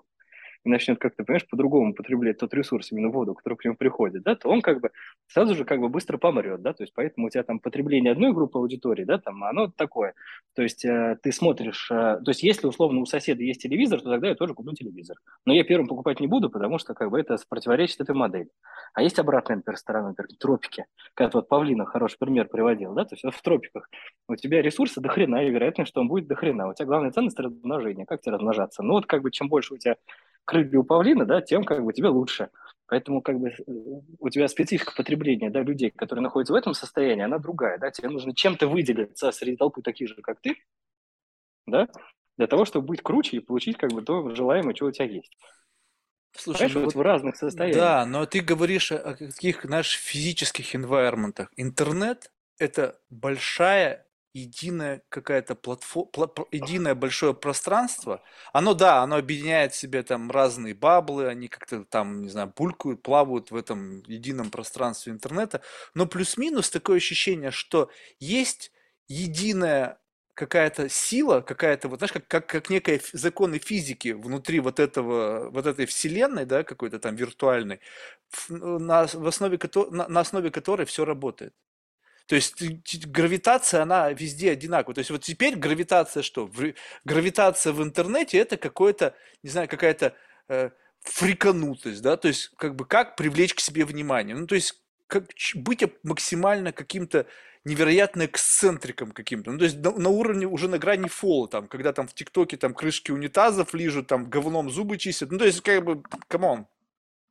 [0.64, 4.34] и начнет как-то, понимаешь, по-другому потреблять тот ресурс, именно воду, который к нему приходит, да,
[4.34, 4.90] то он как бы
[5.26, 8.32] сразу же как бы быстро помрет, да, то есть поэтому у тебя там потребление одной
[8.32, 10.14] группы аудитории, да, там оно такое,
[10.54, 14.10] то есть э, ты смотришь, э, то есть если условно у соседа есть телевизор, то
[14.10, 17.20] тогда я тоже куплю телевизор, но я первым покупать не буду, потому что как бы
[17.20, 18.48] это противоречит этой модели.
[18.94, 23.14] А есть обратная, например, сторона, например, тропики, как вот Павлина хороший пример приводил, да, то
[23.14, 23.88] есть вот в тропиках.
[24.28, 27.10] У тебя ресурсы до хрена, и вероятность, что он будет до хрена, у тебя главная
[27.10, 28.82] ценность размножения, как тебе размножаться?
[28.82, 29.96] Ну вот как бы чем больше у тебя
[30.44, 32.50] крылья у павлина, да, тем как бы тебе лучше.
[32.86, 33.54] Поэтому как бы
[34.18, 37.78] у тебя специфика потребления да, людей, которые находятся в этом состоянии, она другая.
[37.78, 37.90] Да?
[37.90, 40.56] Тебе нужно чем-то выделиться среди толпы таких же, как ты,
[41.66, 41.88] да,
[42.36, 45.36] для того, чтобы быть круче и получить как бы то желаемое, что у тебя есть.
[46.36, 47.78] Слушай, ну, вот в разных состояниях.
[47.78, 51.46] Да, но ты говоришь о каких наших физических environment.
[51.56, 56.10] Интернет– это большая единая какая-то платформа,
[56.50, 58.22] единое большое пространство.
[58.52, 63.02] Оно, да, оно объединяет в себе там разные баблы, они как-то там, не знаю, пулькают,
[63.02, 65.62] плавают в этом едином пространстве интернета.
[65.94, 68.72] Но плюс-минус такое ощущение, что есть
[69.08, 69.98] единая
[70.34, 75.66] какая-то сила, какая-то, вот знаешь, как, как, как некая законы физики внутри вот этого, вот
[75.66, 77.80] этой вселенной, да, какой-то там виртуальной,
[78.48, 79.58] на, в основе,
[79.90, 81.54] на, на основе которой все работает.
[82.26, 82.62] То есть
[83.06, 84.94] гравитация, она везде одинаковая.
[84.94, 86.50] То есть вот теперь гравитация что?
[87.04, 90.14] Гравитация в интернете это какое-то, не знаю, какая-то
[90.48, 90.70] э,
[91.02, 94.34] фриканутость, да, то есть как бы как привлечь к себе внимание.
[94.34, 97.26] Ну, то есть как быть максимально каким-то
[97.64, 99.52] невероятно эксцентриком каким-то.
[99.52, 102.56] Ну, то есть на, на уровне уже на грани фола, там, когда там в ТикТоке
[102.56, 105.30] там крышки унитазов лижут, там говном зубы чистят.
[105.30, 106.66] Ну, то есть, как бы, come on,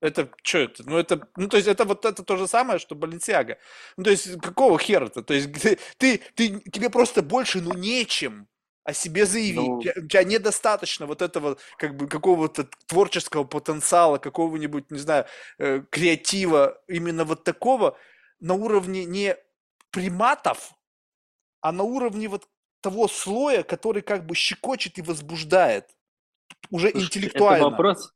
[0.03, 0.83] это что это?
[0.85, 3.57] Ну, это, ну, то есть, это вот это то же самое, что Баленсиага.
[3.95, 5.23] Ну, то есть, какого хера-то?
[5.23, 8.47] То есть, ты, ты, ты, тебе просто больше, ну, нечем
[8.83, 9.55] о себе заявить.
[9.55, 9.77] Ну...
[9.77, 15.25] У, тебя, у тебя недостаточно вот этого, как бы, какого-то творческого потенциала, какого-нибудь, не знаю,
[15.57, 17.97] э, креатива, именно вот такого
[18.41, 19.37] на уровне не
[19.89, 20.73] приматов,
[21.61, 22.49] а на уровне вот
[22.81, 25.89] того слоя, который как бы щекочет и возбуждает
[26.69, 27.67] уже Слушай, интеллектуально.
[27.67, 28.13] Это вопрос,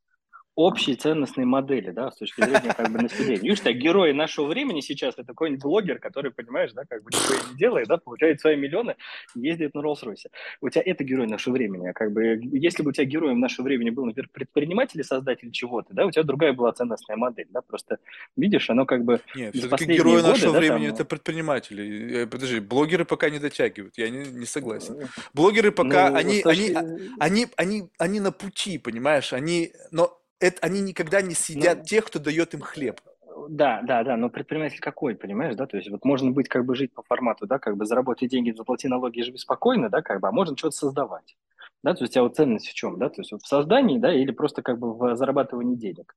[0.57, 3.41] общей ценностной модели, да, с точки зрения как бы населения.
[3.41, 7.51] Видишь, так герои нашего времени сейчас это какой-нибудь блогер, который, понимаешь, да, как бы ничего
[7.51, 8.95] не делает, да, получает свои миллионы
[9.35, 10.29] ездит на Роллс-Ройсе.
[10.59, 11.87] У тебя это герой нашего времени.
[11.87, 15.51] А как бы, если бы у тебя героем нашего времени был, например, предприниматель и создатель
[15.51, 17.99] чего-то, да, у тебя другая была ценностная модель, да, просто
[18.35, 20.95] видишь, оно как бы Нет, все-таки герои годы, нашего да, времени там...
[20.95, 22.23] это предприниматели.
[22.23, 25.07] Э, подожди, блогеры пока не дотягивают, я не, не согласен.
[25.35, 26.73] Блогеры пока, ну, они, точки...
[26.73, 31.83] они, они, они, они на пути, понимаешь, они, но это, они никогда не съедят ну,
[31.83, 32.99] тех, кто дает им хлеб.
[33.49, 36.75] Да, да, да, но предприниматель какой, понимаешь, да, то есть вот можно быть, как бы
[36.75, 40.27] жить по формату, да, как бы заработать деньги, заплати налоги, живи спокойно, да, как бы,
[40.27, 41.37] а можно что-то создавать,
[41.83, 43.99] да, то есть у тебя вот ценность в чем, да, то есть вот в создании,
[43.99, 46.15] да, или просто как бы в зарабатывании денег,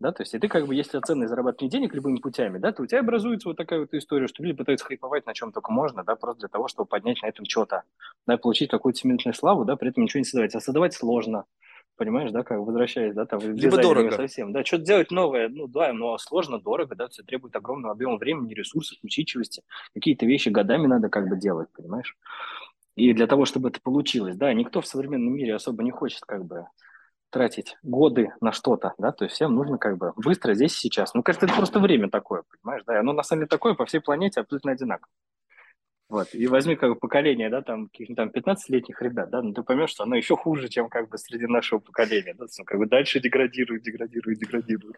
[0.00, 2.82] да, то есть и ты как бы, если ценность зарабатывания денег любыми путями, да, то
[2.82, 6.04] у тебя образуется вот такая вот история, что люди пытаются хайповать на чем только можно,
[6.04, 7.84] да, просто для того, чтобы поднять на этом что-то,
[8.26, 11.46] да, получить какую-то семейную славу, да, при этом ничего не создавать, а создавать сложно,
[12.00, 14.12] понимаешь, да, как возвращаясь, да, там, Либо дорого.
[14.12, 18.16] совсем, да, что-то делать новое, ну, да, но сложно, дорого, да, все требует огромного объема
[18.16, 22.16] времени, ресурсов, усидчивости, какие-то вещи годами надо как бы делать, понимаешь,
[22.96, 26.46] и для того, чтобы это получилось, да, никто в современном мире особо не хочет как
[26.46, 26.68] бы
[27.28, 31.12] тратить годы на что-то, да, то есть всем нужно как бы быстро здесь и сейчас.
[31.12, 33.84] Ну, кажется, это просто время такое, понимаешь, да, и оно на самом деле такое по
[33.84, 35.12] всей планете абсолютно одинаково.
[36.10, 36.34] Вот.
[36.34, 39.90] И возьми как бы поколение, да, там, каких-нибудь там 15-летних ребят, да, ну ты поймешь,
[39.90, 43.84] что оно еще хуже, чем как бы среди нашего поколения, да, как бы дальше деградирует,
[43.84, 44.96] деградирует, деградирует.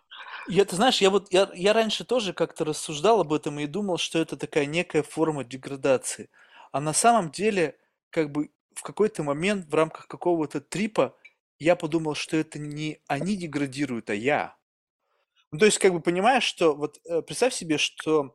[0.48, 3.98] Я, ты знаешь, я вот, я, я раньше тоже как-то рассуждал об этом и думал,
[3.98, 6.30] что это такая некая форма деградации.
[6.72, 7.76] А на самом деле,
[8.08, 11.14] как бы в какой-то момент в рамках какого-то трипа
[11.58, 14.56] я подумал, что это не они деградируют, а я.
[15.50, 18.34] Ну, то есть, как бы понимаешь, что вот э, представь себе, что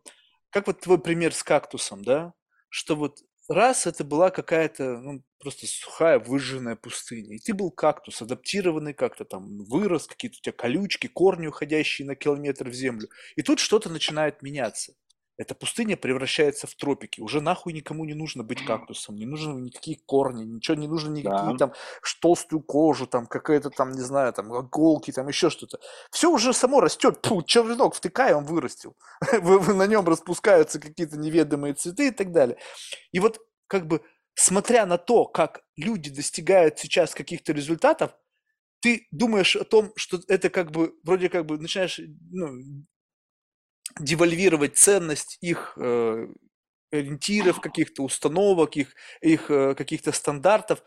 [0.52, 2.34] как вот твой пример с кактусом, да?
[2.70, 8.22] Что вот раз это была какая-то ну, просто сухая выжженная пустыня, и ты был кактус,
[8.22, 13.42] адаптированный как-то там, вырос, какие-то у тебя колючки, корни, уходящие на километр в землю, и
[13.42, 14.94] тут что-то начинает меняться
[15.38, 17.22] эта пустыня превращается в тропики.
[17.22, 21.58] Уже нахуй никому не нужно быть кактусом, не нужны никакие корни, ничего не нужно никакие
[21.58, 21.68] да.
[21.68, 21.74] там
[22.22, 25.80] толстую кожу, там какая-то там, не знаю, там иголки, там еще что-то.
[26.12, 27.20] Все уже само растет.
[27.24, 28.96] Фу, червенок втыкай, он вырастил.
[29.32, 32.58] На нем распускаются какие-то неведомые цветы и так далее.
[33.12, 34.02] И вот как бы
[34.34, 38.12] смотря на то, как люди достигают сейчас каких-то результатов,
[38.80, 42.00] ты думаешь о том, что это как бы, вроде как бы начинаешь
[42.32, 42.86] ну,
[44.00, 46.28] девальвировать ценность их э,
[46.92, 50.84] ориентиров, каких-то установок, их, их э, каких-то стандартов,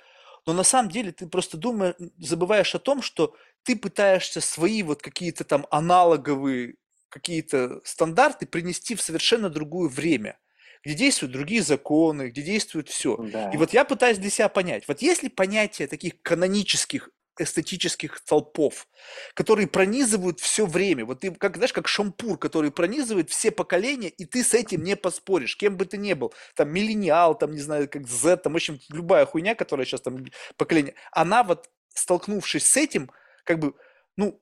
[0.47, 5.03] но на самом деле ты просто думаешь, забываешь о том, что ты пытаешься свои вот
[5.03, 6.77] какие-то там аналоговые
[7.09, 10.39] какие-то стандарты принести в совершенно другое время,
[10.85, 13.17] где действуют другие законы, где действует все.
[13.17, 13.51] Да.
[13.51, 18.86] И вот я пытаюсь для себя понять, вот есть ли понятие таких канонических эстетических толпов,
[19.34, 21.05] которые пронизывают все время.
[21.05, 24.97] Вот ты, как, знаешь, как шампур, который пронизывает все поколения, и ты с этим не
[24.97, 26.32] поспоришь, кем бы ты ни был.
[26.55, 30.24] Там миллениал, там, не знаю, как Z, там, в общем, любая хуйня, которая сейчас там
[30.57, 33.11] поколение, она вот, столкнувшись с этим,
[33.45, 33.74] как бы,
[34.16, 34.41] ну,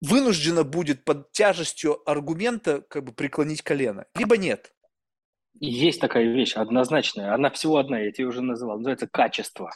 [0.00, 4.72] вынуждена будет под тяжестью аргумента как бы преклонить колено, либо нет.
[5.60, 9.72] Есть такая вещь однозначная, она всего одна, я тебе уже называл, называется качество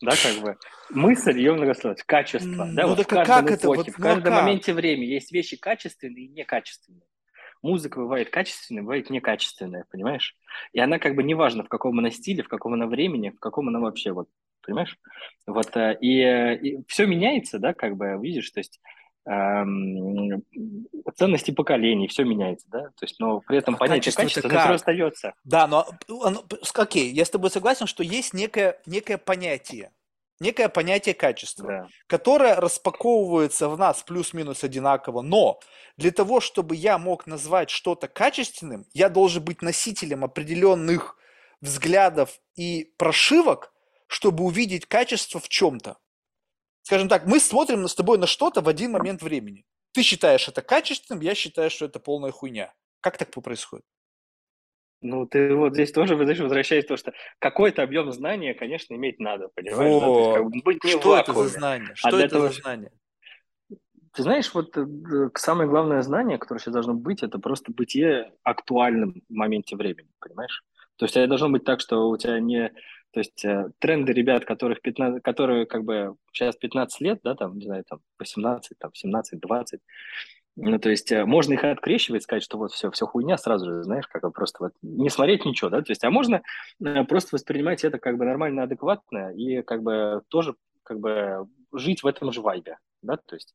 [0.00, 0.56] да, как бы
[0.90, 3.92] мысль ее многословность, качество, да, ну, вот в каждом как эпохе, это?
[3.92, 7.06] в каждом ну, моменте времени есть вещи качественные и некачественные.
[7.62, 10.36] Музыка бывает качественная, бывает некачественная, понимаешь?
[10.72, 13.68] И она как бы неважно, в каком она стиле, в каком она времени, в каком
[13.68, 14.28] она вообще, вот,
[14.60, 14.98] понимаешь?
[15.46, 16.20] Вот, э, и,
[16.56, 18.80] и все меняется, да, как бы, видишь, то есть
[21.16, 24.70] ценности поколений, все меняется, да, то есть, но при этом а понятие качества как?
[24.70, 25.34] остается.
[25.44, 25.86] Да, но,
[26.74, 29.92] окей, я с тобой согласен, что есть некое, некое понятие,
[30.40, 31.88] некое понятие качества, да.
[32.06, 35.58] которое распаковывается в нас плюс-минус одинаково, но
[35.96, 41.16] для того, чтобы я мог назвать что-то качественным, я должен быть носителем определенных
[41.60, 43.72] взглядов и прошивок,
[44.06, 45.96] чтобы увидеть качество в чем-то.
[46.84, 49.64] Скажем так, мы смотрим с тобой на что-то в один момент времени.
[49.92, 52.74] Ты считаешь это качественным, я считаю, что это полная хуйня.
[53.00, 53.86] Как так происходит?
[55.00, 59.48] Ну, ты вот здесь тоже, знаешь, возвращаясь то, что какой-то объем знания, конечно, иметь надо,
[59.54, 60.00] понимаешь?
[60.02, 60.06] Да?
[60.08, 61.90] Есть, как бы, быть не что это за знание?
[61.92, 62.92] А что а это того, за знание?
[64.12, 64.86] Ты знаешь, вот э,
[65.36, 70.62] самое главное знание, которое сейчас должно быть, это просто бытие актуальным в моменте времени, понимаешь?
[70.96, 72.72] То есть это должно быть так, что у тебя не
[73.14, 77.56] то есть э, тренды ребят, которых 15, которые как бы сейчас 15 лет, да, там,
[77.56, 79.80] не знаю, там 18, там 17, 20,
[80.56, 83.84] ну, то есть э, можно их открещивать, сказать, что вот все, все хуйня сразу же,
[83.84, 86.42] знаешь, как бы просто вот не смотреть ничего, да, то есть, а можно
[86.84, 92.02] э, просто воспринимать это как бы нормально, адекватно и как бы тоже как бы жить
[92.02, 93.54] в этом же вайбе, да, то есть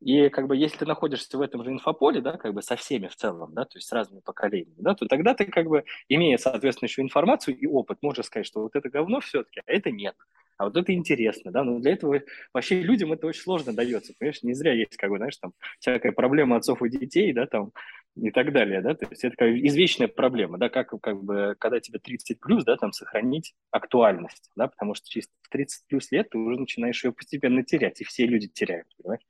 [0.00, 3.08] и как бы если ты находишься в этом же инфополе, да, как бы со всеми
[3.08, 6.36] в целом, да, то есть с разными поколениями, да, то тогда ты как бы, имея,
[6.38, 10.14] соответственно, еще информацию и опыт, можешь сказать, что вот это говно все-таки, а это нет.
[10.56, 12.20] А вот это интересно, да, но для этого
[12.52, 16.12] вообще людям это очень сложно дается, понимаешь, не зря есть, как бы, знаешь, там всякая
[16.12, 17.72] проблема отцов и детей, да, там,
[18.16, 21.78] и так далее, да, то есть это как извечная проблема, да, как, как бы, когда
[21.78, 26.38] тебе 30 плюс, да, там, сохранить актуальность, да, потому что через 30 плюс лет ты
[26.38, 29.22] уже начинаешь ее постепенно терять, и все люди теряют, понимаешь?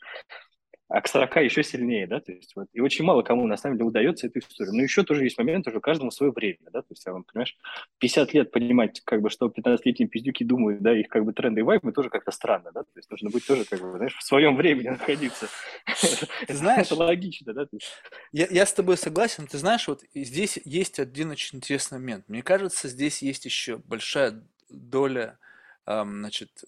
[0.89, 3.77] А к 40 еще сильнее, да, то есть вот, и очень мало кому на самом
[3.77, 4.75] деле удается эту историю.
[4.75, 7.59] Но еще тоже есть момент, уже каждому свое время, да, то есть, я вам, понимаешь,
[7.99, 11.63] 50 лет понимать, как бы, что 15-летние пиздюки думают, да, их как бы тренды и
[11.63, 14.57] вайбы тоже как-то странно, да, то есть нужно быть тоже, как бы, знаешь, в своем
[14.57, 15.49] времени находиться.
[16.49, 17.67] Знаешь, это логично, да?
[18.33, 22.25] Я, я с тобой согласен, ты знаешь, вот здесь есть один очень интересный момент.
[22.29, 25.39] Мне кажется, здесь есть еще большая доля,
[25.87, 26.65] значит,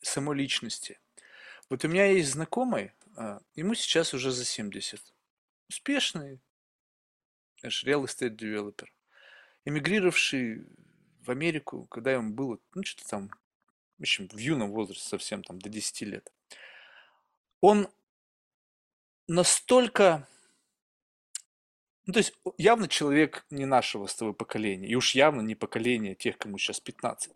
[0.00, 0.98] самой личности.
[1.70, 2.92] Вот у меня есть знакомый,
[3.54, 5.00] ему сейчас уже за 70.
[5.68, 6.40] Успешный
[7.62, 8.86] real estate developer.
[9.64, 10.66] Эмигрировавший
[11.22, 13.30] в Америку, когда ему было, ну, что-то там,
[13.98, 16.32] в общем, в юном возрасте совсем, там, до 10 лет.
[17.60, 17.88] Он
[19.26, 20.28] настолько...
[22.06, 26.14] Ну, то есть явно человек не нашего с тобой поколения, и уж явно не поколение
[26.14, 27.32] тех, кому сейчас 15.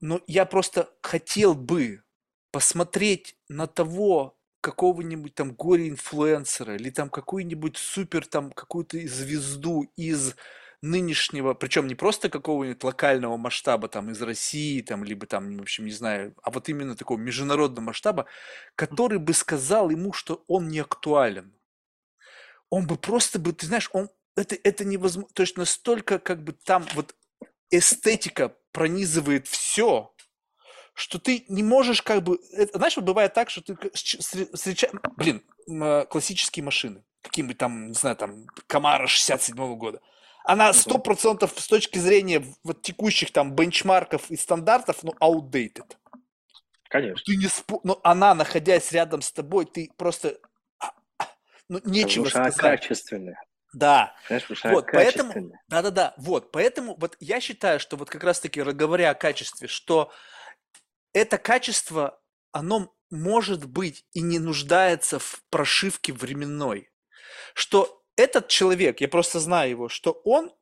[0.00, 2.02] Но я просто хотел бы
[2.50, 10.34] посмотреть на того какого-нибудь там горе-инфлюенсера или там какую-нибудь супер там какую-то звезду из
[10.82, 15.84] нынешнего, причем не просто какого-нибудь локального масштаба, там, из России, там, либо там, в общем,
[15.84, 18.26] не знаю, а вот именно такого международного масштаба,
[18.76, 21.52] который бы сказал ему, что он не актуален.
[22.70, 26.52] Он бы просто бы, ты знаешь, он, это, это невозможно, то есть настолько как бы
[26.52, 27.14] там вот
[27.70, 30.14] эстетика пронизывает все,
[31.00, 32.38] что ты не можешь как бы...
[32.52, 34.92] Это, знаешь, вот бывает так, что ты встречаешь...
[35.16, 37.02] Блин, а, классические машины.
[37.22, 40.00] Какие-нибудь там, не знаю, там, Камара 67 -го года.
[40.44, 45.96] Она сто процентов с точки зрения вот текущих там бенчмарков и стандартов, ну, outdated.
[46.88, 47.22] Конечно.
[47.24, 47.80] Ты не спо...
[47.82, 50.38] Но она, находясь рядом с тобой, ты просто...
[50.78, 51.28] А, а,
[51.68, 52.60] ну, нечего Потому сказать.
[52.60, 53.44] она качественная.
[53.72, 54.14] Да.
[54.64, 59.68] вот, поэтому, да-да-да, вот, поэтому вот я считаю, что вот как раз-таки говоря о качестве,
[59.68, 60.10] что
[61.12, 62.20] это качество,
[62.52, 66.90] оно может быть и не нуждается в прошивке временной.
[67.54, 70.52] Что этот человек, я просто знаю его, что он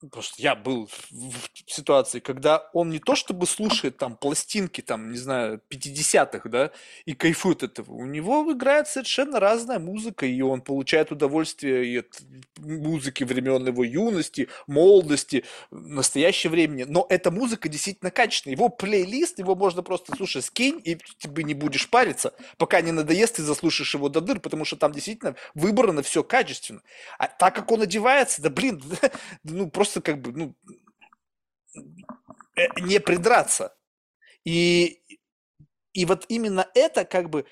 [0.00, 5.10] Потому что я был в ситуации, когда он не то чтобы слушает там пластинки, там,
[5.10, 6.70] не знаю, 50-х, да,
[7.04, 7.92] и кайфует этого.
[7.92, 12.20] У него играет совершенно разная музыка, и он получает удовольствие и от
[12.58, 16.84] музыки времен его юности, молодости, настоящего времени.
[16.84, 18.56] Но эта музыка действительно качественная.
[18.56, 23.36] Его плейлист, его можно просто, слушай, скинь, и ты не будешь париться, пока не надоест,
[23.36, 26.82] ты заслушаешь его до дыр, потому что там действительно выбрано все качественно.
[27.18, 28.82] А так как он одевается, да блин,
[29.44, 30.54] ну просто просто как бы, ну,
[32.56, 33.76] э, не придраться.
[34.44, 35.02] И,
[35.92, 37.46] и вот именно это как бы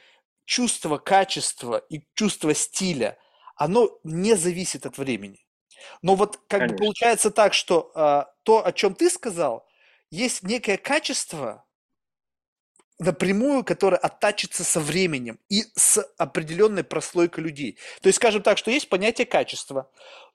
[0.44, 3.18] чувство качества и чувство стиля,
[3.56, 5.46] оно не зависит от времени.
[6.02, 6.76] Но вот как Конечно.
[6.76, 9.66] бы получается так, что а, то, о чем ты сказал,
[10.10, 11.64] есть некое качество
[12.98, 17.78] напрямую, которое оттачится со временем и с определенной прослойкой людей.
[18.00, 19.90] То есть, скажем так, что есть понятие качества.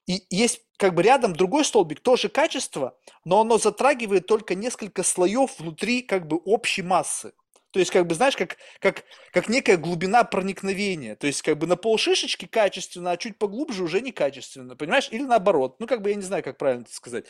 [0.08, 5.60] И есть как бы рядом другой столбик, тоже качество, но оно затрагивает только несколько слоев
[5.60, 7.34] внутри как бы общей массы.
[7.70, 11.16] То есть, как бы, знаешь, как, как, как некая глубина проникновения.
[11.16, 14.76] То есть, как бы на пол шишечки качественно, а чуть поглубже уже некачественно.
[14.76, 15.08] Понимаешь?
[15.12, 15.76] Или наоборот.
[15.80, 17.26] Ну, как бы я не знаю, как правильно это сказать.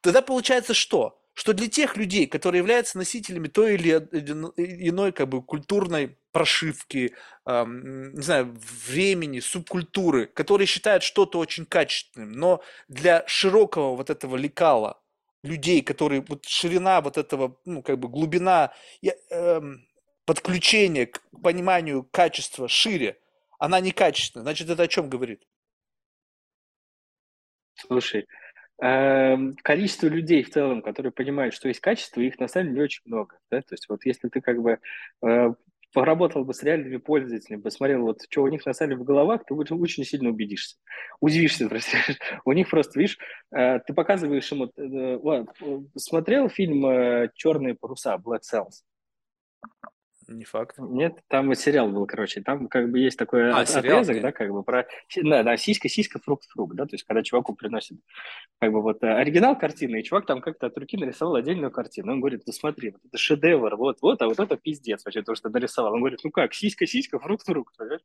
[0.00, 1.20] Тогда получается что?
[1.36, 3.90] Что для тех людей, которые являются носителями той или
[4.88, 7.14] иной как бы культурной прошивки,
[7.44, 8.56] эм, не знаю,
[8.88, 14.98] времени, субкультуры, которые считают что-то очень качественным, но для широкого вот этого лекала
[15.42, 18.72] людей, которые вот ширина вот этого, ну как бы глубина
[19.02, 19.60] э,
[20.24, 23.20] подключения к пониманию качества шире,
[23.58, 24.42] она некачественна.
[24.42, 25.42] Значит, это о чем говорит?
[27.74, 28.26] Слушай, э,
[28.78, 33.38] количество людей в целом, которые понимают, что есть качество, их на самом деле очень много.
[33.50, 33.60] Да?
[33.60, 34.78] То есть вот если ты как бы
[35.22, 35.54] э,
[35.94, 39.44] поработал бы с реальными пользователями, посмотрел, вот, что у них на самом деле в головах,
[39.46, 40.76] ты очень, сильно убедишься.
[41.20, 41.96] Удивишься, прости.
[42.44, 43.18] У них просто, видишь,
[43.50, 44.70] э, ты показываешь ему...
[45.22, 48.82] Ладно, э, смотрел фильм «Черные паруса» Black Cells?
[50.28, 50.76] Не факт.
[50.78, 54.50] Нет, там вот сериал был, короче, там как бы есть такой а, отрезок, да, как
[54.50, 54.86] бы про,
[55.22, 57.98] да, да, сиська, сиська, фрукт, фрукт, да, то есть когда чуваку приносит
[58.58, 62.20] как бы вот оригинал картины, и чувак там как-то от руки нарисовал отдельную картину, он
[62.20, 65.48] говорит, ну смотри, вот это шедевр, вот, вот, а вот это пиздец вообще, то, что
[65.48, 65.92] нарисовал.
[65.92, 68.02] Он говорит, ну как, сиська, сиська, фрукт, фрукт, понимаешь?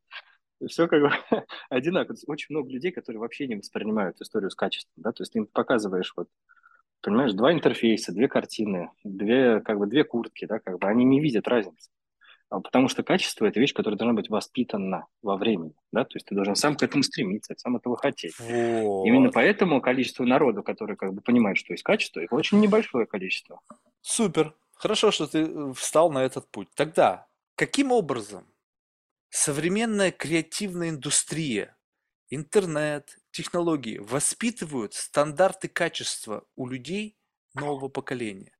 [0.67, 1.11] все как бы
[1.69, 2.15] одинаково.
[2.28, 5.47] Очень много людей, которые вообще не воспринимают историю с качеством, да, то есть ты им
[5.47, 6.28] показываешь вот
[7.01, 11.19] понимаешь, два интерфейса, две картины, две, как бы, две куртки, да, как бы они не
[11.19, 11.89] видят разницы.
[12.52, 16.26] А потому что качество– это вещь, которая должна быть воспитана во времени, да, то есть
[16.26, 18.38] ты должен сам к этому стремиться, сам этого хотеть.
[18.39, 19.06] Вот.
[19.08, 23.62] Именно поэтому количество народу, который как бы понимает, что есть качество, их очень небольшое количество.
[24.02, 26.68] Супер, хорошо, что ты э, встал на этот путь.
[26.76, 27.26] Тогда
[27.56, 28.45] каким образом
[29.30, 31.78] современная креативная индустрия,
[32.30, 37.16] интернет, технологии воспитывают стандарты качества у людей
[37.54, 38.58] нового поколения?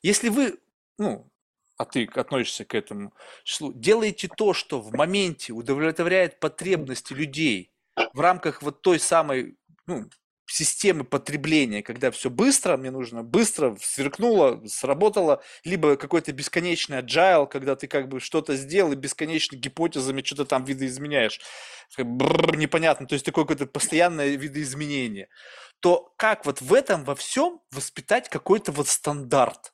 [0.00, 0.58] Если вы,
[0.96, 1.30] ну,
[1.76, 3.12] а ты относишься к этому
[3.42, 7.72] числу, делаете то, что в моменте удовлетворяет потребности людей
[8.12, 9.56] в рамках вот той самой
[9.86, 10.08] ну,
[10.46, 17.76] системы потребления, когда все быстро, мне нужно быстро, сверкнуло, сработало, либо какой-то бесконечный agile, когда
[17.76, 21.40] ты как бы что-то сделал и бесконечно гипотезами что-то там видоизменяешь.
[21.98, 25.28] Бррр, непонятно, то есть такое какое-то постоянное видоизменение.
[25.80, 29.73] То как вот в этом во всем воспитать какой-то вот стандарт?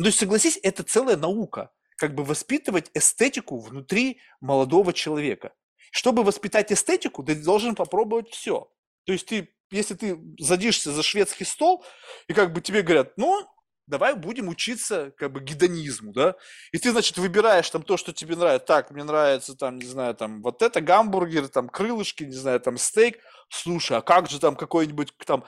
[0.00, 5.52] Ну, то есть, согласись, это целая наука, как бы воспитывать эстетику внутри молодого человека.
[5.92, 8.72] Чтобы воспитать эстетику, ты должен попробовать все.
[9.04, 11.84] То есть ты, если ты садишься за шведский стол,
[12.28, 13.46] и как бы тебе говорят, ну,
[13.86, 16.34] давай будем учиться как бы гедонизму, да,
[16.72, 20.14] и ты, значит, выбираешь там то, что тебе нравится, так, мне нравится там, не знаю,
[20.14, 23.18] там, вот это гамбургер, там, крылышки, не знаю, там, стейк,
[23.50, 25.44] слушай, а как же там какой-нибудь там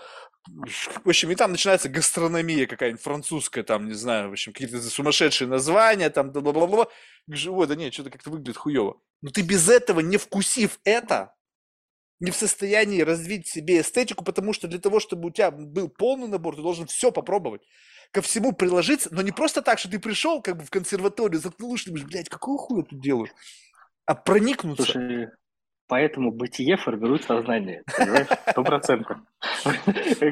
[0.48, 5.48] в общем, и там начинается гастрономия какая-нибудь французская, там, не знаю, в общем, какие-то сумасшедшие
[5.48, 6.88] названия, там, бла-бла-бла.
[7.28, 9.00] Ой, да нет, что-то как-то выглядит хуево.
[9.20, 11.34] Но ты без этого, не вкусив это,
[12.18, 16.28] не в состоянии развить себе эстетику, потому что для того, чтобы у тебя был полный
[16.28, 17.62] набор, ты должен все попробовать
[18.12, 21.72] ко всему приложиться, но не просто так, что ты пришел как бы в консерваторию, заткнул
[21.72, 23.30] уши, думаешь, блядь, какого хуя я делаю?
[24.04, 24.84] А проникнуться.
[24.84, 25.28] Слушай,
[25.92, 27.82] Поэтому бытие формирует сознание.
[28.48, 29.18] Сто процентов.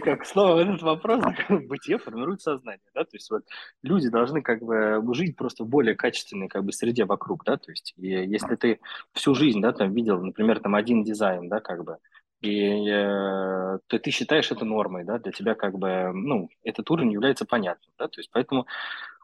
[0.02, 2.80] Как снова этот вопрос, бытие формирует сознание.
[2.94, 3.02] Да?
[3.02, 3.42] То есть вот
[3.82, 7.44] люди должны как бы жить просто в более качественной как бы среде вокруг.
[7.44, 7.58] Да?
[7.58, 8.80] То есть и если ты
[9.12, 11.98] всю жизнь да, там видел, например, там один дизайн, да, как бы,
[12.40, 17.12] и э, то ты считаешь это нормой, да, для тебя как бы, ну, этот уровень
[17.12, 18.66] является понятным, да, то есть поэтому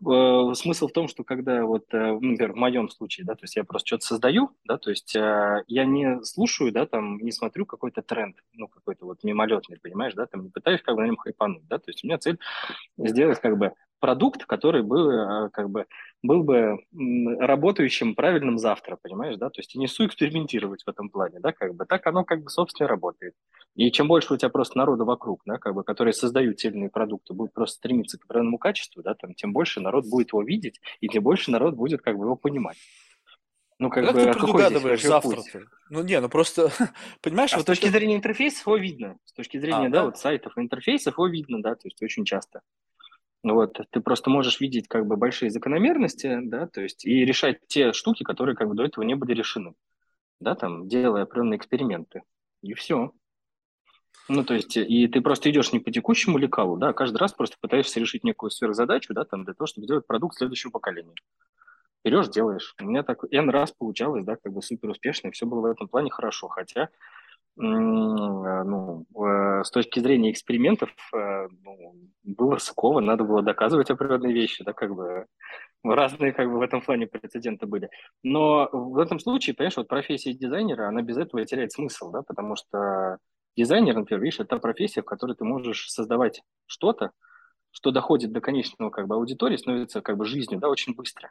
[0.07, 3.45] э, смысл в том, что когда вот, э, ну, например, в моем случае, да, то
[3.45, 7.33] есть я просто что-то создаю, да, то есть э, я не слушаю, да, там, не
[7.33, 11.07] смотрю какой-то тренд, ну, какой-то вот мимолетный, понимаешь, да, там, не пытаюсь как бы на
[11.07, 12.39] нем хайпануть, да, то есть у меня цель
[12.99, 15.86] сделать как бы продукт, который был, э, как бы,
[16.22, 21.40] был бы работающим правильным завтра, понимаешь, да, то есть и несу экспериментировать в этом плане,
[21.40, 23.34] да, как бы, так оно как бы, собственно, работает.
[23.74, 26.76] И чем больше у тебя просто народа вокруг, да, как бы, которые создают те или
[26.76, 30.42] иные продукты, будут просто стремиться к определенному качеству, да, там, тем больше народ будет его
[30.42, 32.76] видеть, и тем больше народ будет, как бы, его понимать.
[33.78, 35.42] Ну, как, как бы, ты предугадываешь завтра?
[35.90, 36.70] Ну, не, ну просто,
[37.20, 37.53] понимаешь...
[37.53, 37.92] А вот с точки это...
[37.92, 39.18] зрения интерфейса его видно.
[39.26, 42.24] С точки зрения, а, да, да, вот сайтов интерфейсов его видно, да, то есть очень
[42.24, 42.62] часто.
[43.53, 47.92] Вот, ты просто можешь видеть как бы большие закономерности, да, то есть и решать те
[47.92, 49.74] штуки, которые как бы до этого не были решены,
[50.40, 52.22] да, там, делая определенные эксперименты,
[52.62, 53.12] и все.
[54.28, 57.34] Ну, то есть, и ты просто идешь не по текущему лекалу, да, а каждый раз
[57.34, 61.14] просто пытаешься решить некую сверхзадачу, да, там, для того, чтобы сделать продукт следующего поколения.
[62.03, 62.74] Берешь, делаешь.
[62.80, 65.66] У меня так N раз получалось, да, как бы супер успешно, и все было в
[65.66, 66.88] этом плане хорошо, хотя
[67.57, 69.07] ну,
[69.65, 74.95] с точки зрения экспериментов э, ну, было рисково, надо было доказывать определенные вещи, да, как
[74.95, 75.27] бы
[75.83, 77.89] разные как бы в этом плане прецеденты были.
[78.23, 82.57] Но в этом случае, понимаешь, вот профессия дизайнера, она без этого теряет смысл, да, потому
[82.57, 83.19] что
[83.57, 87.13] дизайнер, например, видишь, это профессия, в которой ты можешь создавать что-то,
[87.71, 91.31] что доходит до конечного как бы аудитории, становится как бы жизнью, да, очень быстро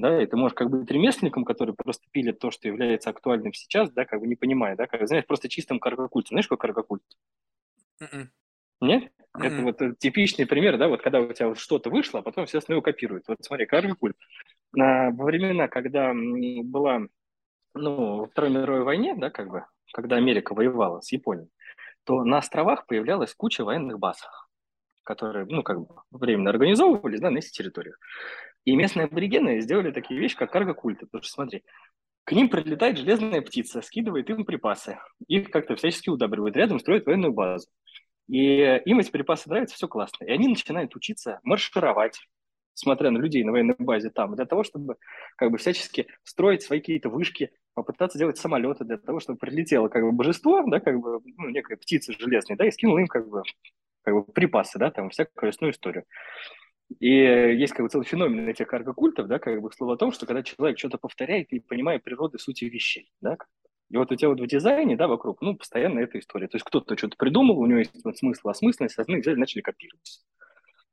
[0.00, 3.52] да, и ты можешь как бы быть ремесленником, который просто пилит то, что является актуальным
[3.52, 6.28] сейчас, да, как бы не понимая, да, как, знаешь, просто чистым каргокульте.
[6.30, 7.02] Знаешь, какой каргокульт?
[8.02, 8.08] Mm-mm.
[8.12, 8.30] М-м.
[8.80, 9.12] Нет?
[9.36, 9.44] Mm-mm.
[9.46, 12.46] Это вот э, типичный пример, да, вот когда у тебя вот что-то вышло, а потом
[12.46, 13.24] все остальное копируют.
[13.28, 14.16] Вот смотри, каргокульт.
[14.78, 17.02] А, во времена, когда была,
[17.74, 21.50] ну, во Второй мировой войне, да, как бы, когда Америка воевала с Японией,
[22.04, 24.22] то на островах появлялась куча военных баз,
[25.02, 27.98] которые, ну, как бы временно организовывались, да, на этих территориях.
[28.64, 31.06] И местные аборигены сделали такие вещи, как карго-культы.
[31.06, 31.64] Потому что, смотри,
[32.24, 34.98] к ним прилетает железная птица, скидывает им припасы.
[35.26, 36.56] Их как-то всячески удобривают.
[36.56, 37.68] Рядом строят военную базу.
[38.28, 40.24] И им эти припасы нравятся, все классно.
[40.24, 42.20] И они начинают учиться маршировать,
[42.74, 44.96] смотря на людей на военной базе там, для того, чтобы
[45.36, 50.02] как бы всячески строить свои какие-то вышки, попытаться делать самолеты для того, чтобы прилетело как
[50.02, 53.42] бы божество, да, как бы ну, некая птица железная, да, и скинул им как бы,
[54.02, 56.04] как бы припасы, да, там всякую лесную историю.
[56.98, 60.26] И есть как бы целый феномен этих карго-культов, да, как бы слово о том, что
[60.26, 63.38] когда человек что-то повторяет и понимает природы сути вещей, да,
[63.90, 66.46] и вот у тебя вот в дизайне, да, вокруг, ну, постоянно эта история.
[66.46, 70.20] То есть кто-то что-то придумал, у него есть вот смысл, осмысленность, остальные взяли, начали копировать.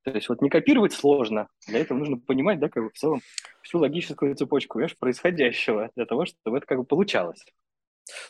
[0.04, 3.22] То есть вот не копировать сложно, для этого нужно понимать, да, как бы в целом
[3.62, 7.46] всю логическую цепочку, видишь, происходящего, для того, чтобы это как бы получалось.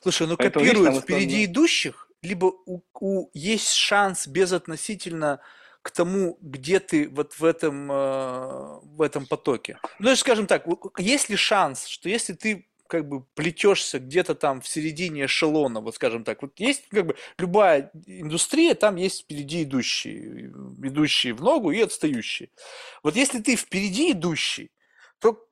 [0.01, 1.45] Слушай, ну Поэтому, копируют видишь, впереди основном...
[1.45, 5.39] идущих, либо у, у, есть шанс без относительно
[5.87, 9.79] к тому, где ты вот в этом, э, в этом потоке.
[9.99, 10.65] Ну, скажем так,
[10.97, 15.95] есть ли шанс, что если ты как бы плетешься где-то там в середине эшелона, вот
[15.95, 20.51] скажем так, вот есть как бы любая индустрия, там есть впереди идущие,
[20.83, 22.49] идущие в ногу и отстающие.
[23.01, 24.71] Вот если ты впереди идущий,
[25.19, 25.46] то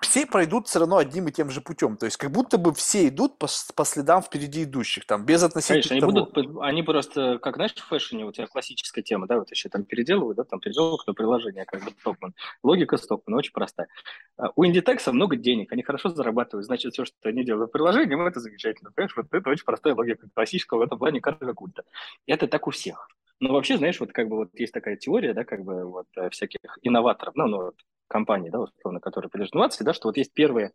[0.00, 1.96] все пройдут все равно одним и тем же путем.
[1.96, 5.82] То есть как будто бы все идут по, по следам впереди идущих, там, без относительно
[5.82, 6.12] Конечно, они, того.
[6.32, 9.84] будут, они просто, как знаешь, в фэшне у тебя классическая тема, да, вот еще там
[9.84, 12.34] переделывают, да, там переделывают на приложение, как бы Стокман.
[12.62, 13.88] Логика Стокмана очень простая.
[14.36, 18.26] А, у Inditex много денег, они хорошо зарабатывают, значит, все, что они делают в приложении,
[18.26, 21.84] это замечательно, понимаешь, вот это очень простая логика классического в этом плане карта культа.
[22.26, 23.08] Это так у всех.
[23.38, 26.30] Но вообще, знаешь, вот как бы вот есть такая теория, да, как бы вот э,
[26.30, 27.72] всяких инноваторов, ну, ну,
[28.08, 30.72] компании, да, условно, которые привержены инновации, да, что вот есть первые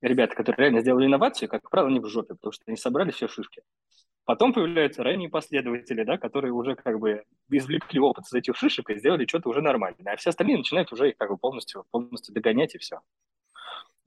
[0.00, 3.28] ребята, которые реально сделали инновацию, как правило, они в жопе, потому что они собрали все
[3.28, 3.62] шишки.
[4.24, 8.98] Потом появляются ранние последователи, да, которые уже как бы извлекли опыт из этих шишек и
[8.98, 10.12] сделали что-то уже нормальное.
[10.12, 13.00] А все остальные начинают уже их как бы полностью, полностью догонять и все.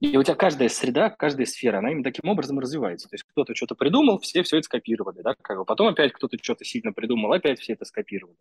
[0.00, 3.08] И у тебя каждая среда, каждая сфера, она именно таким образом развивается.
[3.08, 6.36] То есть кто-то что-то придумал, все все это скопировали, да, как бы потом опять кто-то
[6.40, 8.36] что-то сильно придумал, опять все это скопировали.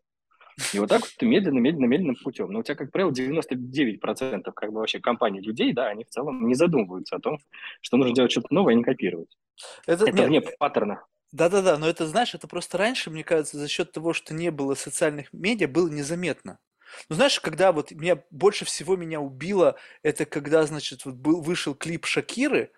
[0.74, 2.52] И вот так вот ты медленно, медленно, медленным путем.
[2.52, 6.48] Но у тебя, как правило, 99% как бы вообще компаний людей, да, они в целом
[6.48, 7.40] не задумываются о том,
[7.82, 9.38] что нужно делать что-то новое, а не копировать.
[9.86, 11.06] Это, это нет, вне паттерна.
[11.32, 14.76] Да-да-да, но это, знаешь, это просто раньше, мне кажется, за счет того, что не было
[14.76, 16.60] социальных медиа, было незаметно.
[17.10, 21.76] Ну, знаешь, когда вот меня больше всего меня убило, это когда, значит, вот был, вышел
[21.76, 22.72] клип Шакиры,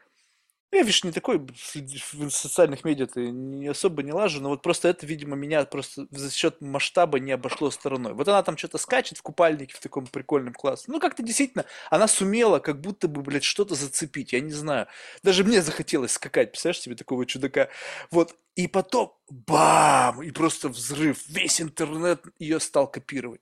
[0.72, 4.88] я, видишь, не такой в социальных медиа ты не особо не лажу, но вот просто
[4.90, 8.14] это, видимо, меня просто за счет масштаба не обошло стороной.
[8.14, 10.86] Вот она там что-то скачет в купальнике в таком прикольном классе.
[10.88, 14.88] Ну, как-то действительно, она сумела как будто бы, блядь, что-то зацепить, я не знаю.
[15.24, 17.70] Даже мне захотелось скакать, представляешь себе такого чудака.
[18.12, 20.22] Вот, И потом бам!
[20.22, 21.26] И просто взрыв.
[21.30, 23.40] Весь интернет ее стал копировать.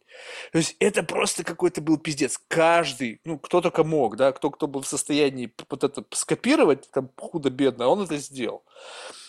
[0.51, 2.39] То есть это просто какой-то был пиздец.
[2.47, 7.09] Каждый, ну, кто только мог, да, кто, кто был в состоянии вот это скопировать, там,
[7.17, 8.63] худо-бедно, он это сделал.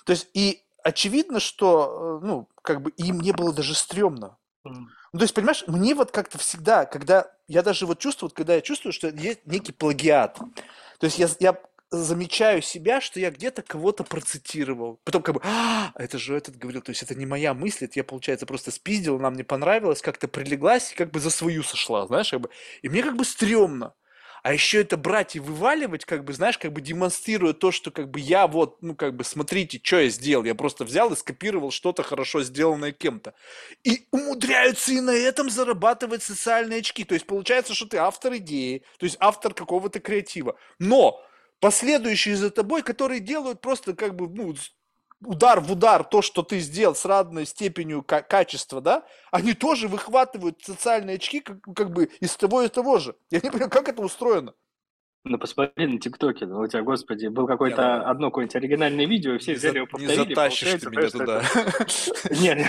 [0.04, 4.36] То есть и очевидно, что, э, ну, как бы им не было даже стрёмно.
[4.64, 8.54] Ну, то есть, понимаешь, мне вот как-то всегда, когда я даже вот чувствую, вот, когда
[8.56, 11.58] я чувствую, что есть некий плагиат, то есть я, я
[11.90, 15.00] замечаю себя, что я где-то кого-то процитировал.
[15.04, 17.94] Потом как бы, а, это же этот говорил, то есть это не моя мысль, это
[17.98, 22.06] я, получается, просто спиздил, она мне понравилась, как-то прилеглась и как бы за свою сошла,
[22.06, 22.50] знаешь, как бы.
[22.82, 23.94] И мне как бы стрёмно.
[24.42, 28.10] А еще это брать и вываливать, как бы, знаешь, как бы демонстрируя то, что как
[28.10, 30.44] бы я вот, ну, как бы, смотрите, что я сделал.
[30.44, 33.34] Я просто взял и скопировал что-то хорошо сделанное кем-то.
[33.84, 37.04] И умудряются и на этом зарабатывать социальные очки.
[37.04, 40.56] То есть получается, что ты автор идеи, то есть автор какого-то креатива.
[40.78, 41.20] Но
[41.60, 44.54] последующие за тобой, которые делают просто как бы, ну,
[45.24, 50.62] удар в удар то, что ты сделал с разной степенью качества, да, они тоже выхватывают
[50.62, 53.16] социальные очки как, как бы из того и того же.
[53.30, 54.54] Я не понимаю, как это устроено.
[55.24, 59.34] Ну, посмотри на ТикТоке, ну, у тебя, господи, был какое-то я, одно какое-нибудь оригинальное видео,
[59.34, 60.20] и все взяли его повторили.
[60.20, 61.42] Не затащишь ты меня туда.
[62.40, 62.66] Нет,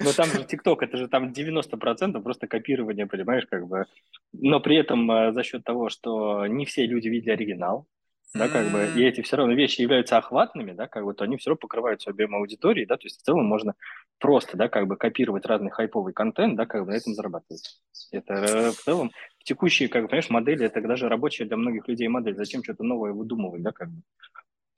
[0.00, 3.86] но там же ТикТок, это же там 90% просто копирование, понимаешь, как бы.
[4.32, 7.88] Но при этом э, за счет того, что не все люди видели оригинал,
[8.34, 11.36] да, как бы, и эти все равно вещи являются охватными, да, как бы, то они
[11.36, 13.74] все равно покрывают свой объем аудитории, да, то есть в целом можно
[14.18, 17.80] просто, да, как бы копировать разный хайповый контент, да, как бы на этом зарабатывать.
[18.12, 19.10] Это э, в целом
[19.42, 22.36] текущие, как бы, понимаешь, модели, это даже рабочая для многих людей модель.
[22.36, 24.02] Зачем что-то новое выдумывать, да, как бы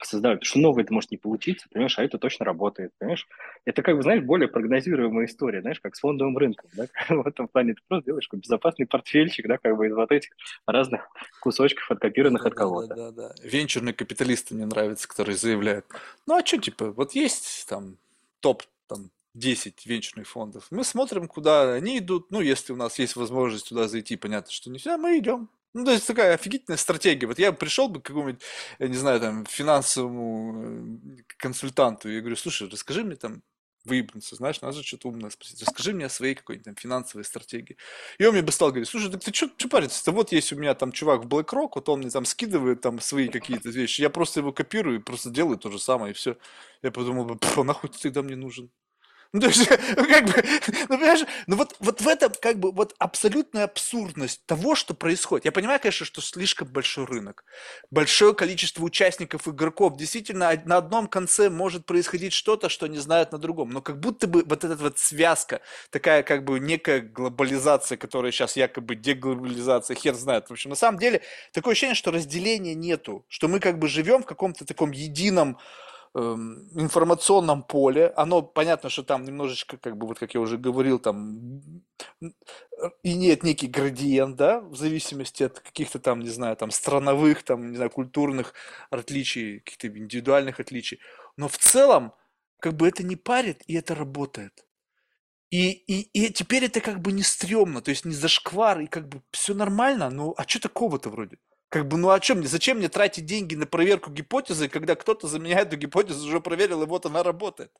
[0.05, 3.28] создавать, потому что новое это может не получиться, понимаешь, а это точно работает, понимаешь.
[3.64, 7.48] Это как бы, знаешь, более прогнозируемая история, знаешь, как с фондовым рынком, да, в этом
[7.48, 10.30] плане ты просто делаешь безопасный портфельчик, да, как бы из вот этих
[10.66, 11.09] разных
[11.40, 12.94] кусочков откопированных да, от кого-то.
[12.94, 13.34] Да, да, да.
[13.42, 15.86] Венчурные капиталисты мне нравятся, которые заявляют,
[16.26, 17.96] ну а что, типа, вот есть там
[18.40, 20.66] топ там 10 венчурных фондов.
[20.70, 22.30] Мы смотрим, куда они идут.
[22.30, 25.48] Ну, если у нас есть возможность туда зайти, понятно, что не все, мы идем.
[25.75, 27.27] Ну, то есть такая офигительная стратегия.
[27.27, 28.43] Вот я пришел бы к какому-нибудь,
[28.79, 33.43] я не знаю, там, финансовому э, консультанту и говорю, слушай, расскажи мне там,
[33.85, 35.61] выебнуться, знаешь, надо же что-то умное спросить.
[35.62, 37.77] Расскажи мне о своей какой-нибудь там финансовой стратегии.
[38.18, 40.12] И он мне бы стал говорить, слушай, так ты что париться-то?
[40.12, 43.29] Вот есть у меня там чувак в BlackRock, вот он мне там скидывает там свои
[43.29, 46.37] какие-то вещи, я просто его копирую, просто делаю то же самое, и все.
[46.83, 48.70] Я подумал бы, а нахуй ты тогда мне нужен?
[49.33, 50.35] Ну, то есть, ну, как бы,
[50.89, 55.47] ну, понимаешь, ну вот, вот в этом как бы вот абсолютная абсурдность того, что происходит.
[55.47, 57.45] Я понимаю, конечно, что слишком большой рынок,
[57.91, 59.97] большое количество участников, игроков.
[59.97, 63.70] Действительно, на одном конце может происходить что-то, что не знают на другом.
[63.70, 68.57] Но как будто бы вот эта вот связка, такая как бы некая глобализация, которая сейчас
[68.57, 70.49] якобы деглобализация, хер знает.
[70.49, 71.22] В общем, на самом деле,
[71.53, 75.59] такое ощущение, что разделения нету, что мы как бы живем в каком-то таком едином
[76.20, 81.84] информационном поле, оно понятно, что там немножечко, как бы вот как я уже говорил, там
[83.02, 87.70] и нет некий градиент, да, в зависимости от каких-то там, не знаю, там страновых, там,
[87.70, 88.54] не знаю, культурных
[88.90, 91.00] отличий, каких-то индивидуальных отличий.
[91.36, 92.12] Но в целом,
[92.60, 94.66] как бы это не парит, и это работает.
[95.50, 99.08] И, и, и теперь это как бы не стрёмно, то есть не зашквар, и как
[99.08, 101.38] бы все нормально, ну а что такого-то вроде?
[101.73, 102.49] Как бы, ну о чем мне?
[102.49, 106.83] Зачем мне тратить деньги на проверку гипотезы, когда кто-то за меня эту гипотезу уже проверил,
[106.83, 107.75] и вот она работает?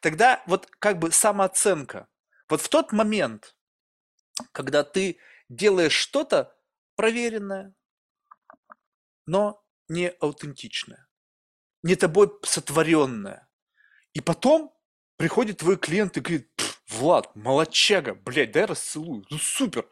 [0.00, 2.08] Тогда вот как бы самооценка.
[2.50, 3.56] Вот в тот момент,
[4.52, 5.16] когда ты
[5.48, 6.54] делаешь что-то
[6.94, 7.74] проверенное,
[9.24, 11.08] но не аутентичное,
[11.82, 13.48] не тобой сотворенное,
[14.12, 14.76] и потом
[15.16, 16.50] приходит твой клиент и говорит,
[16.88, 19.88] Влад, молодчага, блядь, дай расцелую, ну супер,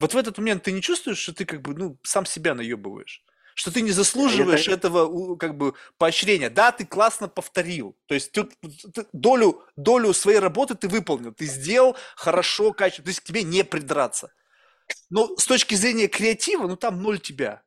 [0.00, 3.22] вот в этот момент ты не чувствуешь, что ты как бы, ну, сам себя наебываешь?
[3.54, 4.88] Что ты не заслуживаешь это...
[4.88, 6.48] этого как бы поощрения.
[6.48, 7.96] Да, ты классно повторил.
[8.06, 11.34] То есть ты, ты долю, долю своей работы ты выполнил.
[11.34, 13.04] Ты сделал хорошо, качественно.
[13.04, 14.32] То есть к тебе не придраться.
[15.10, 17.62] Но с точки зрения креатива, ну там ноль тебя.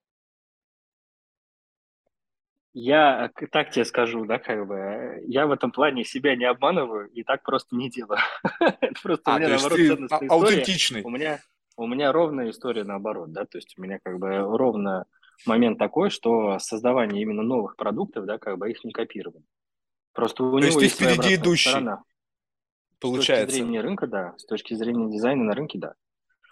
[2.73, 7.21] Я так тебе скажу, да, как бы, я в этом плане себя не обманываю и
[7.21, 8.19] так просто не делаю.
[9.03, 10.31] Просто а, у меня, наоборот, ценностная история.
[10.31, 11.01] аутентичный.
[11.03, 11.39] У меня,
[11.75, 15.05] у меня ровная история наоборот, да, то есть у меня как бы ровно
[15.45, 19.43] момент такой, что создавание именно новых продуктов, да, как бы их не копировали.
[20.13, 22.03] Просто у то него есть ты впереди идущий, сторона.
[22.99, 23.43] Получается.
[23.43, 25.95] С точки зрения рынка, да, с точки зрения дизайна на рынке, да.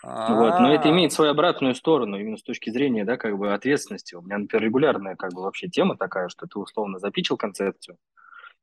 [0.04, 4.16] Вот, но это имеет свою обратную сторону, именно с точки зрения, да, как бы ответственности.
[4.16, 7.98] У меня, например, регулярная, как бы, вообще тема такая, что ты условно запичил концепцию,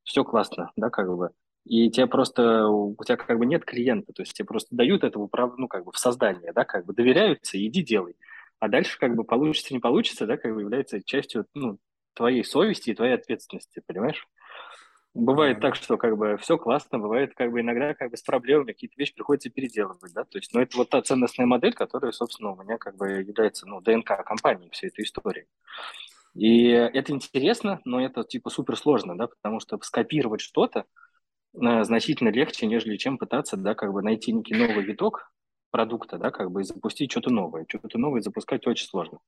[0.02, 1.30] все классно, да, как бы,
[1.68, 5.18] и тебе просто, у тебя как бы нет клиента, то есть тебе просто дают это
[5.18, 5.28] в,
[5.58, 8.16] ну, как бы в создание, да, как бы доверяются, иди делай.
[8.58, 11.78] А дальше как бы получится, не получится, да, как бы является частью, ну,
[12.14, 14.26] твоей совести и твоей ответственности, понимаешь?
[15.12, 18.72] Бывает так, что как бы все классно, бывает как бы иногда как бы с проблемами
[18.72, 22.52] какие-то вещи приходится переделывать, да, то есть, ну, это вот та ценностная модель, которая, собственно,
[22.52, 25.46] у меня как бы является, ну, ДНК компании всей этой истории.
[26.34, 30.84] И это интересно, но это типа супер сложно, да, потому что скопировать что-то
[31.84, 35.30] значительно легче, нежели чем пытаться, да, как бы найти некий новый виток
[35.70, 37.66] продукта, да, как бы и запустить что-то новое.
[37.68, 39.18] Что-то новое запускать очень сложно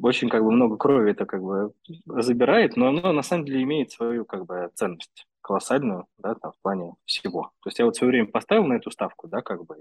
[0.00, 1.72] очень как бы много крови это как бы
[2.06, 6.60] забирает, но оно на самом деле имеет свою как бы ценность колоссальную, да, там, в
[6.60, 7.52] плане всего.
[7.62, 9.76] То есть я вот все время поставил на эту ставку, да, как бы,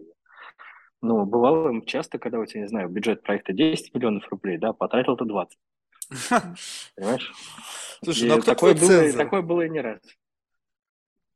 [1.02, 5.18] ну, бывало часто, когда у тебя, не знаю, бюджет проекта 10 миллионов рублей, да, потратил
[5.18, 5.58] ты 20.
[6.96, 7.34] Понимаешь?
[8.04, 10.00] Слушай, ну а кто такое было, такое было и не раз.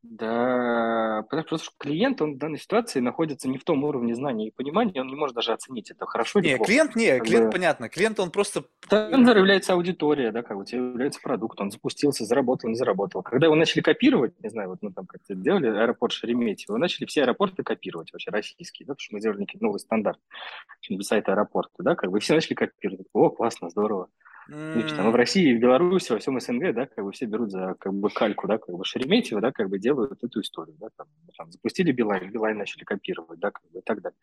[0.02, 4.52] Да, потому что клиент, он в данной ситуации находится не в том уровне знания и
[4.52, 6.72] понимания, он не может даже оценить, это хорошо или не, плохо.
[6.72, 7.52] клиент не, как клиент бы...
[7.52, 8.64] понятно, клиент он просто...
[8.88, 13.24] Там является аудитория, да, как у тебя является продукт, он запустился, заработал, не заработал.
[13.24, 17.24] Когда его начали копировать, не знаю, вот мы там как-то делали аэропорт Шереметьево, начали все
[17.24, 20.20] аэропорты копировать вообще российские, да, потому что мы сделали новый стандарт
[21.02, 23.08] сайт аэропорта, да, как бы все начали копировать.
[23.12, 24.08] О, классно, здорово.
[24.50, 24.96] Mm.
[24.96, 27.94] Там, в России, в Беларуси, во всем СНГ, да, как бы все берут за как
[27.94, 31.08] бы кальку, да, как бы Шереметьево, да, как бы делают эту историю, да, там,
[31.38, 34.18] там запустили Билайн, Билайн начали копировать, да, как бы и так далее.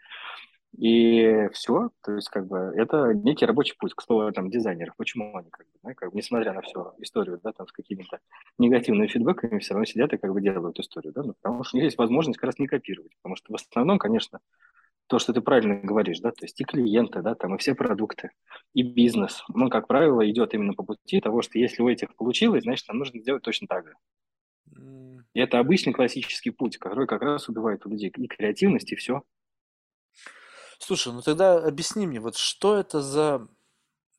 [0.77, 4.94] И все, то есть как бы это некий рабочий путь, к слову, там, дизайнеров.
[4.97, 8.19] Почему они, как бы, да, как бы, несмотря на всю историю, да, там, с какими-то
[8.59, 11.78] негативными фидбэками, все равно сидят и как бы делают историю, да, ну, потому что у
[11.78, 14.40] них есть возможность как раз не копировать, потому что в основном, конечно,
[15.07, 18.31] то, что ты правильно говоришь, да, то есть и клиенты, да, там и все продукты,
[18.74, 22.65] и бизнес, ну, как правило, идет именно по пути того, что если у этих получилось,
[22.65, 23.95] значит, нам нужно сделать точно так же.
[25.35, 29.23] И это обычный классический путь, который как раз убивает у людей и креативность, и все.
[30.78, 33.47] Слушай, ну тогда объясни мне, вот что это за,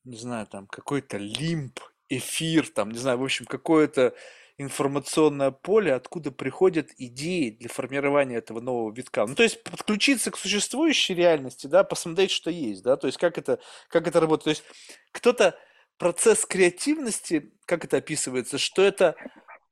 [0.04, 4.16] не знаю, там, какой-то лимп, эфир, там, не знаю, в общем, какое-то
[4.58, 9.26] информационное поле, откуда приходят идеи для формирования этого нового витка.
[9.28, 13.38] Ну, то есть подключиться к существующей реальности, да, посмотреть, что есть, да, то есть как
[13.38, 13.60] это,
[13.90, 14.44] как это работает.
[14.44, 14.64] То есть
[15.12, 15.58] кто-то
[15.98, 19.16] процесс креативности, как это описывается, что это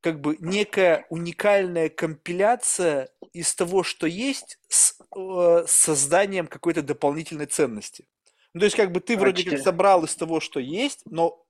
[0.01, 8.07] как бы некая уникальная компиляция из того, что есть, с э, созданием какой-то дополнительной ценности.
[8.53, 11.43] Ну, то есть, как бы ты вроде как собрал из того, что есть, но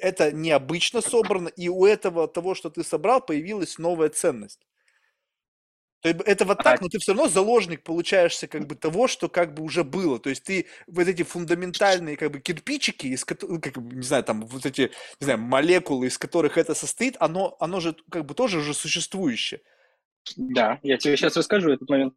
[0.00, 4.66] это необычно собрано, и у этого того, что ты собрал, появилась новая ценность.
[6.00, 9.28] То есть это вот так, но ты все равно заложник получаешься как бы того, что
[9.28, 10.18] как бы уже было.
[10.18, 14.24] То есть ты вот эти фундаментальные как бы кирпичики, из которых, ну, как, не знаю,
[14.24, 14.90] там вот эти,
[15.20, 19.60] не знаю, молекулы, из которых это состоит, оно, оно же как бы тоже уже существующее.
[20.36, 22.14] Да, я тебе сейчас расскажу этот момент.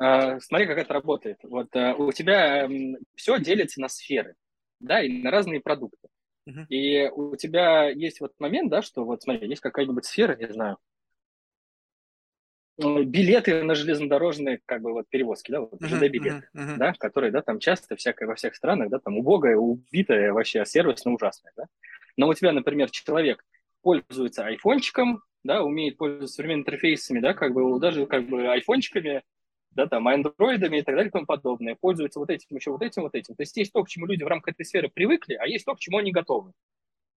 [0.00, 1.38] А, смотри, как это работает.
[1.44, 2.68] Вот а, у тебя
[3.14, 4.34] все делится на сферы,
[4.80, 6.08] да, и на разные продукты.
[6.68, 10.78] И у тебя есть вот момент, да, что вот смотри, есть какая-нибудь сфера, не знаю,
[12.76, 16.76] билеты на железнодорожные как бы вот перевозки, да, вот ЖД-билеты, uh-huh, uh-huh.
[16.76, 21.12] да, которые, да, там часто всякое во всех странах, да, там убогое, убитое, вообще сервисно
[21.12, 21.64] ужасное, да.
[22.16, 23.44] Но у тебя, например, человек
[23.82, 29.22] пользуется айфончиком, да, умеет пользоваться современными интерфейсами, да, как бы даже как бы айфончиками,
[29.74, 33.02] да, там, андроидами и так далее и тому подобное, пользуются вот этим, еще вот этим,
[33.02, 33.34] вот этим.
[33.34, 35.74] То есть есть то, к чему люди в рамках этой сферы привыкли, а есть то,
[35.74, 36.52] к чему они готовы,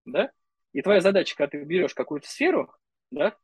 [0.04, 0.30] да.
[0.72, 2.72] И твоя задача, когда ты берешь какую-то сферу,
[3.10, 3.34] да,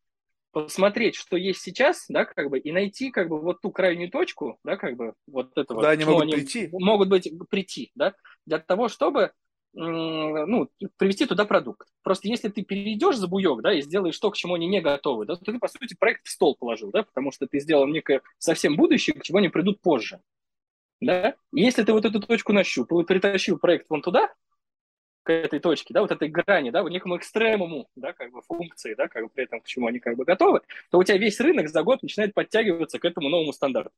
[0.52, 4.58] посмотреть, что есть сейчас, да, как бы, и найти, как бы, вот ту крайнюю точку,
[4.64, 5.82] да, как бы, вот этого.
[5.82, 6.68] Да, они могут они прийти.
[6.72, 8.14] Могут быть, прийти, да,
[8.46, 9.32] для того, чтобы
[9.74, 11.88] ну, привести туда продукт.
[12.02, 15.26] Просто если ты перейдешь за буек, да, и сделаешь то, к чему они не готовы,
[15.26, 18.22] да, то ты, по сути, проект в стол положил, да, потому что ты сделал некое
[18.38, 20.20] совсем будущее, к чему они придут позже.
[21.00, 21.34] Да?
[21.52, 24.32] И если ты вот эту точку нащупал и притащил проект вон туда,
[25.24, 28.94] к этой точке, да, вот этой грани, да, вот некому экстремуму, да, как бы функции,
[28.94, 30.60] да, как бы при этом к чему они как бы готовы,
[30.90, 33.94] то у тебя весь рынок за год начинает подтягиваться к этому новому стандарту.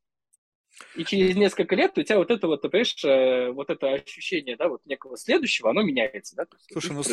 [0.94, 4.56] И через несколько лет у тебя вот это вот, ты понимаешь, э, вот это ощущение,
[4.56, 6.46] да, вот некого следующего, оно меняется, да?
[6.72, 7.08] Слушай, ну с,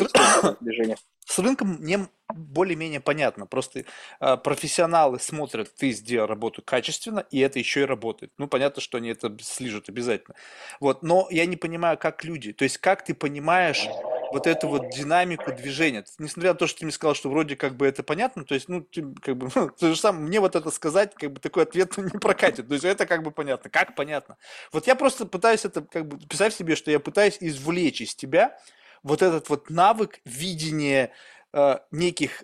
[0.60, 0.96] движение.
[1.24, 3.46] с рынком мне более-менее понятно.
[3.46, 3.84] Просто
[4.20, 8.32] э, профессионалы смотрят, ты сделал работу качественно, и это еще и работает.
[8.38, 10.34] Ну, понятно, что они это слижут обязательно.
[10.80, 12.52] Вот, но я не понимаю, как люди.
[12.52, 13.86] То есть, как ты понимаешь
[14.34, 16.04] вот эту вот динамику движения.
[16.18, 18.68] Несмотря на то, что ты мне сказал, что вроде как бы это понятно, то есть,
[18.68, 21.62] ну, ты, как бы, ну, ты же сам, мне вот это сказать, как бы такой
[21.62, 22.66] ответ не прокатит.
[22.66, 23.70] То есть это как бы понятно.
[23.70, 24.36] Как понятно?
[24.72, 28.58] Вот я просто пытаюсь это, как бы, представь себе, что я пытаюсь извлечь из тебя
[29.04, 31.12] вот этот вот навык видения
[31.52, 32.42] э, неких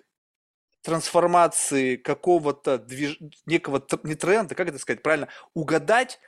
[0.83, 3.17] трансформации какого-то движ...
[3.45, 6.21] некого не тренда, как это сказать правильно, угадать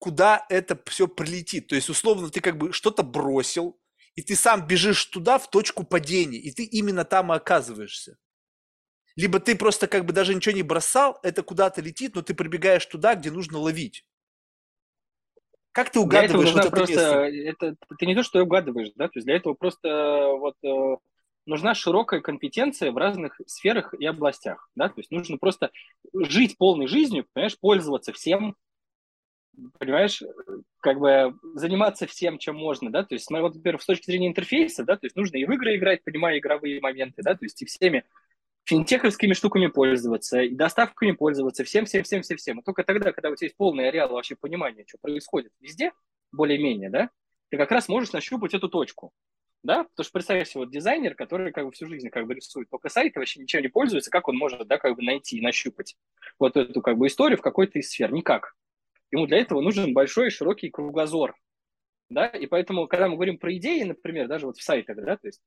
[0.00, 1.68] куда это все прилетит.
[1.68, 3.78] То есть, условно, ты как бы что-то бросил,
[4.14, 8.16] и ты сам бежишь туда, в точку падения, и ты именно там и оказываешься.
[9.16, 12.86] Либо ты просто как бы даже ничего не бросал, это куда-то летит, но ты прибегаешь
[12.86, 14.04] туда, где нужно ловить.
[15.72, 17.66] Как ты угадываешь вот это просто, место?
[17.66, 19.88] Это, ты не то, что угадываешь, да, то есть для этого просто
[20.38, 20.96] вот э,
[21.46, 25.70] нужна широкая компетенция в разных сферах и областях, да, то есть нужно просто
[26.12, 28.56] жить полной жизнью, понимаешь, пользоваться всем,
[29.78, 30.22] понимаешь,
[30.80, 34.84] как бы заниматься всем, чем можно, да, то есть, вот, например, с точки зрения интерфейса,
[34.84, 37.66] да, то есть нужно и в игры играть, понимая игровые моменты, да, то есть и
[37.66, 38.04] всеми
[38.64, 42.60] финтеховскими штуками пользоваться, и доставками пользоваться, всем-всем-всем-всем-всем.
[42.60, 45.92] И только тогда, когда у тебя есть полный ареал вообще понимания, что происходит везде,
[46.32, 47.10] более-менее, да,
[47.48, 49.12] ты как раз можешь нащупать эту точку,
[49.62, 52.70] да, потому что представь себе вот дизайнер, который как бы всю жизнь как бы рисует
[52.70, 55.96] только сайты, вообще ничего не пользуется, как он может, да, как бы найти и нащупать
[56.38, 58.12] вот эту как бы историю в какой-то из сфер?
[58.12, 58.54] Никак.
[59.10, 61.34] Ему для этого нужен большой и широкий кругозор,
[62.10, 65.28] да, и поэтому, когда мы говорим про идеи, например, даже вот в сайтах, да, то
[65.28, 65.40] есть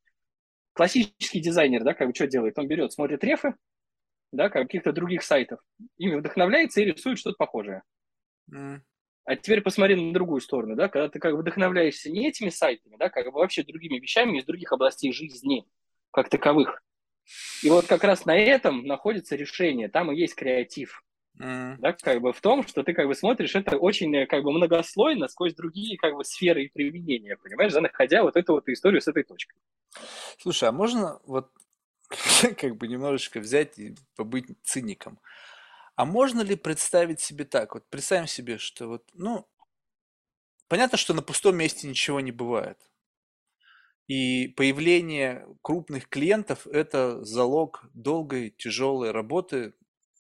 [0.74, 2.58] классический дизайнер, да, как бы что делает?
[2.58, 3.56] Он берет, смотрит рефы,
[4.32, 5.60] да, каких-то других сайтов,
[5.98, 7.84] ими вдохновляется и рисует что-то похожее.
[8.52, 8.80] Mm.
[9.26, 12.98] А теперь посмотри на другую сторону, да, когда ты как бы вдохновляешься не этими сайтами,
[12.98, 15.66] да, как бы вообще другими вещами из других областей жизни,
[16.12, 16.82] как таковых.
[17.62, 21.04] И вот как раз на этом находится решение, там и есть креатив.
[21.40, 21.78] Mm.
[21.80, 25.28] Да, как бы в том, что ты как бы смотришь это очень как бы многослойно
[25.28, 29.08] сквозь другие как бы сферы и применения, понимаешь, да, находя вот эту вот историю с
[29.08, 29.58] этой точкой.
[30.38, 31.52] Слушай, а можно вот
[32.58, 35.20] как бы немножечко взять и побыть циником?
[35.96, 37.74] А можно ли представить себе так?
[37.74, 39.48] Вот представим себе, что вот, ну,
[40.68, 42.78] понятно, что на пустом месте ничего не бывает.
[44.08, 49.74] И появление крупных клиентов– это залог долгой, тяжелой работы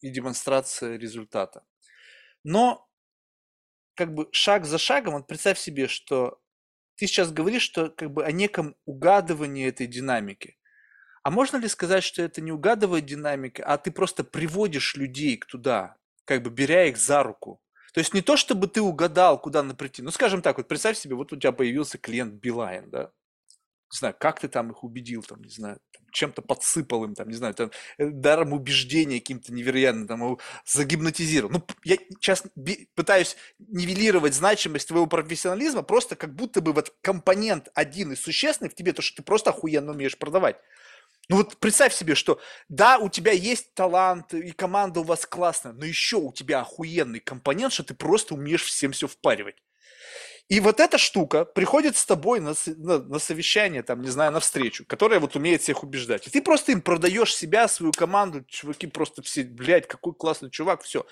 [0.03, 1.63] и демонстрация результата.
[2.43, 2.89] Но
[3.95, 6.41] как бы шаг за шагом, вот представь себе, что
[6.95, 10.57] ты сейчас говоришь, что как бы о неком угадывании этой динамики.
[11.23, 15.45] А можно ли сказать, что это не угадывает динамика, а ты просто приводишь людей к
[15.45, 17.61] туда, как бы беря их за руку?
[17.93, 20.01] То есть не то, чтобы ты угадал, куда надо прийти.
[20.01, 23.11] Ну, скажем так, вот представь себе, вот у тебя появился клиент Билайн, да?
[23.93, 25.77] Не знаю, как ты там их убедил, там, не знаю,
[26.11, 31.53] чем-то подсыпал им, там, не знаю, там, э, даром убеждения каким-то невероятным, там, загипнотизировал.
[31.53, 32.43] Ну, я сейчас
[32.95, 38.75] пытаюсь нивелировать значимость твоего профессионализма, просто как будто бы вот компонент один и существенный в
[38.75, 40.57] тебе, то, что ты просто охуенно умеешь продавать.
[41.29, 45.73] Ну вот представь себе, что да, у тебя есть талант, и команда у вас классная,
[45.73, 49.55] но еще у тебя охуенный компонент, что ты просто умеешь всем все впаривать.
[50.49, 54.39] И вот эта штука приходит с тобой на, на, на совещание, там, не знаю, на
[54.39, 56.27] встречу, которая вот умеет всех убеждать.
[56.27, 60.83] И ты просто им продаешь себя, свою команду, чуваки просто все, блядь, какой классный чувак,
[60.83, 61.05] все.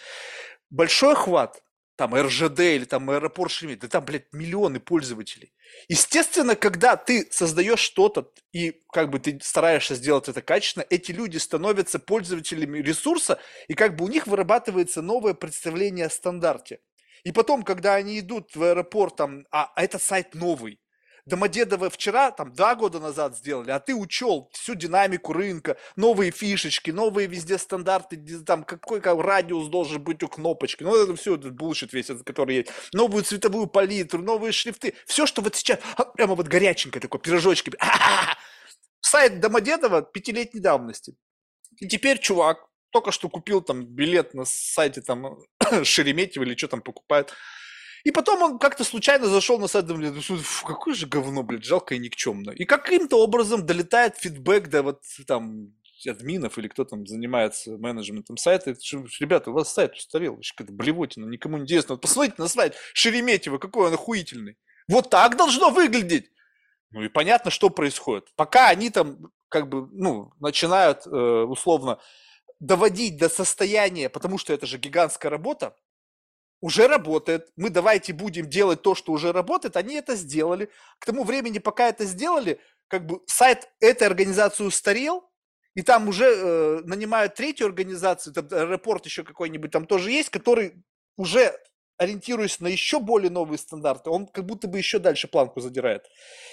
[0.69, 1.63] Большой охват,
[1.95, 5.53] там РЖД или там аэропорт Шереметьево, да там, блядь, миллионы пользователей.
[5.87, 11.37] Естественно, когда ты создаешь что-то и как бы ты стараешься сделать это качественно, эти люди
[11.37, 16.79] становятся пользователями ресурса, и как бы у них вырабатывается новое представление о стандарте.
[17.23, 20.79] И потом, когда они идут в аэропорт, там, а, а этот сайт новый,
[21.25, 26.89] Домодедово вчера, там, два года назад сделали, а ты учел всю динамику рынка, новые фишечки,
[26.89, 31.53] новые везде стандарты, там, какой как, радиус должен быть у кнопочки, ну, это все, этот
[31.53, 36.33] булшит весь, который есть, новую цветовую палитру, новые шрифты, все, что вот сейчас, а, прямо
[36.33, 37.71] вот горяченькое такое, пирожочки,
[39.01, 41.15] сайт Домодедова пятилетней давности.
[41.77, 45.37] И теперь чувак только что купил там билет на сайте там
[45.83, 47.33] Шереметьево или что там покупает.
[48.03, 51.93] И потом он как-то случайно зашел на сайт, блин, фу, какое же говно, блядь, жалко
[51.93, 52.51] и никчемно.
[52.51, 55.73] И каким-то образом долетает фидбэк до вот там
[56.07, 58.75] админов или кто там занимается менеджментом сайта,
[59.19, 61.93] ребята, у вас сайт устарел, какая-то блевотина, никому не интересно.
[61.93, 64.57] Вот посмотрите на сайт Шереметьево, какой он охуительный.
[64.87, 66.31] Вот так должно выглядеть.
[66.89, 68.33] Ну и понятно, что происходит.
[68.35, 71.99] Пока они там как бы, ну, начинают э, условно
[72.61, 75.75] доводить до состояния, потому что это же гигантская работа,
[76.61, 77.51] уже работает.
[77.57, 79.75] Мы давайте будем делать то, что уже работает.
[79.75, 80.69] Они это сделали.
[80.99, 85.27] К тому времени, пока это сделали, как бы сайт этой организации устарел,
[85.73, 90.75] и там уже э, нанимают третью организацию, там аэропорт еще какой-нибудь там тоже есть, который
[91.17, 91.57] уже
[92.01, 96.09] ориентируясь на еще более новые стандарты, он как будто бы еще дальше планку задирает.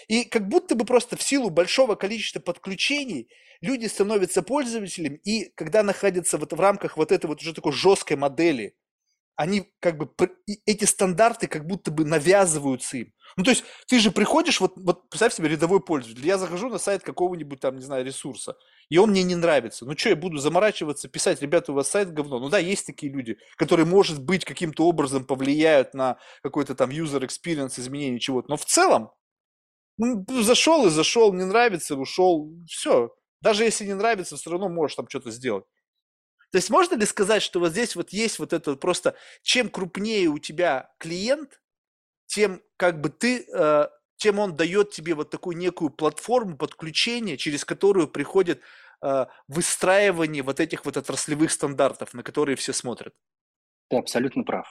[0.07, 3.31] И как будто бы просто в силу большого количества подключений
[3.63, 8.19] люди становятся пользователями, и когда находятся вот в рамках вот этой вот уже такой жесткой
[8.19, 8.77] модели,
[9.39, 10.11] они как бы,
[10.67, 13.13] эти стандарты как будто бы навязываются им.
[13.37, 16.79] Ну, то есть ты же приходишь, вот, вот представь себе рядовой пользователь, я захожу на
[16.79, 18.57] сайт какого-нибудь там, не знаю, ресурса,
[18.89, 19.85] и он мне не нравится.
[19.87, 22.41] Ну, что, я буду заморачиваться, писать, ребята, у вас сайт говно.
[22.41, 27.21] Ну да, есть такие люди, которые, может быть, каким-то образом повлияют на какой-то там user
[27.21, 28.51] experience, изменение чего-то.
[28.51, 29.13] Но в целом,
[29.99, 33.15] ну, зашел и зашел, не нравится, ушел, все.
[33.41, 35.65] Даже если не нравится, все равно можешь там что-то сделать.
[36.51, 40.29] То есть можно ли сказать, что вот здесь вот есть вот это просто, чем крупнее
[40.29, 41.61] у тебя клиент,
[42.27, 47.65] тем как бы ты, э, чем он дает тебе вот такую некую платформу подключения, через
[47.65, 48.63] которую приходит
[49.03, 53.15] э, выстраивание вот этих вот отраслевых стандартов, на которые все смотрят.
[53.89, 54.67] Ты абсолютно прав.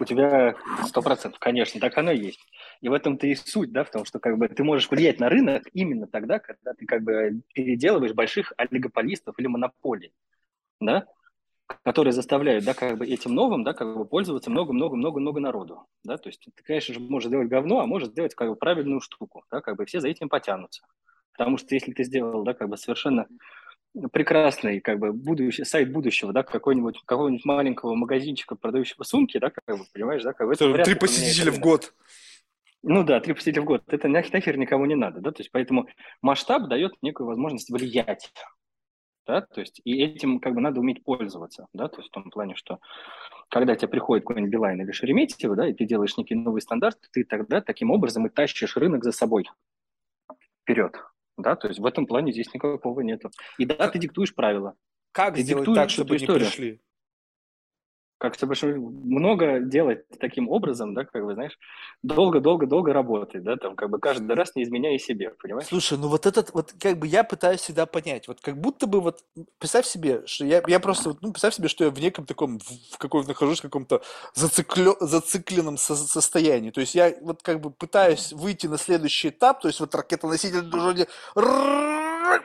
[0.00, 2.40] У тебя сто процентов, конечно, так оно и есть.
[2.80, 5.28] И в этом-то и суть, да, в том, что как бы ты можешь влиять на
[5.28, 10.14] рынок именно тогда, когда ты как бы переделываешь больших олигополистов или монополий,
[10.80, 11.06] да,
[11.84, 16.28] которые заставляют, да, как бы этим новым, да, как бы пользоваться много-много-много-много народу, да, то
[16.28, 19.60] есть ты, конечно же, можешь сделать говно, а можешь сделать как бы правильную штуку, да,
[19.60, 20.82] как бы все за этим потянутся.
[21.32, 23.26] Потому что если ты сделал, да, как бы совершенно
[24.12, 29.78] прекрасный, как бы, будущий, сайт будущего, да, какой-нибудь, какого-нибудь маленького магазинчика, продающего сумки, да, как
[29.78, 30.54] бы, понимаешь, да, как бы...
[30.54, 31.94] Это три посетителя в год.
[32.82, 33.82] Ну да, три посетителя в год.
[33.88, 35.86] Это нахер никому не надо, да, то есть поэтому
[36.22, 38.32] масштаб дает некую возможность влиять,
[39.30, 42.30] да, то есть и этим как бы надо уметь пользоваться, да, то есть в том
[42.30, 42.80] плане, что
[43.48, 47.24] когда тебе приходит какой-нибудь Билайн или Шереметьево, да, и ты делаешь некий новый стандарт, ты
[47.24, 49.48] тогда таким образом и тащишь рынок за собой
[50.62, 50.96] вперед,
[51.36, 53.30] да, то есть в этом плане здесь никакого нету.
[53.58, 54.74] И да, ты диктуешь правила.
[55.12, 56.80] Как ты сделать так, чтобы не пришли?
[58.20, 61.58] Как чтобы много делать таким образом, да, как бы, знаешь,
[62.02, 65.66] долго-долго-долго работать, да, там, как бы каждый раз не изменяя себе, понимаешь?
[65.68, 69.00] Слушай, ну вот этот, вот как бы я пытаюсь всегда понять, вот как будто бы
[69.00, 69.24] вот,
[69.58, 72.98] представь себе, что я, я просто, ну, представь себе, что я в неком таком, в
[72.98, 74.02] каком нахожусь в каком-то
[74.34, 79.62] зациклё, зацикленном со- состоянии, то есть я вот как бы пытаюсь выйти на следующий этап,
[79.62, 81.08] то есть вот ракетоноситель вроде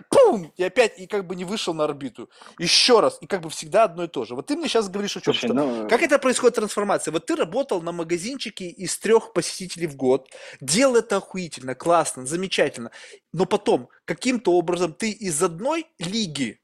[0.10, 2.30] пум, и опять, и как бы не вышел на орбиту.
[2.60, 4.36] Еще раз, и как бы всегда одно и то же.
[4.36, 5.88] Вот ты мне сейчас говоришь о чем, Слушай, что, ну...
[5.88, 7.12] как это происходит трансформация?
[7.12, 10.30] Вот ты работал на магазинчике из трех посетителей в год,
[10.62, 12.92] делал это охуительно, классно, замечательно,
[13.34, 16.60] но потом каким-то образом ты из одной лиги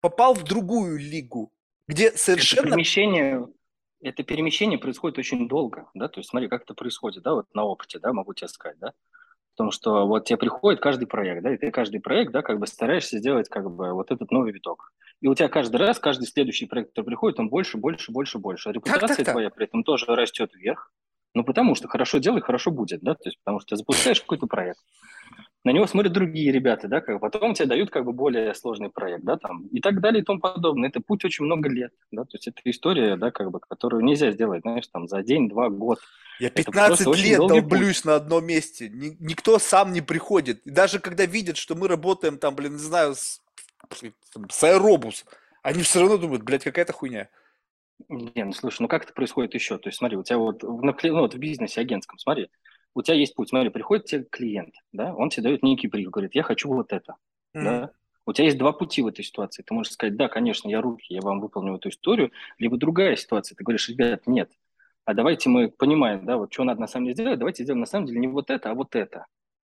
[0.00, 1.52] попал в другую лигу,
[1.86, 2.62] где совершенно...
[2.62, 3.46] Это перемещение,
[4.00, 7.64] это перемещение происходит очень долго, да, то есть смотри, как это происходит, да, вот на
[7.64, 8.92] опыте, да, могу тебе сказать, да,
[9.54, 12.58] в том, что вот тебе приходит каждый проект, да, и ты каждый проект, да, как
[12.58, 14.92] бы стараешься сделать как бы вот этот новый виток.
[15.20, 18.70] И у тебя каждый раз, каждый следующий проект, который приходит, он больше, больше, больше, больше.
[18.70, 19.34] А репутация так, так, так.
[19.34, 20.90] твоя при этом тоже растет вверх.
[21.34, 24.46] Ну, потому что хорошо делай, хорошо будет, да, то есть потому что ты запускаешь какой-то
[24.46, 24.80] проект,
[25.64, 29.24] на него смотрят другие ребята, да, как потом тебе дают как бы более сложный проект,
[29.24, 30.88] да, там, и так далее и тому подобное.
[30.88, 34.32] Это путь очень много лет, да, то есть это история, да, как бы, которую нельзя
[34.32, 36.00] сделать, знаешь, там, за день, два, год.
[36.40, 38.06] Я 15 лет долблюсь путь.
[38.06, 40.66] на одном месте, никто сам не приходит.
[40.66, 43.40] И даже когда видят, что мы работаем там, блин, не знаю, с,
[44.50, 45.24] с аэробус,
[45.62, 47.28] они все равно думают, блядь, какая-то хуйня.
[48.08, 49.78] Не, ну слушай, ну как это происходит еще?
[49.78, 52.50] То есть смотри, у тебя вот в, ну, вот в бизнесе агентском, смотри,
[52.94, 53.48] у тебя есть путь.
[53.48, 57.16] Смотри, приходит тебе клиент, да, он тебе дает некий бриф, говорит, я хочу вот это,
[57.54, 57.64] mm-hmm.
[57.64, 57.90] да.
[58.24, 59.64] У тебя есть два пути в этой ситуации.
[59.64, 62.30] Ты можешь сказать, да, конечно, я руки, я вам выполню эту историю.
[62.56, 64.48] Либо другая ситуация, ты говоришь, ребят, нет,
[65.04, 67.86] а давайте мы понимаем, да, вот что надо на самом деле сделать, давайте сделаем на
[67.86, 69.26] самом деле не вот это, а вот это.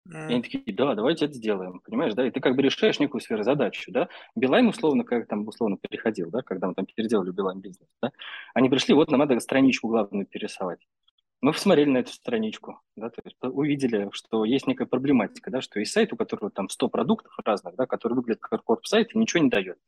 [0.09, 0.28] Mm.
[0.28, 3.20] И они такие, да, давайте это сделаем, понимаешь, да, и ты как бы решаешь некую
[3.20, 4.09] сферу задачу, да.
[4.34, 8.10] Билайн условно, как там условно переходил, да, когда мы там переделали Билайн бизнес, да,
[8.55, 10.80] они пришли, вот нам надо страничку главную перерисовать
[11.41, 15.81] мы посмотрели на эту страничку, да, то есть увидели, что есть некая проблематика, да, что
[15.81, 19.43] есть сайт, у которого там 100 продуктов разных, да, который выглядит как корп-сайт и ничего
[19.43, 19.79] не дает.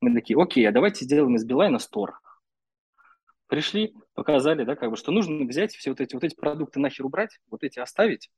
[0.00, 2.20] Мы такие, окей, а давайте сделаем из Билайна стор.
[3.48, 7.06] Пришли, показали, да, как бы, что нужно взять все вот эти, вот эти продукты нахер
[7.06, 8.30] убрать, вот эти оставить,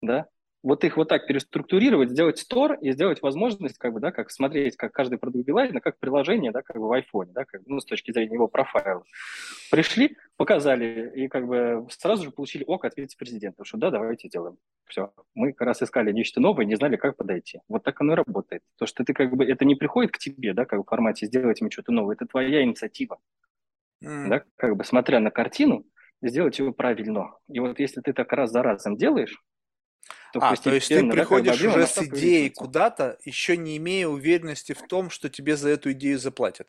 [0.00, 0.28] да,
[0.62, 4.76] вот их вот так переструктурировать, сделать стор и сделать возможность, как бы, да, как смотреть,
[4.76, 7.84] как каждый продукт Билайна, как приложение, да, как бы в айфоне, да, как, ну, с
[7.84, 9.02] точки зрения его профайла.
[9.70, 14.56] Пришли, показали, и как бы сразу же получили ок от вице-президента, что да, давайте сделаем.
[14.86, 15.12] Все.
[15.34, 17.60] Мы как раз искали нечто новое, не знали, как подойти.
[17.68, 18.62] Вот так оно и работает.
[18.78, 21.60] То, что ты как бы, это не приходит к тебе, да, как в формате сделать
[21.60, 23.18] мне что-то новое, это твоя инициатива.
[24.04, 24.28] Mm.
[24.28, 25.84] Да, как бы смотря на картину,
[26.22, 27.34] сделать его правильно.
[27.48, 29.42] И вот если ты так раз за разом делаешь,
[30.32, 34.72] то а, то есть ты приходишь да, уже с идеей куда-то, еще не имея уверенности
[34.72, 36.68] в том, что тебе за эту идею заплатят.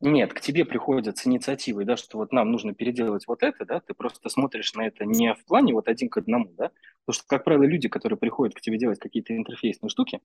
[0.00, 3.80] Нет, к тебе приходят с инициативой, да, что вот нам нужно переделывать вот это, да,
[3.80, 6.70] ты просто смотришь на это не в плане вот один к одному, да,
[7.04, 10.20] потому что, как правило, люди, которые приходят к тебе делать какие-то интерфейсные штуки,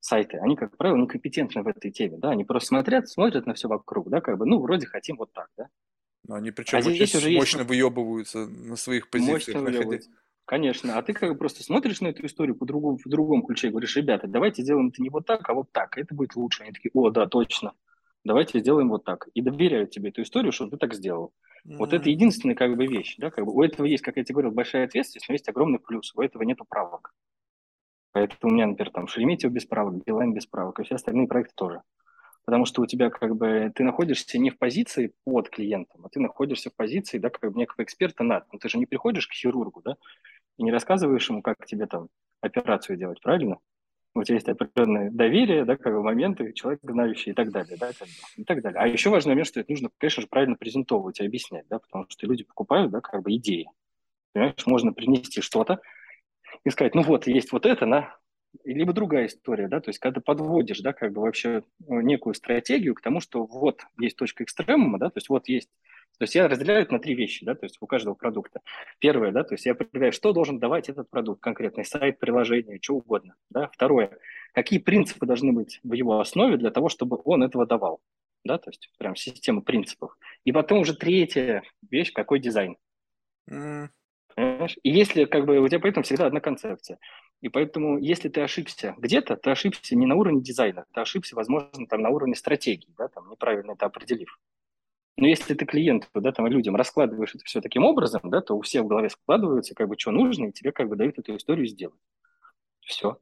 [0.00, 3.68] сайты, они, как правило, некомпетентны в этой теме, да, они просто смотрят, смотрят на все
[3.68, 5.68] вокруг, да, как бы, ну, вроде хотим вот так, да.
[6.26, 7.68] Но они причем а очень уже мощно есть...
[7.68, 9.60] выебываются на своих позициях.
[9.60, 10.08] Мощно
[10.46, 13.68] Конечно, а ты как бы просто смотришь на эту историю по другому, в другом ключе
[13.68, 16.64] и говоришь, ребята, давайте сделаем это не вот так, а вот так, это будет лучше.
[16.64, 17.72] Они такие, о, да, точно,
[18.24, 19.28] давайте сделаем вот так.
[19.32, 21.32] И доверяют тебе эту историю, чтобы ты так сделал.
[21.66, 21.76] Mm-hmm.
[21.78, 24.34] Вот это единственная как бы вещь, да, как бы у этого есть, как я тебе
[24.34, 27.14] говорил, большая ответственность, но есть огромный плюс, у этого нету правок.
[28.12, 31.54] Поэтому у меня, например, там Шереметьево без правок, Билайн без правок, и все остальные проекты
[31.56, 31.82] тоже.
[32.44, 36.20] потому что у тебя как бы ты находишься не в позиции под клиентом, а ты
[36.20, 38.44] находишся в позиции, да, как бы некого эксперта над.
[38.52, 39.96] Ну, ты же не приходишь к хирургу, да,
[40.58, 42.08] и не рассказываешь ему, как тебе там
[42.40, 43.58] операцию делать, правильно?
[44.16, 47.88] У тебя есть определенное доверие, да, как бы моменты, человек знающий и так далее, да,
[47.88, 48.80] как бы, и так далее.
[48.80, 52.06] А еще важный момент, что это нужно, конечно же, правильно презентовывать и объяснять, да, потому
[52.08, 53.68] что люди покупают, да, как бы идеи.
[54.32, 55.80] Понимаешь, можно принести что-то
[56.64, 58.16] и сказать, ну вот, есть вот это, на,
[58.62, 62.94] либо другая история, да, то есть когда подводишь, да, как бы вообще ну, некую стратегию
[62.94, 65.70] к тому, что вот есть точка экстремума, да, то есть вот есть,
[66.18, 68.60] то есть я разделяю это на три вещи, да, то есть у каждого продукта.
[68.98, 72.94] Первое, да, то есть я определяю, что должен давать этот продукт, конкретный сайт, приложение, что
[72.94, 73.68] угодно, да.
[73.72, 74.18] Второе,
[74.52, 78.00] какие принципы должны быть в его основе для того, чтобы он этого давал,
[78.44, 80.16] да, то есть прям система принципов.
[80.44, 82.76] И потом уже третья вещь, какой дизайн.
[83.50, 83.88] Mm.
[84.34, 84.76] Понимаешь?
[84.82, 86.98] И если как бы у тебя поэтому всегда одна концепция.
[87.40, 91.86] И поэтому, если ты ошибся где-то, ты ошибся не на уровне дизайна, ты ошибся, возможно,
[91.86, 94.38] там на уровне стратегии, да, там неправильно это определив.
[95.16, 98.62] Но если ты клиенту, да, там, людям раскладываешь это все таким образом, да, то у
[98.62, 101.66] всех в голове складывается, как бы, что нужно, и тебе как бы дают эту историю
[101.66, 102.00] сделать.
[102.80, 103.18] Все.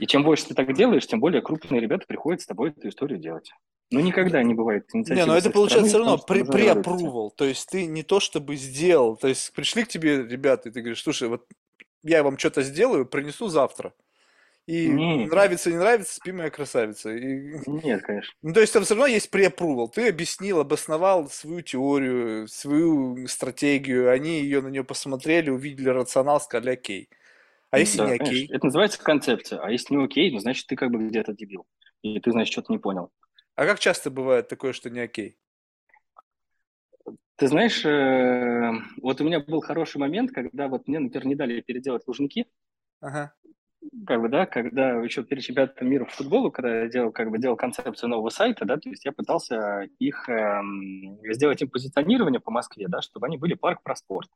[0.00, 3.18] И чем больше ты так делаешь, тем более крупные ребята приходят с тобой эту историю
[3.18, 3.52] делать.
[3.92, 7.30] Ну, никогда не бывает Не, но это получается все равно при, при approval.
[7.36, 9.16] То есть ты не то чтобы сделал.
[9.16, 11.44] То есть пришли к тебе ребята, и ты говоришь, слушай, вот
[12.02, 13.92] я вам что-то сделаю, принесу завтра.
[14.70, 15.32] И Нет.
[15.32, 17.12] нравится, не нравится, спи моя красавица.
[17.12, 17.58] И...
[17.66, 18.32] Нет, конечно.
[18.40, 19.88] Ну, то есть там все равно есть преапрувал.
[19.88, 24.12] Ты объяснил, обосновал свою теорию, свою стратегию.
[24.12, 27.08] Они ее на нее посмотрели, увидели рационал, сказали окей.
[27.70, 28.26] А если да, не окей?
[28.26, 28.54] Конечно.
[28.54, 29.58] Это называется концепция.
[29.58, 31.66] А если не окей, ну, значит, ты как бы где-то дебил.
[32.02, 33.10] И ты, значит, что-то не понял.
[33.56, 35.36] А как часто бывает такое, что не окей?
[37.34, 38.70] Ты знаешь, э,
[39.02, 42.46] вот у меня был хороший момент, когда вот мне, например, не дали переделать лужники.
[43.00, 43.34] Ага.
[44.06, 47.38] Как бы, да, когда еще перед чемпионатом мира в футболу, когда я делал, как бы,
[47.38, 50.60] делал концепцию нового сайта, да, то есть я пытался их э,
[51.32, 54.28] сделать им позиционирование по Москве, да, чтобы они были парк про спорт.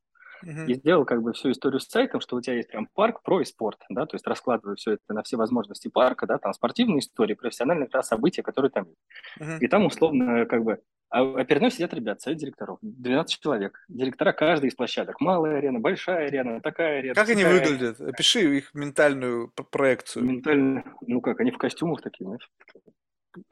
[0.45, 0.67] Uh-huh.
[0.67, 3.41] И сделал как бы всю историю с сайтом, что у тебя есть прям парк про
[3.41, 6.99] и спорт, да, то есть раскладываю все это на все возможности парка, да, там спортивные
[6.99, 8.99] истории, профессиональные да, события, которые там есть.
[9.41, 9.59] Uh-huh.
[9.61, 10.81] И там условно как бы
[11.15, 13.85] а, перед мной сидят ребята, совет директоров, 12 человек.
[13.89, 15.21] Директора каждой из площадок.
[15.21, 17.15] Малая арена, большая арена, такая арена.
[17.15, 18.01] Как они выглядят?
[18.01, 20.25] Опиши их ментальную проекцию.
[20.25, 22.51] Ментально, ну как, они в костюмах такие, знаешь.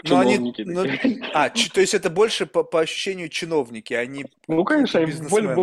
[0.05, 0.85] Но они, но,
[1.35, 5.13] а, то есть это больше по, по ощущению чиновники, они Ну, конечно, они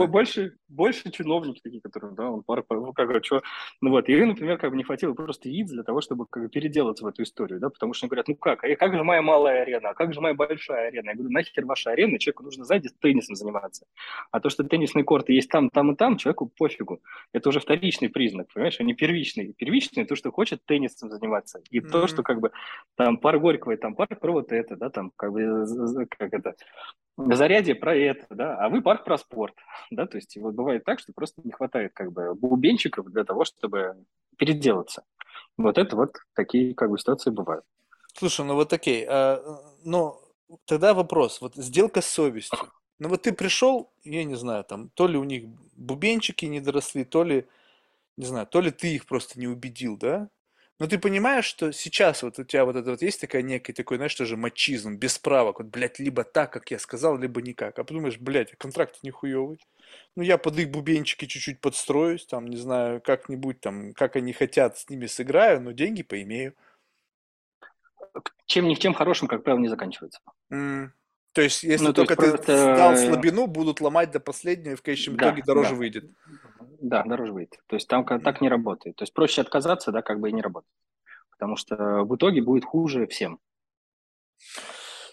[0.08, 3.42] больше, больше чиновники такие, которые, да, он пара, ну, как бы, что,
[3.82, 6.50] ну вот, и, например, как бы не хватило просто яиц для того, чтобы как бы
[6.50, 9.22] переделаться в эту историю, да, потому что они говорят, ну как, а как же моя
[9.22, 11.10] малая арена, а как же моя большая арена?
[11.10, 13.86] Я говорю, нахер ваша арена, человеку нужно, знаете, теннисом заниматься.
[14.32, 17.02] А то, что теннисные корты есть там, там и там, человеку пофигу.
[17.34, 19.54] Это уже вторичный признак, понимаешь, а не первичный.
[19.54, 21.62] Первичный то, что хочет теннисом заниматься.
[21.70, 21.90] И mm-hmm.
[21.90, 22.52] то, что как бы
[22.96, 25.66] там пар Горького, там пар про вот это, да, там как бы,
[26.10, 26.56] как это,
[27.18, 29.56] зарядье про это, да, а вы парк про спорт,
[29.92, 33.46] да, то есть вот бывает так, что просто не хватает как бы бубенчиков для того,
[33.46, 34.04] чтобы
[34.38, 35.04] переделаться.
[35.58, 37.66] Вот это вот такие как бы ситуации бывают.
[38.14, 39.42] Слушай, ну вот окей, а,
[39.84, 40.20] ну
[40.66, 42.60] тогда вопрос, вот сделка с совестью.
[43.00, 45.46] Ну вот ты пришел, я не знаю, там, то ли у них
[45.76, 47.48] бубенчики не доросли, то ли,
[48.18, 50.30] не знаю, то ли ты их просто не убедил, да?
[50.80, 53.98] Но ты понимаешь, что сейчас вот у тебя вот это вот есть такая некая такой,
[53.98, 57.78] знаешь, тоже мачизм, без правок, вот, блядь, либо так, как я сказал, либо никак.
[57.78, 59.60] А подумаешь, блядь, контракт нихуевый.
[60.16, 64.78] Ну, я под их бубенчики чуть-чуть подстроюсь, там, не знаю, как-нибудь там, как они хотят,
[64.78, 66.56] с ними сыграю, но деньги поимею.
[68.46, 70.22] Чем ни в чем хорошим, как правило, не заканчивается.
[70.52, 70.90] Mm.
[71.34, 72.76] То есть, если ну, только есть, ты просто...
[72.76, 75.76] дал слабину, будут ломать до последнего, и в конечном да, итоге дороже да.
[75.76, 76.06] выйдет.
[76.82, 77.60] Да, дороже выйдет.
[77.68, 78.96] То есть там так не работает.
[78.96, 80.70] То есть проще отказаться, да, как бы и не работать.
[81.32, 83.40] Потому что в итоге будет хуже всем.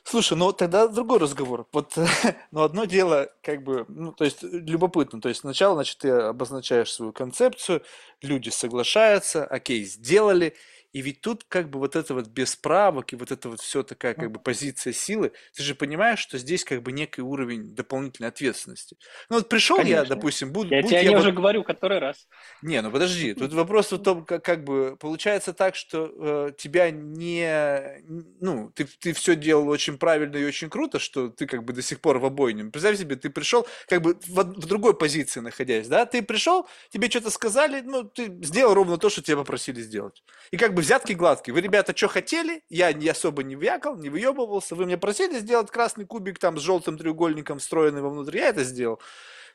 [0.09, 1.67] Слушай, ну тогда другой разговор.
[1.73, 1.97] Вот,
[2.53, 5.21] ну одно дело, как бы, ну то есть любопытно.
[5.21, 7.83] То есть сначала, значит, ты обозначаешь свою концепцию,
[8.23, 10.55] люди соглашаются, окей, сделали,
[10.97, 13.83] и ведь тут как бы вот это вот без правок и вот это вот все
[13.83, 18.31] такая как бы позиция силы, ты же понимаешь, что здесь как бы некий уровень дополнительной
[18.31, 18.97] ответственности.
[19.29, 19.95] Ну вот пришел Конечно.
[19.95, 20.71] я, допустим, буду...
[20.71, 21.35] Я тебе я уже вот...
[21.35, 22.27] говорю который раз.
[22.63, 26.91] Не, ну подожди, тут вопрос в том, как, как бы получается так, что э, тебя
[26.91, 28.01] не...
[28.41, 31.83] Ну, ты, ты все делал очень правильно и очень круто, что ты как бы до
[31.83, 32.65] сих пор в обойне.
[32.65, 36.07] Представь себе, ты пришел как бы в, в другой позиции находясь, да?
[36.07, 40.23] Ты пришел, тебе что-то сказали, ну, ты сделал ровно то, что тебя попросили сделать.
[40.51, 41.53] И как бы взятки гладкие.
[41.53, 42.63] Вы, ребята, что хотели?
[42.69, 44.77] Я не особо не вякал, не выебывался.
[44.77, 48.37] Вы мне просили сделать красный кубик там с желтым треугольником, встроенный вовнутрь.
[48.39, 49.01] Я это сделал.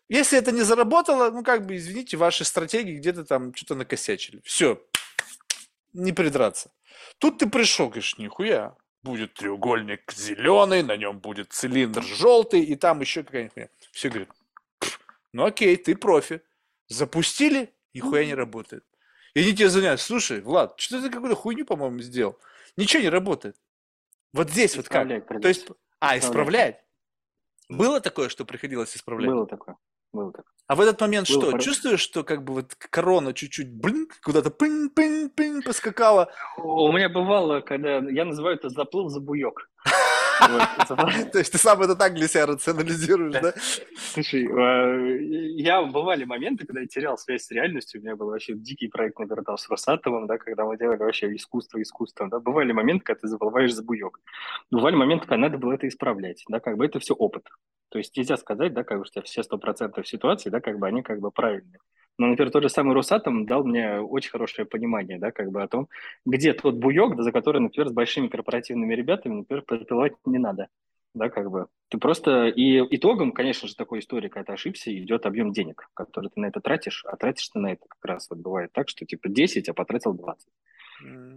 [0.10, 4.42] Если это не заработало, ну, как бы, извините, ваши стратегии где-то там что-то накосячили.
[4.44, 4.82] Все.
[5.94, 6.72] Не придраться.
[7.18, 8.76] Тут ты пришел, говоришь, нихуя.
[9.02, 13.70] будет треугольник зеленый, на нем будет цилиндр желтый, и там еще какая-нибудь...
[13.94, 14.30] Все говорят,
[15.32, 16.42] ну окей, ты профи.
[16.90, 18.84] Запустили, нихуя не работает.
[19.34, 22.38] И они тебе звонят, слушай, Влад, что ты какую-то хуйню, по-моему, сделал?
[22.78, 23.56] Ничего не работает.
[24.34, 25.08] Вот здесь вот как?
[25.42, 25.68] То есть,
[26.00, 26.84] а, исправлять?
[27.70, 29.32] Было такое, что приходилось исправлять?
[29.32, 29.78] Было такое.
[30.12, 30.52] Было такое.
[30.68, 31.52] А в этот момент Было что?
[31.52, 31.64] Пора...
[31.64, 36.32] Чувствуешь, что как бы вот корона чуть-чуть блин, куда-то пынь, пынь, пынь поскакала?
[36.58, 39.70] У меня бывало, когда я называю это заплыл за буек.
[41.32, 43.54] То есть ты сам это так для себя рационализируешь, да?
[44.14, 44.96] Слушай, а,
[45.56, 49.20] я бывали моменты, когда я терял связь с реальностью, у меня был вообще дикий проект,
[49.20, 53.22] например, там с Росатовым, да, когда мы делали вообще искусство искусством, да, бывали моменты, когда
[53.22, 54.20] ты заплываешь за буек.
[54.70, 57.48] Бывали моменты, когда надо было это исправлять, да, как бы это все опыт.
[57.90, 60.88] То есть нельзя сказать, да, как бы, что все сто процентов ситуации, да, как бы
[60.88, 61.80] они как бы правильные.
[62.22, 65.68] Но, например, тот же самый Росатом дал мне очень хорошее понимание, да, как бы о
[65.68, 65.88] том,
[66.24, 70.68] где тот буек, да, за который, например, с большими корпоративными ребятами, например, подпилать не надо.
[71.16, 71.66] Да, как бы.
[71.90, 72.46] Ты просто...
[72.46, 76.46] И итогом, конечно же, такой истории, когда ты ошибся, идет объем денег, который ты на
[76.46, 79.68] это тратишь, а тратишь ты на это как раз вот бывает так, что типа 10,
[79.70, 80.48] а потратил 20.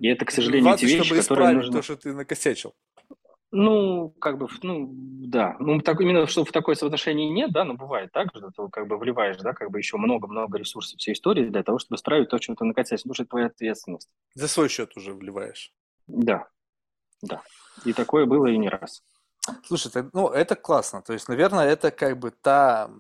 [0.02, 1.73] И это, к сожалению, 20, те вещи, чтобы которые нужно...
[1.73, 2.74] то, что ты накосячил.
[3.51, 5.57] Ну, как бы, ну, да.
[5.61, 8.89] Ну, так, именно, что в такое соотношение нет, да, но бывает так, что ты как
[8.89, 12.39] бы вливаешь, да, как бы еще много-много ресурсов всей истории для того, чтобы исправить то,
[12.39, 13.07] чем ты накатился.
[13.07, 14.09] Ну, что это твоя ответственность.
[14.35, 15.73] За свой счет уже вливаешь.
[16.09, 16.49] Да,
[17.23, 17.43] да.
[17.85, 19.03] И такое было и не раз.
[19.65, 21.03] Слушай, ну, это классно.
[21.03, 22.91] То есть, наверное, это как бы та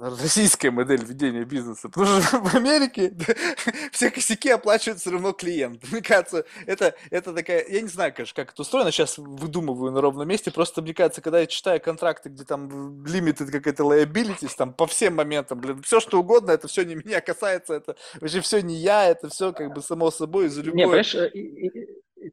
[0.00, 1.88] российская модель ведения бизнеса.
[1.88, 3.14] Потому что в Америке
[3.92, 5.82] все косяки оплачивает все равно клиент.
[5.92, 7.66] Мне кажется, это, это такая...
[7.68, 8.90] Я не знаю, конечно, как это устроено.
[8.90, 10.50] Сейчас выдумываю на ровном месте.
[10.50, 15.16] Просто, мне кажется, когда я читаю контракты, где там limited какая-то liabilities, там по всем
[15.16, 19.06] моментам, блин, все что угодно, это все не меня касается, это вообще все не я,
[19.06, 20.76] это все как бы само собой за любое...
[20.76, 21.30] Не, понимаешь, э,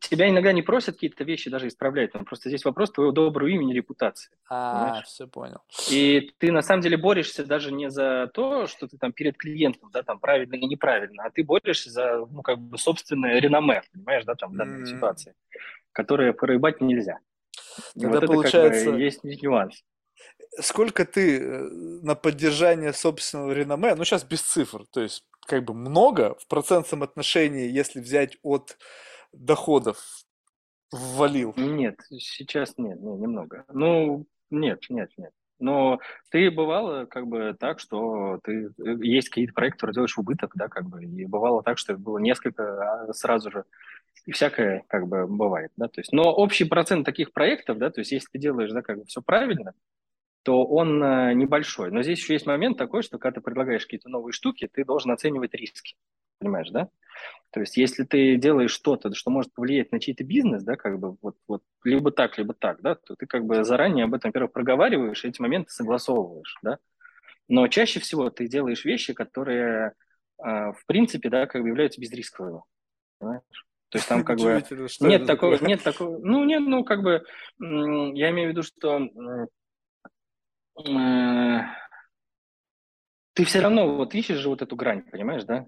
[0.02, 3.74] тебя иногда не просят какие-то вещи даже исправлять, там просто здесь вопрос твоего доброго имени,
[3.74, 4.32] репутации.
[4.50, 5.06] А, понимаешь?
[5.06, 5.60] все понял.
[5.90, 9.90] И ты на самом деле борешься даже не за то, что ты там перед клиентом,
[9.92, 14.26] да, там правильно или неправильно, а ты борешься за, ну, как бы собственное реноме, понимаешь,
[14.26, 14.96] да, там в данной mm-hmm.
[14.96, 15.36] ситуации,
[15.94, 17.20] которое проебать нельзя.
[17.94, 18.86] Тогда вот получается...
[18.86, 19.84] как бы есть нюанс.
[20.60, 21.62] Сколько ты э,
[22.02, 27.04] на поддержание собственного реноме, ну сейчас без цифр, то есть как бы много в процентном
[27.04, 28.78] отношении, если взять от
[29.40, 30.24] доходов
[30.92, 31.54] ввалил?
[31.58, 33.66] Нет, сейчас нет, не, немного.
[33.70, 35.32] Ну, нет, нет, нет.
[35.60, 36.00] Но
[36.30, 40.68] ты бывало как бы так, что ты э, есть какие-то проекты, которые делаешь убыток, да,
[40.68, 43.64] как бы, и бывало так, что было несколько а сразу же,
[44.26, 48.02] и всякое как бы бывает, да, то есть, но общий процент таких проектов, да, то
[48.02, 49.74] есть если ты делаешь, да, как бы все правильно,
[50.44, 51.92] то он э, небольшой.
[51.92, 55.12] Но здесь еще есть момент такой, что когда ты предлагаешь какие-то новые штуки, ты должен
[55.12, 55.98] оценивать риски,
[56.40, 56.90] понимаешь, да?
[57.52, 61.18] То есть, если ты делаешь что-то, что может повлиять на чей-то бизнес, да, как бы
[61.22, 64.52] вот, вот либо так, либо так, да, то ты как бы заранее об этом, во-первых,
[64.52, 66.78] проговариваешь, эти моменты согласовываешь, да.
[67.48, 69.94] Но чаще всего ты делаешь вещи, которые,
[70.40, 72.62] э, в принципе, да, как бы являются безрисковыми,
[73.20, 73.66] понимаешь?
[73.90, 74.62] То есть там как бы
[75.00, 77.24] нет такого, нет такого, ну нет, ну как бы
[77.60, 79.00] я имею в виду, что
[80.84, 81.62] э,
[83.34, 85.66] ты все равно вот ищешь же вот эту грань, понимаешь, да?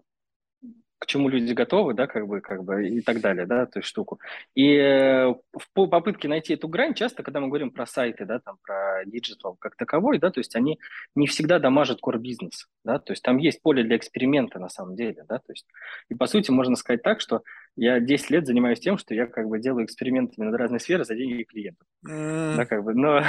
[1.00, 4.20] К чему люди готовы, да, как бы, как бы, и так далее, да, есть штуку.
[4.54, 8.58] И э, в попытке найти эту грань, часто, когда мы говорим про сайты, да, там,
[8.62, 10.78] про digital как таковой, да, то есть они
[11.16, 14.96] не всегда дамажат core бизнес, да, то есть там есть поле для эксперимента на самом
[14.96, 15.66] деле, да, то есть,
[16.10, 17.44] и по сути можно сказать так, что
[17.76, 21.16] я 10 лет занимаюсь тем, что я как бы делаю экспериментами над разной сферы за
[21.16, 21.88] деньги клиентов.
[22.06, 22.56] Mm.
[22.56, 23.20] Да, как бы, но...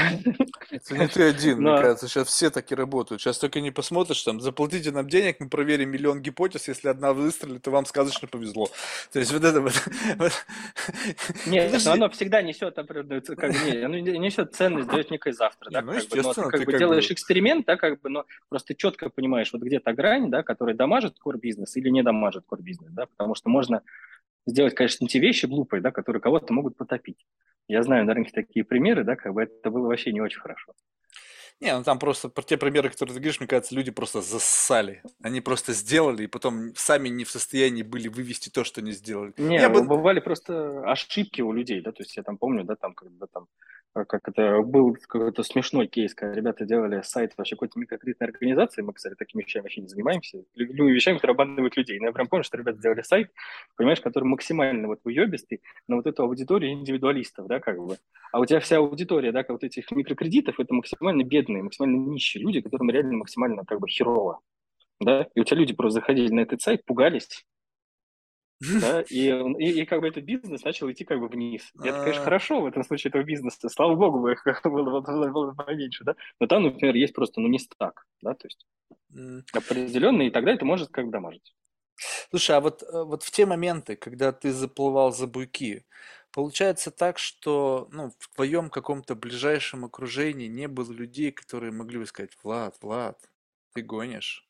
[0.70, 1.72] Это не ты один, но...
[1.72, 3.20] мне кажется, сейчас все таки работают.
[3.20, 7.62] Сейчас только не посмотришь, там, заплатите нам денег, мы проверим миллион гипотез, если одна выстрелит,
[7.62, 8.68] то вам сказочно повезло.
[9.12, 9.72] То есть вот это вот...
[11.46, 15.82] Нет, но оно всегда несет, как бы, не, оно несет ценность, дает некое завтра, да,
[15.82, 19.10] ну, как бы, но ты как бы делаешь эксперимент, да, как бы, но просто четко
[19.10, 23.06] понимаешь, вот где-то грань, да, которая дамажит core бизнес или не дамажит core бизнес, да,
[23.06, 23.82] потому что можно
[24.50, 27.24] сделать, конечно, те вещи глупые, да, которые кого-то могут потопить.
[27.68, 30.72] Я знаю на рынке такие примеры, да, как бы это было вообще не очень хорошо.
[31.60, 35.02] Не, ну там просто про те примеры, которые ты говоришь, мне кажется, люди просто зассали.
[35.22, 39.34] Они просто сделали, и потом сами не в состоянии были вывести то, что они сделали.
[39.36, 39.82] Не, я бы...
[39.82, 43.46] бывали просто ошибки у людей, да, то есть я там помню, да, там, когда там
[43.92, 48.92] как это был какой-то смешной кейс, когда ребята делали сайт вообще какой-то микрокредитной организации, мы,
[48.92, 51.98] кстати, такими вещами вообще не занимаемся, любыми вещами, которые обманывают людей.
[51.98, 53.30] Но я прям помню, что ребята сделали сайт,
[53.76, 57.96] понимаешь, который максимально вот уебистый на вот эту аудиторию индивидуалистов, да, как бы.
[58.32, 62.42] А у тебя вся аудитория, да, как вот этих микрокредитов, это максимально бедные, максимально нищие
[62.42, 64.40] люди, которым реально максимально как бы херово,
[65.00, 67.44] да, и у тебя люди просто заходили на этот сайт, пугались,
[68.68, 69.18] да, и,
[69.58, 71.70] и, и как бы этот бизнес начал идти как бы вниз.
[71.82, 72.24] И это, конечно, А.
[72.24, 76.14] хорошо в этом случае этого бизнеса, слава богу, бы их было, было, было поменьше, да,
[76.40, 78.66] но там, например, есть просто, ну, не стак, да, то есть
[79.14, 79.44] М.
[79.52, 81.54] определенный, и тогда это может как дамажить.
[82.30, 85.86] Слушай, а вот, э, вот в те моменты, когда ты заплывал за буйки,
[86.32, 92.06] получается так, что ну, в твоем каком-то ближайшем окружении не было людей, которые могли бы
[92.06, 93.30] сказать, Влад, Влад,
[93.74, 94.48] ты гонишь,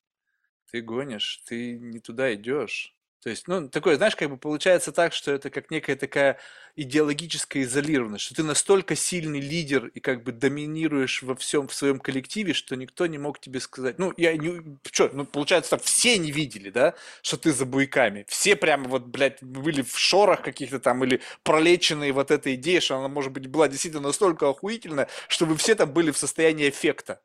[0.70, 2.96] ты гонишь, ты не туда идешь.
[3.22, 6.38] То есть, ну, такое, знаешь, как бы получается так, что это как некая такая
[6.74, 11.98] идеологическая изолированность, что ты настолько сильный лидер и как бы доминируешь во всем в своем
[11.98, 16.16] коллективе, что никто не мог тебе сказать, ну, я не, что, ну, получается так, все
[16.16, 20.80] не видели, да, что ты за буйками, все прямо вот, блядь, были в шорах каких-то
[20.80, 25.44] там или пролеченные вот этой идеей, что она, может быть, была действительно настолько охуительная, что
[25.44, 27.20] вы все там были в состоянии эффекта.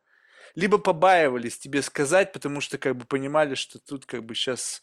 [0.56, 4.82] Либо побаивались тебе сказать, потому что как бы понимали, что тут как бы сейчас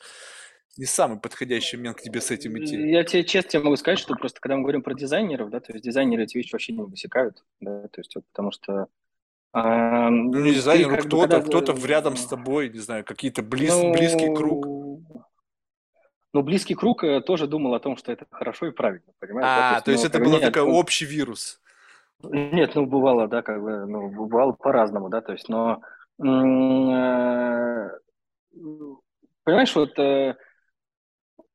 [0.78, 2.76] не самый подходящий момент к тебе с этим идти.
[2.90, 5.84] Я тебе честно могу сказать, что просто когда мы говорим про дизайнеров, да, то есть
[5.84, 8.88] дизайнеры эти вещи вообще не высекают, да, то есть вот потому что
[9.52, 13.74] а, Ну, не дизайнер, ну кто-то, когда- кто-то рядом с тобой, не знаю, какие-то близ,
[13.74, 14.66] Ну, близкий круг.
[16.34, 19.44] Ну, близкий круг э, тоже думал о том, что это хорошо и правильно, понимаешь?
[19.44, 19.76] да?
[19.76, 21.60] А, то есть ну, это был такой ну, общий вирус.
[22.22, 25.82] Нет, ну, бывало, да, как бы, ну, бывало по-разному, да, то есть, но,
[26.18, 26.24] э,
[29.44, 30.36] понимаешь, вот э,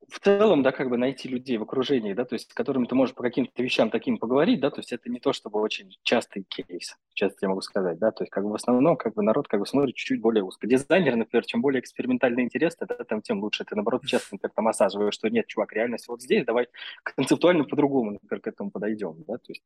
[0.08, 2.94] в целом, да, как бы найти людей в окружении, да, то есть с которыми ты
[2.94, 6.44] можешь по каким-то вещам таким поговорить, да, то есть это не то, чтобы очень частый
[6.48, 9.48] кейс, часто я могу сказать, да, то есть как бы в основном как бы народ
[9.48, 10.66] как бы смотрит чуть-чуть более узко.
[10.66, 13.64] Дизайнер, например, чем более экспериментально интересно, да, там, тем лучше.
[13.64, 16.68] Ты, наоборот, часто, например, там осаживаешь, что нет, чувак, реальность вот здесь, давай
[17.02, 19.62] концептуально по-другому, например, к этому подойдем, да, то есть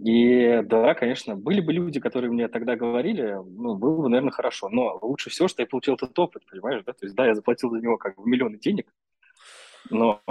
[0.00, 4.68] и да, конечно, были бы люди, которые мне тогда говорили, ну, было бы, наверное, хорошо.
[4.68, 6.92] Но лучше всего, что я получил этот опыт, понимаешь, да?
[6.92, 8.92] То есть, да, я заплатил за него как бы миллионы денег,
[9.90, 10.22] но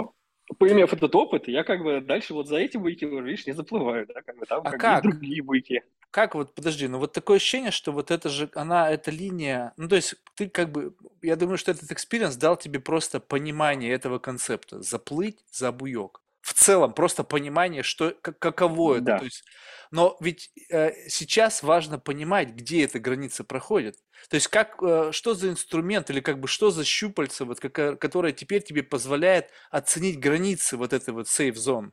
[0.58, 4.06] поимев этот опыт, я как бы дальше вот за эти буйки, уже, видишь, не заплываю,
[4.06, 5.02] да, как бы там А как, как?
[5.02, 5.82] другие буйки.
[6.10, 9.88] Как вот, подожди, ну вот такое ощущение, что вот это же, она, эта линия, ну
[9.88, 14.18] то есть ты как бы, я думаю, что этот experience дал тебе просто понимание этого
[14.18, 16.20] концепта, заплыть за буек.
[16.44, 19.04] В целом, просто понимание, что, как- каково это.
[19.04, 19.18] Да.
[19.20, 19.44] То есть,
[19.90, 23.96] но ведь э, сейчас важно понимать, где эта граница проходит.
[24.28, 27.96] То есть, как, э, что за инструмент или как бы что за щупальце, вот, какая-
[27.96, 31.92] которое теперь тебе позволяет оценить границы вот этой вот safe zone.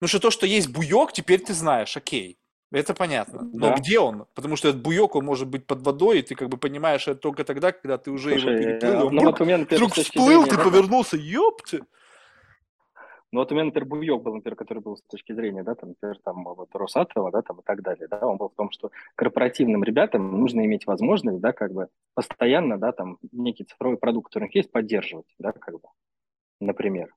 [0.00, 2.36] Ну что то, что есть буек, теперь ты знаешь, окей.
[2.72, 3.42] Это понятно.
[3.52, 3.76] Но Да.
[3.76, 4.26] где он?
[4.34, 7.20] Потому что этот буек, он может быть под водой, и ты как бы понимаешь это
[7.20, 8.90] только тогда, когда ты уже его Слушай, переплыл.
[8.92, 11.82] и э, он ну вдруг, вот всплыл, ты повернулся, ёпты.
[13.32, 15.90] Ну, вот у меня, например, буек был, например, который был с точки зрения, да, там,
[15.90, 18.90] например, там, вот Росатома, да, там, и так далее, да, он был в том, что
[19.14, 24.44] корпоративным ребятам нужно иметь возможность, да, как бы постоянно, да, там, некий цифровой продукт, который
[24.44, 25.88] у них есть, поддерживать, да, как бы,
[26.60, 27.14] например.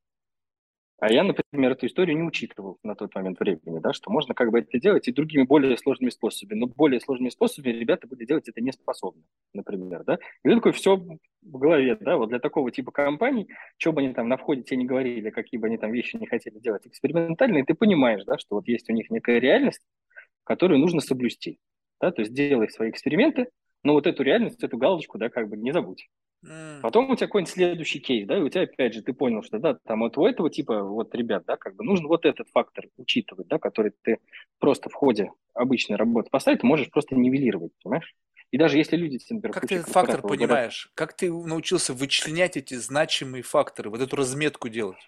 [1.00, 4.52] А я, например, эту историю не учитывал на тот момент времени, да, что можно как
[4.52, 6.60] бы это делать и другими более сложными способами.
[6.60, 10.18] Но более сложными способами ребята были делать это не способны, например, да.
[10.44, 14.14] И ты такой, все в голове, да, вот для такого типа компаний, что бы они
[14.14, 17.66] там на входе тебе не говорили, какие бы они там вещи не хотели делать экспериментальные,
[17.66, 19.82] ты понимаешь, да, что вот есть у них некая реальность,
[20.46, 21.60] которую нужно соблюсти,
[22.00, 23.48] да, то есть делай свои эксперименты,
[23.84, 26.10] но вот эту реальность, эту галочку, да, как бы не забудь.
[26.82, 29.60] Потом у тебя какой-нибудь следующий кейс, да, и у тебя опять же ты понял, что
[29.60, 32.88] да, там вот у этого типа вот ребят, да, как бы нужно вот этот фактор
[32.98, 34.18] учитывать, да, который ты
[34.60, 38.14] просто в ходе обычной работы по сайту можешь просто нивелировать, понимаешь?
[38.52, 40.92] И даже если люди, например, Как ты этот фактор говорят, понимаешь?
[40.96, 45.00] Как ты научился вычленять эти значимые факторы, вот эту разметку делать?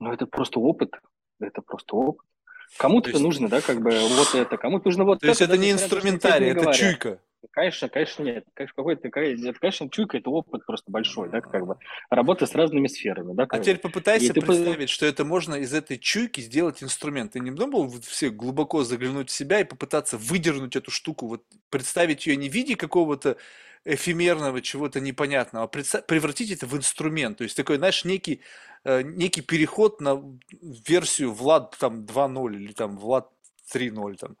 [0.00, 0.94] ну это просто опыт,
[1.40, 2.26] это просто опыт.
[2.72, 5.54] То Кому-то есть, нужно, да, как бы вот это, кому-то нужно вот то есть это,
[5.54, 6.76] это не то, тебе инструментарий, не это говорят.
[6.76, 7.20] чуйка.
[7.52, 8.44] Конечно, конечно, нет.
[8.54, 11.76] Конечно, какой-то, это, конечно, чуйка, это опыт просто большой, да, как бы
[12.10, 13.80] работа с разными сферами, да, А как теперь бы.
[13.80, 17.32] И попытайся ты представить, что это можно из этой чуйки сделать инструмент.
[17.32, 22.26] Ты не думал все глубоко заглянуть в себя и попытаться выдернуть эту штуку, вот представить
[22.26, 23.36] ее не в виде какого-то
[23.84, 27.38] эфемерного, чего-то непонятного, превратить это в инструмент.
[27.38, 28.42] То есть такой, знаешь, некий,
[28.84, 30.22] э, некий переход на
[30.60, 33.30] версию Влад там 2.0 или там Влад
[33.72, 34.36] 3.0 там.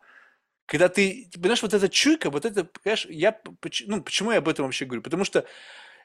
[0.66, 3.40] Когда ты, понимаешь, вот эта чуйка, вот это, понимаешь, я,
[3.86, 5.02] ну, почему я об этом вообще говорю?
[5.02, 5.44] Потому что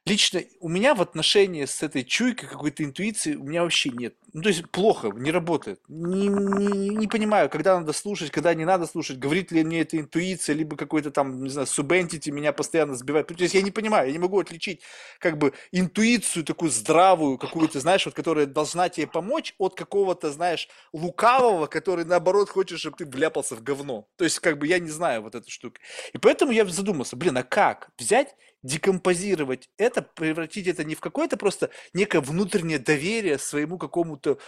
[0.06, 4.15] лично у меня в отношении с этой чуйкой, какой-то интуиции, у меня вообще нет.
[4.34, 5.80] Ну, то есть плохо, не работает.
[5.88, 9.98] Не, не, не понимаю, когда надо слушать, когда не надо слушать, говорит ли мне эта
[9.98, 13.27] интуиция, либо какой-то там, не знаю, субентити меня постоянно сбивает.
[13.27, 14.82] То есть я не понимаю, я не могу отличить
[15.19, 20.68] как бы интуицию такую здравую, какую-то, знаешь, вот, которая должна тебе помочь от какого-то, знаешь,
[20.91, 24.07] лукавого, который наоборот хочет, чтобы ты вляпался в говно.
[24.18, 25.77] То есть как бы я не знаю вот эту штуку.
[26.14, 28.36] И поэтому я задумался, блин, а как взять
[28.66, 34.40] декомпозировать это, превратить это не в какое-то просто некое внутреннее доверие своему какому-то,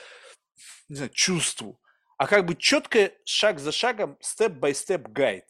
[0.90, 1.80] не знаю, чувству,
[2.18, 5.46] а как бы четко шаг за шагом, step-by-step guide.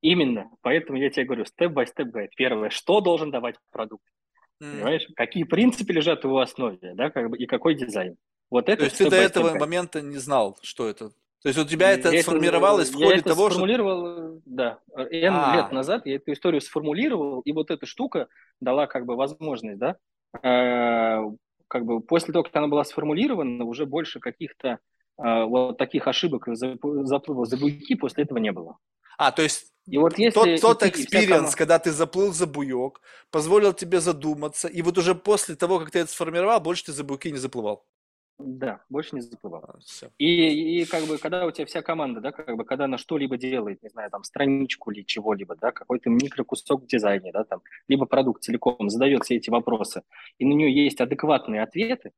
[0.00, 0.50] Именно.
[0.62, 2.30] Поэтому я тебе говорю, step-by-step guide.
[2.36, 4.04] Первое, что должен давать продукт?
[4.60, 4.72] Mm.
[4.72, 5.06] Понимаешь?
[5.14, 8.16] Какие принципы лежат в его основе, да, как бы, и какой дизайн.
[8.50, 9.60] Вот это То есть ты до этого guide.
[9.60, 11.12] момента не знал, что это?
[11.42, 14.42] То есть у тебя это я сформировалось это, в ходе я того, сформулировал, что...
[14.46, 15.56] да, N а.
[15.56, 18.28] лет назад я эту историю сформулировал, и вот эта штука
[18.60, 19.96] дала как бы возможность, да,
[20.42, 21.22] э,
[21.68, 26.48] как бы после того, как она была сформулирована, уже больше каких-то э, вот таких ошибок
[26.48, 28.78] заплыва за буйки после этого не было.
[29.18, 33.00] А, то есть и вот если тот, тот experience, когда ты заплыл за буек,
[33.30, 37.04] позволил тебе задуматься, и вот уже после того, как ты это сформировал, больше ты за
[37.04, 37.86] буйки не заплывал.
[38.38, 39.64] Да, больше не забывал.
[39.64, 42.98] А, и, и как бы, когда у тебя вся команда, да, как бы, когда она
[42.98, 47.62] что-либо делает, не знаю, там, страничку или чего-либо, да, какой-то микрокусок в дизайне, да, там,
[47.88, 50.02] либо продукт целиком задает все эти вопросы,
[50.38, 52.12] и на нее есть адекватные ответы,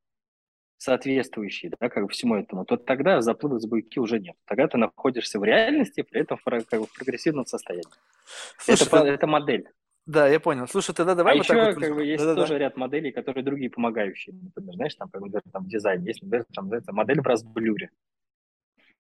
[0.76, 4.36] соответствующие, да, как бы всему этому, то тогда заплыва с буйки уже нет.
[4.44, 7.86] Тогда ты находишься в реальности, при этом в, как бы, в прогрессивном состоянии.
[8.58, 9.08] Слушай, это, ты...
[9.08, 9.68] это модель.
[10.08, 10.66] Да, я понял.
[10.66, 11.84] Слушай, тогда давай а вот еще, так вот...
[11.84, 12.58] как бы, есть да, тоже да.
[12.60, 14.34] ряд моделей, которые другие помогающие.
[14.34, 16.02] Например, знаешь, там, например, там дизайн.
[16.02, 17.90] Есть, например, там, это модель в разблюре.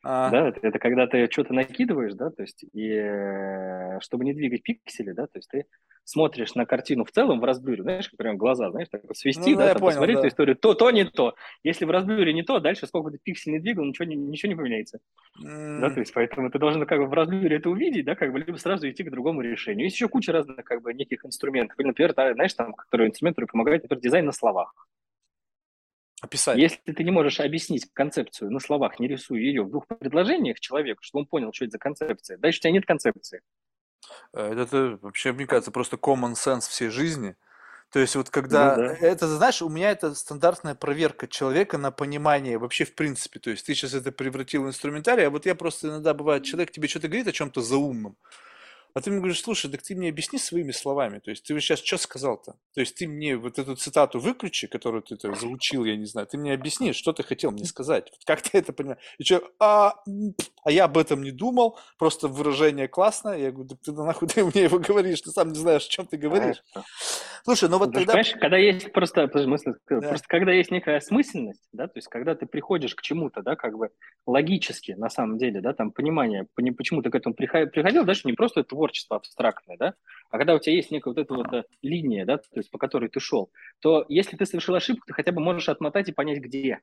[0.04, 0.30] А.
[0.30, 4.62] Да, это, это когда ты что-то накидываешь, да, то есть, и э, чтобы не двигать
[4.62, 5.66] пиксели, да, то есть ты
[6.04, 9.50] смотришь на картину в целом в разблюре, знаешь, как прям глаза, знаешь, так вот свести,
[9.50, 10.20] ну, да, да там, понял, посмотреть да.
[10.20, 11.34] эту историю, то, то, не то.
[11.64, 14.56] Если в разблюре не то, дальше сколько ты пиксель не двигал, ничего не, ничего не
[14.56, 15.00] поменяется.
[15.44, 15.80] Mm.
[15.80, 18.38] Да, то есть поэтому ты должен как бы в разблюре это увидеть, да, как бы,
[18.38, 19.84] либо сразу идти к другому решению.
[19.84, 21.76] Есть еще куча разных как бы неких инструментов.
[21.76, 24.72] Например, да, знаешь, там, которые инструмент, который помогает, например, дизайн на словах.
[26.20, 26.58] Описать.
[26.58, 31.02] Если ты не можешь объяснить концепцию на словах, не рисуя ее в двух предложениях человеку,
[31.02, 33.40] чтобы он понял, что это за концепция, дальше у тебя нет концепции.
[34.32, 37.36] Э, это вообще, мне кажется, просто common sense всей жизни.
[37.90, 38.94] То есть вот когда ну, да.
[38.94, 43.38] это, знаешь, у меня это стандартная проверка человека на понимание вообще в принципе.
[43.40, 46.70] То есть ты сейчас это превратил в инструментарий, а вот я просто иногда бывает, человек
[46.70, 48.16] тебе что-то говорит о чем-то заумном.
[48.98, 51.20] А ты мне говоришь, слушай, так ты мне объясни своими словами.
[51.20, 52.56] То есть ты сейчас что сказал-то?
[52.74, 56.26] То есть ты мне вот эту цитату выключи, которую ты -то заучил, я не знаю.
[56.26, 58.10] Ты мне объясни, что ты хотел мне сказать.
[58.10, 58.98] Вот как ты это понимаешь?
[59.18, 59.94] И что, а,
[60.64, 63.38] а я об этом не думал, просто выражение классное.
[63.38, 66.06] Я говорю, да ты нахуй ты мне его говоришь, ты сам не знаешь, о чем
[66.06, 66.64] ты говоришь.
[67.44, 68.14] Слушай, ну вот тогда...
[68.14, 70.08] Понимаешь, когда есть просто, смысл, да.
[70.08, 73.78] просто когда есть некая осмысленность, да, то есть когда ты приходишь к чему-то, да, как
[73.78, 73.90] бы
[74.26, 76.46] логически, на самом деле, да, там понимание,
[76.76, 79.94] почему ты к этому приходил, даже не просто творчество абстрактное, да,
[80.30, 82.78] а когда у тебя есть некая вот эта вот э, линия, да, то есть по
[82.78, 83.50] которой ты шел,
[83.80, 86.80] то если ты совершил ошибку, ты хотя бы можешь отмотать и понять, где.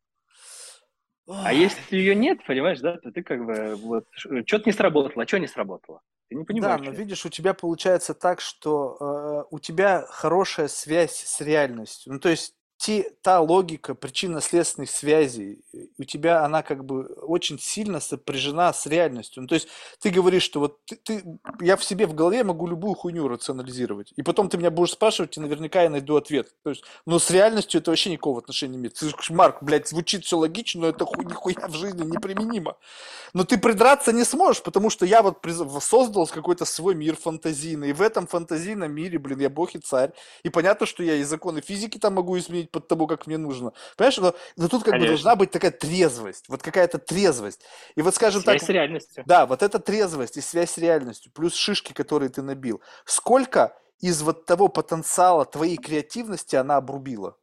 [1.28, 5.28] А если ее нет, понимаешь, да, то ты как бы вот что-то не сработало, а
[5.28, 6.02] что не сработало?
[6.30, 6.82] Ты не понимаешь.
[6.82, 12.14] Да, но видишь, у тебя получается так, что э, у тебя хорошая связь с реальностью.
[12.14, 15.64] Ну, то есть те, та логика причинно-следственных связей
[15.98, 19.44] у тебя, она как бы очень сильно сопряжена с реальностью.
[19.44, 19.68] Ну, то есть
[20.00, 21.24] ты говоришь, что вот ты, ты,
[21.62, 25.38] я в себе в голове могу любую хуйню рационализировать, и потом ты меня будешь спрашивать,
[25.38, 26.54] и наверняка я найду ответ.
[26.64, 28.96] То есть, но с реальностью это вообще никакого отношения не имеет.
[28.96, 32.76] Ты, Марк, блядь, звучит все логично, но это хуй, нихуя в жизни неприменимо.
[33.34, 35.40] Но ты придраться не сможешь, потому что я вот
[35.82, 40.12] создал какой-то свой мир фантазийный, и в этом фантазийном мире, блин, я бог и царь.
[40.44, 43.38] И понятно, что я и законы физики там могу изменить, изменить под того, как мне
[43.38, 43.74] нужно.
[43.98, 45.00] Понимаешь, но, но тут как Конечно.
[45.00, 47.62] бы должна быть такая трезвость, вот какая-то трезвость.
[47.96, 48.68] И вот скажем связь так...
[48.68, 49.24] с реальностью.
[49.26, 52.82] Да, вот эта трезвость и связь с реальностью, плюс шишки, которые ты набил.
[53.06, 57.38] Сколько из вот того потенциала твоей креативности она обрубила?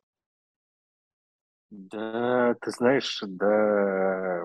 [1.71, 4.43] Да, ты знаешь, да,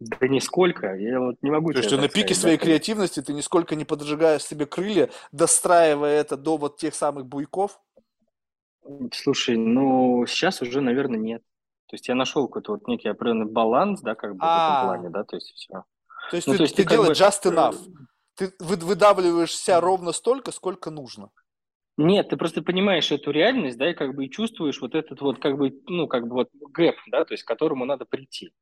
[0.00, 2.64] да нисколько, я вот не могу То есть на пике сказать, своей да?
[2.64, 7.80] креативности ты нисколько не поджигаешь себе крылья, достраивая это до вот тех самых буйков?
[9.12, 11.42] Слушай, ну, сейчас уже, наверное, нет.
[11.88, 14.84] То есть я нашел какой-то вот некий определенный баланс, да, как бы в этом а.
[14.84, 15.84] плане, да, то есть все.
[16.30, 17.76] То есть ну, ты, то есть ты, ты делаешь just enough.
[18.34, 21.30] Ты выдавливаешься ровно столько, сколько нужно.
[21.96, 25.38] Нет, ты просто понимаешь эту реальность, да, и как бы и чувствуешь вот этот вот,
[25.38, 28.52] как бы, ну, как бы вот гэп, да, то есть к которому надо прийти.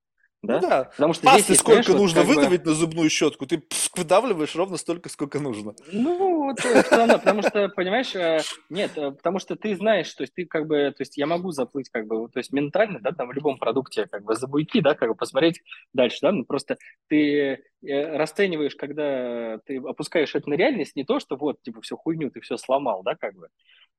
[0.47, 0.61] Да?
[0.61, 0.85] Ну да.
[0.85, 2.71] Потому что Пасты здесь, сколько знаешь, нужно вот, выдавить бы...
[2.71, 5.75] на зубную щетку, ты пф, выдавливаешь ровно столько, сколько нужно.
[5.93, 10.23] Ну, вот все равно, потому что, понимаешь, э, нет, э, потому что ты знаешь, то
[10.23, 13.13] есть ты как бы, то есть я могу заплыть как бы, то есть ментально, да,
[13.13, 15.63] там в любом продукте как бы за буйки, да, как бы посмотреть
[15.93, 16.77] дальше, да, ну просто
[17.09, 21.97] ты э, расцениваешь, когда ты опускаешь это на реальность, не то, что вот, типа, все
[21.97, 23.49] хуйню, ты все сломал, да, как бы,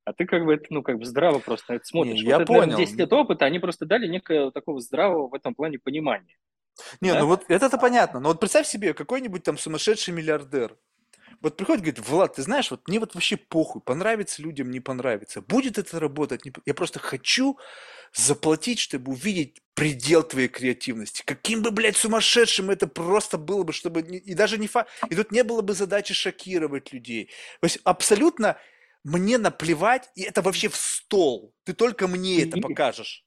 [0.06, 2.16] а ты как бы, ну, как бы здраво просто на это смотришь.
[2.16, 2.62] Не, вот я это, понял.
[2.62, 6.38] Наверное, 10 лет опыта, они просто дали некое такого здравого в этом плане понимания.
[7.02, 7.22] Не, да?
[7.22, 8.20] ну вот это-то понятно.
[8.20, 10.78] Но вот представь себе, какой-нибудь там сумасшедший миллиардер.
[11.42, 15.42] Вот приходит, говорит, Влад, ты знаешь, вот мне вот вообще похуй, понравится людям, не понравится.
[15.42, 16.46] Будет это работать?
[16.46, 16.54] Не...
[16.66, 17.58] Я просто хочу
[18.16, 21.22] заплатить, чтобы увидеть предел твоей креативности.
[21.26, 24.02] Каким бы, блядь, сумасшедшим это просто было бы, чтобы...
[24.02, 24.88] И даже не фа...
[25.10, 27.30] И тут не было бы задачи шокировать людей.
[27.60, 28.58] То есть абсолютно
[29.04, 31.54] мне наплевать, и это вообще в стол.
[31.66, 33.26] Ты только мне это покажешь.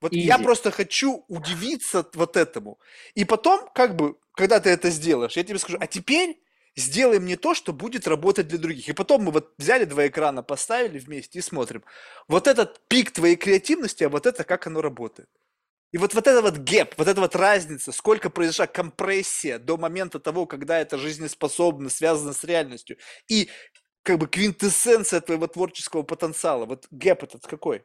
[0.00, 0.20] Вот Easy.
[0.20, 2.80] я просто хочу удивиться вот этому.
[3.14, 6.40] И потом, как бы, когда ты это сделаешь, я тебе скажу, а теперь
[6.80, 8.88] сделай мне то, что будет работать для других.
[8.88, 11.84] И потом мы вот взяли два экрана, поставили вместе и смотрим.
[12.28, 15.28] Вот этот пик твоей креативности, а вот это как оно работает.
[15.92, 20.20] И вот, вот это вот гэп, вот эта вот разница, сколько произошла компрессия до момента
[20.20, 22.96] того, когда это жизнеспособно, связано с реальностью.
[23.28, 23.48] И
[24.02, 26.64] как бы квинтэссенция твоего творческого потенциала.
[26.64, 27.84] Вот гэп этот какой?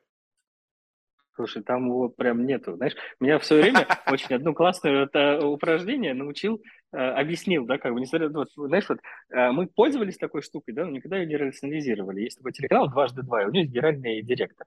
[1.36, 2.76] Слушай, там его прям нету.
[2.76, 6.62] Знаешь, меня в свое время очень одно классное это упражнение научил,
[6.96, 9.00] объяснил, да, как бы, несмотря, вот, знаешь, вот
[9.32, 12.22] э, мы пользовались такой штукой, да, но никогда ее не рационализировали.
[12.22, 14.66] Есть такой телеканал «Дважды два», и у него есть генеральный директор,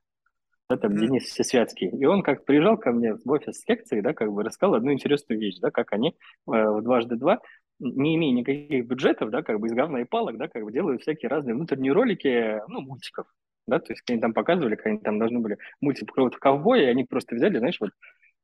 [0.68, 0.98] да, там, mm-hmm.
[0.98, 1.88] Денис Всесвятский.
[1.88, 4.92] И он как приезжал ко мне в офис с лекцией, да, как бы рассказал одну
[4.92, 6.12] интересную вещь, да, как они э,
[6.46, 7.40] в «Дважды два»,
[7.80, 11.02] не имея никаких бюджетов, да, как бы из говна и палок, да, как бы делают
[11.02, 13.26] всякие разные внутренние ролики, ну, мультиков,
[13.66, 16.86] да, то есть они там показывали, как они там должны были мультик про ковбоя, и
[16.90, 17.90] они просто взяли, знаешь, вот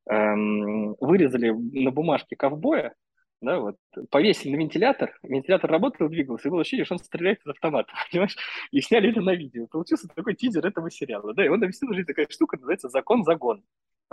[0.08, 2.94] эм, вырезали на бумажке ковбоя,
[3.44, 3.76] да, вот,
[4.10, 8.36] повесили на вентилятор, вентилятор работал, двигался, и было ощущение, что он стреляет из автомата, понимаешь,
[8.70, 9.66] и сняли это на видео.
[9.66, 13.62] Получился такой тизер этого сериала, да, и он объяснил, что такая штука называется «Закон-загон».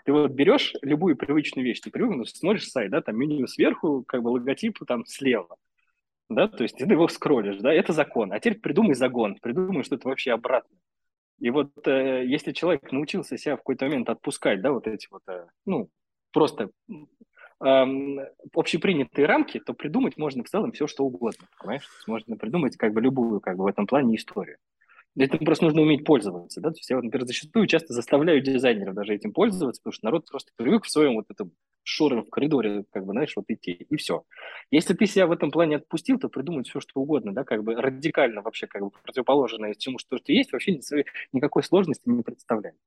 [0.05, 4.03] Ты вот берешь любую привычную вещь, ты привык, ну, смотришь сайт, да, там меню сверху,
[4.07, 5.57] как бы логотип там слева,
[6.29, 8.31] да, то есть ты его скроллишь, да, это закон.
[8.31, 10.75] А теперь придумай загон, придумай что-то вообще обратно.
[11.39, 15.23] И вот э, если человек научился себя в какой-то момент отпускать, да, вот эти вот,
[15.27, 15.89] э, ну,
[16.31, 16.69] просто
[17.61, 21.87] общепринятые рамки, то придумать можно в целом все, что угодно, понимаешь?
[22.07, 24.57] Можно придумать как бы любую, как бы в этом плане историю.
[25.17, 29.13] Этим просто нужно уметь пользоваться, да, то есть я, например, зачастую часто заставляю дизайнеров даже
[29.13, 31.51] этим пользоваться, потому что народ просто привык в своем вот этом
[31.83, 34.23] шоры в коридоре, как бы, знаешь, вот идти, и все.
[34.69, 37.75] Если ты себя в этом плане отпустил, то придумать все, что угодно, да, как бы
[37.75, 40.79] радикально вообще как бы противоположное всему, что ты есть, вообще
[41.33, 42.77] никакой сложности не представляет.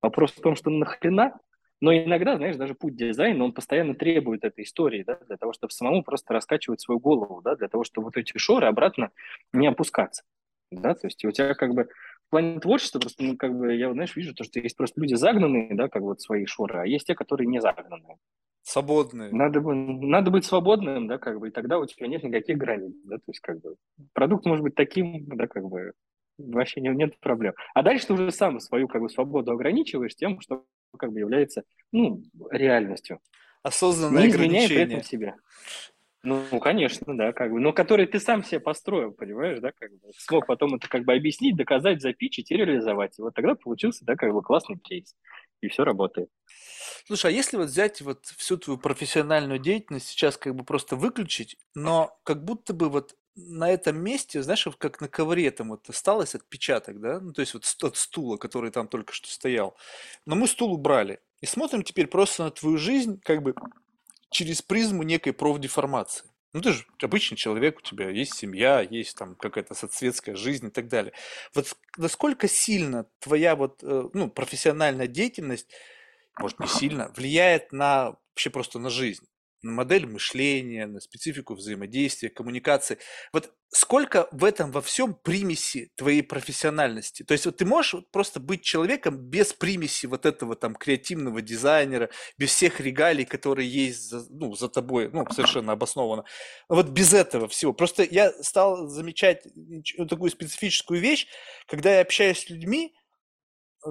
[0.00, 1.38] Вопрос в том, что нахрена,
[1.84, 5.70] но иногда, знаешь, даже путь дизайна, он постоянно требует этой истории, да, для того, чтобы
[5.70, 9.10] самому просто раскачивать свою голову, да, для того, чтобы вот эти шоры обратно
[9.52, 10.22] не опускаться,
[10.70, 11.84] да, то есть у тебя как бы
[12.26, 15.12] в плане творчества просто, ну, как бы, я, знаешь, вижу то, что есть просто люди
[15.12, 18.16] загнанные, да, как вот свои шоры, а есть те, которые не загнанные.
[18.62, 19.30] Свободные.
[19.30, 23.16] Надо, надо быть свободным, да, как бы, и тогда у тебя нет никаких границ, да,
[23.16, 23.74] то есть, как бы,
[24.14, 25.92] продукт может быть таким, да, как бы,
[26.38, 27.52] вообще нет, нет проблем.
[27.74, 30.64] А дальше ты уже сам свою, как бы, свободу ограничиваешь тем, что,
[30.98, 33.20] как бы, является, ну, реальностью.
[33.62, 34.68] Осознанное не ограничение.
[34.68, 35.36] при этом себя.
[36.24, 40.10] Ну, конечно, да, как бы, но который ты сам себе построил, понимаешь, да, как бы,
[40.16, 43.18] смог потом это как бы объяснить, доказать, запичить и реализовать.
[43.18, 45.14] И вот тогда получился, да, как бы классный кейс,
[45.60, 46.30] и все работает.
[47.06, 51.56] Слушай, а если вот взять вот всю твою профессиональную деятельность сейчас как бы просто выключить,
[51.74, 56.34] но как будто бы вот на этом месте, знаешь, как на ковре там вот осталось
[56.34, 59.76] отпечаток, да, ну то есть вот от стула, который там только что стоял.
[60.26, 63.54] Но мы стул убрали и смотрим теперь просто на твою жизнь как бы
[64.30, 66.28] через призму некой профдеформации.
[66.52, 70.70] Ну, ты же обычный человек, у тебя есть семья, есть там какая-то соцветская жизнь и
[70.70, 71.12] так далее.
[71.52, 75.68] Вот насколько сильно твоя вот, э, ну, профессиональная деятельность,
[76.38, 79.26] может, не сильно, влияет на вообще просто на жизнь?
[79.64, 82.98] На модель мышления, на специфику взаимодействия, коммуникации.
[83.32, 87.22] Вот сколько в этом во всем примеси твоей профессиональности?
[87.24, 92.10] То есть вот ты можешь просто быть человеком без примеси вот этого там креативного дизайнера,
[92.38, 96.24] без всех регалий, которые есть за, ну, за тобой, ну, совершенно обоснованно.
[96.68, 97.72] Вот без этого всего.
[97.72, 99.46] Просто я стал замечать
[100.08, 101.26] такую специфическую вещь,
[101.66, 102.94] когда я общаюсь с людьми,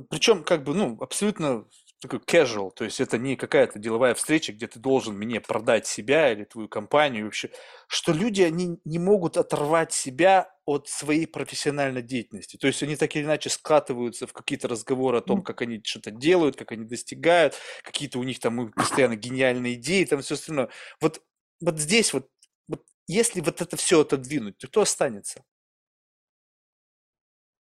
[0.10, 1.66] причем как бы, ну, абсолютно
[2.04, 6.32] такой casual, то есть это не какая-то деловая встреча, где ты должен мне продать себя
[6.32, 7.50] или твою компанию вообще,
[7.88, 12.58] что люди, они не могут оторвать себя от своей профессиональной деятельности.
[12.58, 16.12] То есть они так или иначе скатываются в какие-то разговоры о том, как они что-то
[16.12, 20.70] делают, как они достигают, какие-то у них там постоянно гениальные идеи, там все остальное.
[21.02, 21.22] Вот,
[21.62, 22.30] вот здесь вот,
[22.68, 25.44] вот если вот это все отодвинуть, то кто останется?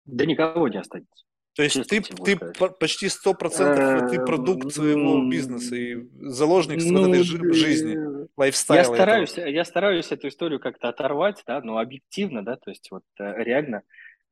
[0.05, 1.25] Да никого не останется.
[1.55, 2.37] То есть ты, ты
[2.81, 8.81] почти сто процентов ты продукт своего бизнеса и заложник ну, этой жизни, лайфстайла.
[8.81, 9.47] Я стараюсь, этого.
[9.49, 13.83] я стараюсь эту историю как-то оторвать, да, но объективно, да, то есть вот э, реально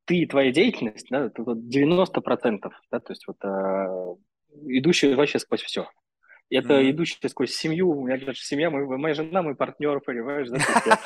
[0.06, 4.16] ты и твоя деятельность, да, это вот 90 процентов, да, то есть вот э,
[4.66, 5.88] идущая вообще сквозь все.
[6.48, 6.90] Это mm-hmm.
[6.90, 10.58] идущая сквозь семью, у меня даже семья, моя, моя жена, мой партнер, понимаешь, да,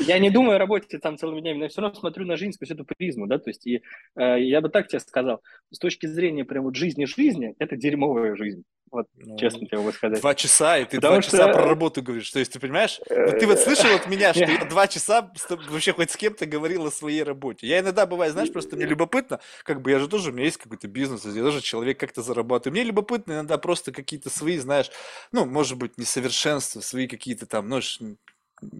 [0.00, 2.52] Я не думаю о работе там целыми днями, но я все равно смотрю на жизнь
[2.52, 3.82] сквозь эту призму, да, то есть и
[4.16, 8.64] э, я бы так тебе сказал, с точки зрения прям вот жизни-жизни, это дерьмовая жизнь.
[8.94, 10.20] Вот, ну, честно тебе могу сказать.
[10.20, 11.30] Два часа, и ты Потому два что...
[11.32, 12.30] часа про работу говоришь.
[12.30, 15.92] То есть, ты понимаешь, вот ты вот слышал от меня, что я два часа вообще
[15.92, 17.66] хоть с кем-то говорил о своей работе.
[17.66, 20.58] Я иногда бывает, знаешь, просто мне любопытно, как бы я же тоже, у меня есть
[20.58, 22.74] какой-то бизнес, я тоже человек как-то зарабатываю.
[22.74, 24.92] Мне любопытно иногда просто какие-то свои, знаешь,
[25.32, 27.80] ну, может быть, несовершенства, свои какие-то там, ну,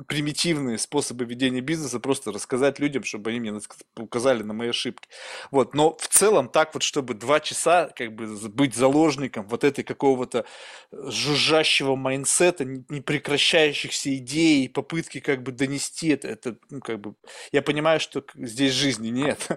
[0.07, 3.53] примитивные способы ведения бизнеса, просто рассказать людям, чтобы они мне
[3.97, 5.09] указали на мои ошибки.
[5.51, 9.85] Вот, но в целом так вот, чтобы два часа как бы быть заложником вот этой
[9.85, 10.45] какого-то
[10.93, 17.15] э, жужжащего майнсета, не прекращающихся идей, попытки как бы донести это, это ну, как бы,
[17.53, 19.49] я понимаю, что здесь жизни нет.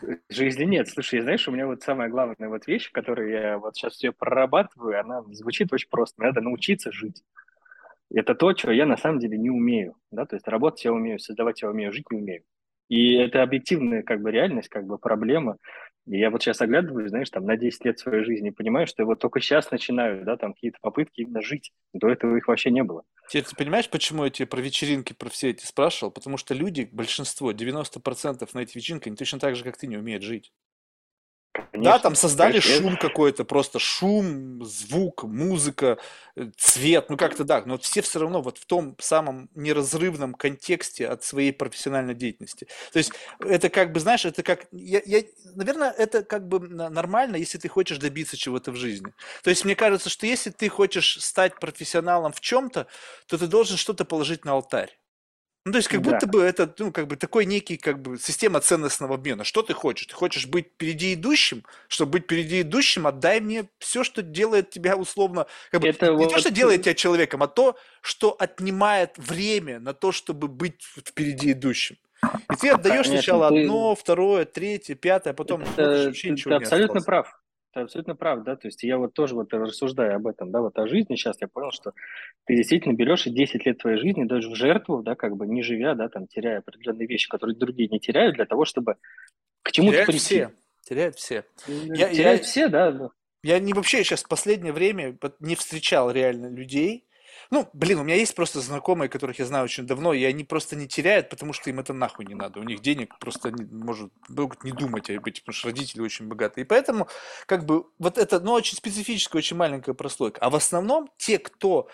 [0.28, 0.88] Жизни нет.
[0.88, 5.00] Слушай, знаешь, у меня вот самая главная вот вещь, которую я вот сейчас все прорабатываю,
[5.00, 6.22] она звучит очень просто.
[6.22, 7.22] Надо научиться жить
[8.12, 11.18] это то, чего я на самом деле не умею, да, то есть работать я умею,
[11.18, 12.42] создавать я умею, жить не умею.
[12.88, 15.56] И это объективная как бы реальность, как бы проблема.
[16.06, 19.02] И я вот сейчас оглядываюсь, знаешь, там на 10 лет своей жизни и понимаю, что
[19.02, 21.70] я вот только сейчас начинаю, да, там какие-то попытки именно жить.
[21.92, 23.04] До этого их вообще не было.
[23.28, 26.10] Теперь ты понимаешь, почему я тебе про вечеринки, про все эти спрашивал?
[26.10, 29.96] Потому что люди, большинство, 90% на эти вечеринки, они точно так же, как ты, не
[29.96, 30.52] умеют жить.
[31.52, 32.76] Конечно, да, там создали конечно.
[32.76, 35.98] шум какой-то, просто шум, звук, музыка,
[36.36, 41.08] э, цвет, ну как-то да, но все все равно вот в том самом неразрывном контексте
[41.08, 42.68] от своей профессиональной деятельности.
[42.92, 45.24] То есть это как бы, знаешь, это как, я, я,
[45.56, 49.12] наверное, это как бы нормально, если ты хочешь добиться чего-то в жизни.
[49.42, 52.86] То есть мне кажется, что если ты хочешь стать профессионалом в чем-то,
[53.26, 54.96] то ты должен что-то положить на алтарь.
[55.66, 56.12] Ну, то есть, как да.
[56.12, 59.44] будто бы это, ну, как бы такой некий, как бы, система ценностного обмена.
[59.44, 60.06] Что ты хочешь?
[60.06, 61.64] Ты хочешь быть впереди идущим?
[61.86, 66.16] Чтобы быть впереди идущим, отдай мне все, что делает тебя условно, как бы, это не
[66.16, 66.32] вот...
[66.32, 71.52] то, что делает тебя человеком, а то, что отнимает время на то, чтобы быть впереди
[71.52, 71.98] идущим.
[72.50, 73.60] И ты отдаешь Конечно, сначала ты...
[73.60, 77.04] одно, второе, третье, пятое, а потом это, вообще ты, ничего ты не абсолютно осталось.
[77.04, 77.39] прав.
[77.72, 80.76] Ты абсолютно прав, да, то есть я вот тоже вот рассуждаю об этом, да, вот
[80.76, 81.92] о жизни сейчас, я понял, что
[82.46, 85.62] ты действительно берешь и 10 лет твоей жизни даже в жертву, да, как бы не
[85.62, 88.96] живя, да, там, теряя определенные вещи, которые другие не теряют, для того, чтобы
[89.62, 90.18] к чему-то прийти.
[90.18, 90.52] все,
[90.82, 91.44] теряют все.
[91.68, 93.10] Я, теряют я, все, да.
[93.44, 97.06] Я не вообще сейчас в последнее время не встречал реально людей,
[97.50, 100.76] ну, блин, у меня есть просто знакомые, которых я знаю очень давно, и они просто
[100.76, 102.60] не теряют, потому что им это нахуй не надо.
[102.60, 106.28] У них денег просто не, может, могут не думать об этом, потому что родители очень
[106.28, 106.64] богатые.
[106.64, 107.08] И поэтому,
[107.46, 110.40] как бы, вот это, ну, очень специфическая, очень маленькая прослойка.
[110.40, 111.88] А в основном те, кто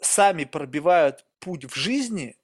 [0.00, 2.36] сами пробивают путь в жизни,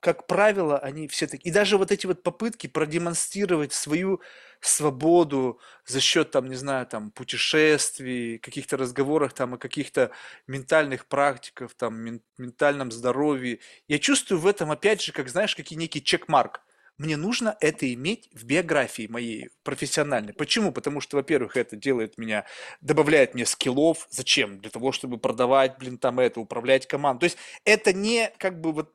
[0.00, 1.50] как правило, они все такие.
[1.50, 4.20] И даже вот эти вот попытки продемонстрировать свою
[4.60, 10.10] свободу за счет, там, не знаю, там, путешествий, каких-то разговорах там о каких-то
[10.46, 13.58] ментальных практиках, там, ментальном здоровье.
[13.88, 16.62] Я чувствую в этом, опять же, как, знаешь, какие некий чекмарк
[16.98, 20.32] мне нужно это иметь в биографии моей профессиональной.
[20.32, 20.72] Почему?
[20.72, 22.44] Потому что, во-первых, это делает меня,
[22.80, 24.06] добавляет мне скиллов.
[24.10, 24.58] Зачем?
[24.60, 27.20] Для того, чтобы продавать, блин, там это, управлять командой.
[27.20, 28.92] То есть это не как бы вот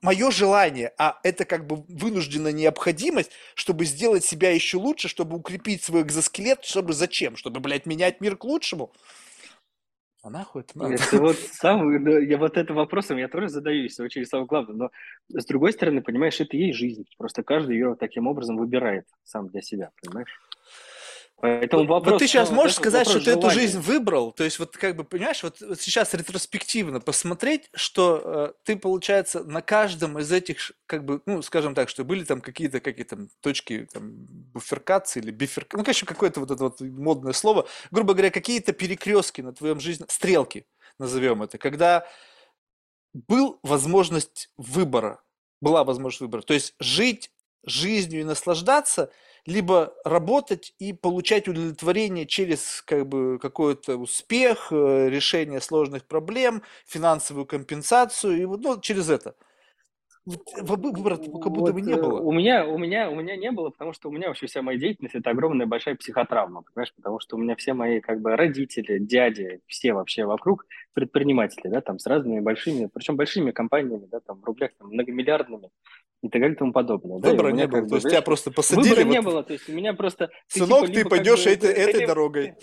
[0.00, 5.82] мое желание, а это как бы вынужденная необходимость, чтобы сделать себя еще лучше, чтобы укрепить
[5.82, 7.36] свой экзоскелет, чтобы зачем?
[7.36, 8.92] Чтобы, блядь, менять мир к лучшему?
[10.22, 10.94] А нахуй это надо?
[10.94, 14.76] Это вот сам, я вот этим вопросом я тоже задаюсь, очень самое главное.
[14.76, 14.90] Но
[15.40, 17.06] с другой стороны, понимаешь, это и жизнь.
[17.16, 20.38] Просто каждый ее таким образом выбирает сам для себя, понимаешь?
[21.40, 24.76] Поэтому вопрос, Но ты сейчас можешь сказать, что ты эту жизнь выбрал, то есть вот
[24.76, 30.30] как бы, понимаешь, вот, вот сейчас ретроспективно посмотреть, что э, ты, получается, на каждом из
[30.30, 34.10] этих, как бы, ну, скажем так, что были там какие-то какие то точки там,
[34.52, 39.40] буферкации или биферкации, ну, конечно, какое-то вот это вот модное слово, грубо говоря, какие-то перекрестки
[39.40, 40.66] на твоем жизни, стрелки,
[40.98, 42.06] назовем это, когда
[43.14, 45.22] был возможность выбора,
[45.62, 47.30] была возможность выбора, то есть жить
[47.64, 49.10] жизнью и наслаждаться–
[49.46, 57.46] либо работать и получать удовлетворение через как бы какой-то успех, э, решение сложных проблем, финансовую
[57.46, 59.34] компенсацию и ну, через это.
[60.26, 62.20] Выбора как будто бы не э, было.
[62.20, 64.78] У меня, у, меня, у меня не было, потому что у меня вообще вся моя
[64.78, 66.92] деятельность– это огромная большая психотравма, понимаешь?
[66.94, 71.80] Потому что у меня все мои как бы родители, дяди, все вообще вокруг предприниматели, да,
[71.80, 75.70] там с разными большими, причем большими компаниями, да, там в рублях там, многомиллиардными
[76.22, 77.18] и так далее и тому подобное.
[77.18, 78.88] Выбора да, не было, то есть тебя просто посадили.
[78.88, 79.12] Выбора вот...
[79.12, 80.30] не было, то есть у меня просто...
[80.48, 82.54] Сынок, ты, типа, ты пойдешь как бы, этой, этой дорогой.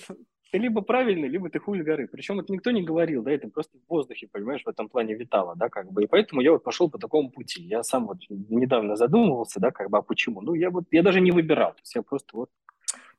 [0.52, 2.08] Ты либо правильный, либо ты хуй с горы.
[2.08, 5.56] Причем это никто не говорил, да, это просто в воздухе, понимаешь, в этом плане витало,
[5.56, 6.04] да, как бы.
[6.04, 7.62] И поэтому я вот пошел по такому пути.
[7.64, 10.42] Я сам вот недавно задумывался, да, как бы, а почему?
[10.42, 12.50] Ну, я вот, я даже не выбирал, то есть я просто вот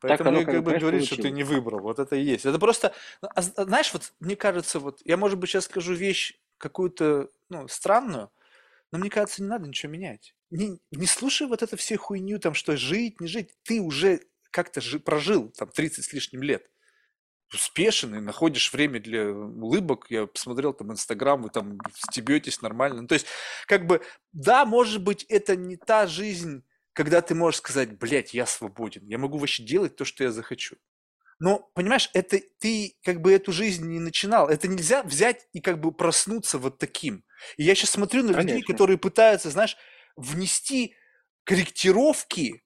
[0.00, 1.80] Поэтому так оно, как, бы говорит, что ты не выбрал.
[1.80, 2.46] Вот это и есть.
[2.46, 6.38] Это просто, ну, а, знаешь, вот мне кажется, вот я, может быть, сейчас скажу вещь
[6.56, 8.30] какую-то, ну, странную,
[8.92, 10.34] Но мне кажется, не надо ничего менять.
[10.50, 13.50] Не, не слушай вот это все хуйню, там, что жить, не жить.
[13.64, 16.70] Ты уже как-то жи, прожил там 30 с лишним лет.
[17.52, 20.06] Успешен и находишь время для улыбок.
[20.10, 23.02] Я посмотрел там Инстаграм, вы там стебетесь нормально.
[23.02, 23.26] Ну, то есть,
[23.66, 24.02] как бы,
[24.32, 26.62] да, может быть, это не та жизнь,
[26.92, 30.76] когда ты можешь сказать, блядь, я свободен, я могу вообще делать то, что я захочу.
[31.40, 34.48] Но, понимаешь, это ты как бы эту жизнь не начинал.
[34.48, 37.24] Это нельзя взять и как бы проснуться вот таким.
[37.56, 39.76] И я сейчас смотрю на людей, которые пытаются, знаешь,
[40.16, 40.96] внести
[41.44, 42.64] корректировки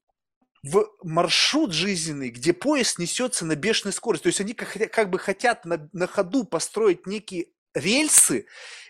[0.63, 4.25] в маршрут жизненный, где поезд несется на бешеной скорости.
[4.25, 8.47] То есть они как, как бы хотят на, на ходу построить некие рельсы,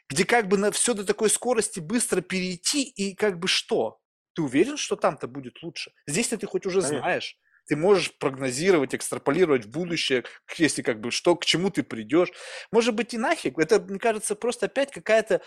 [0.08, 4.00] где как бы на все до такой скорости быстро перейти и как бы что?
[4.34, 5.92] Ты уверен, что там-то будет лучше?
[6.06, 6.98] Здесь-то ты хоть уже Конечно.
[6.98, 7.38] знаешь.
[7.68, 10.24] Ты можешь прогнозировать, экстраполировать в будущее,
[10.56, 12.32] если как бы что, к чему ты придешь.
[12.72, 13.58] Может быть и нафиг.
[13.58, 15.42] Это, мне кажется, просто опять какая-то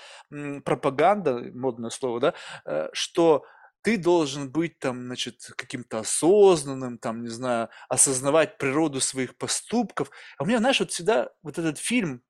[0.64, 2.34] пропаганда, модное слово, да,
[2.66, 3.46] э, что
[3.86, 10.10] ты должен быть там, значит, каким-то осознанным, там, не знаю, осознавать природу своих поступков.
[10.40, 12.24] А у меня, знаешь, вот всегда вот этот фильм,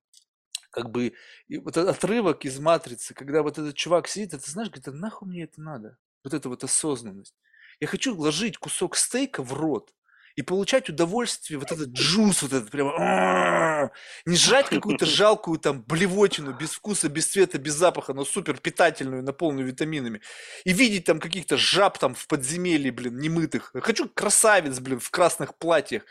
[0.69, 1.13] как бы,
[1.49, 5.29] вот этот отрывок из «Матрицы», когда вот этот чувак сидит, ты знаешь, говорит, а нахуй
[5.29, 5.97] мне это надо?
[6.25, 7.35] Вот эта вот осознанность.
[7.79, 9.93] Я хочу ложить кусок стейка в рот
[10.35, 13.91] и получать удовольствие, вот этот джус, вот этот прямо,
[14.25, 19.23] не жрать какую-то жалкую там блевотину, без вкуса, без цвета, без запаха, но супер питательную,
[19.23, 20.21] наполненную витаминами.
[20.65, 23.71] И видеть там каких-то жаб там в подземелье, блин, немытых.
[23.73, 26.03] Хочу красавец, блин, в красных платьях.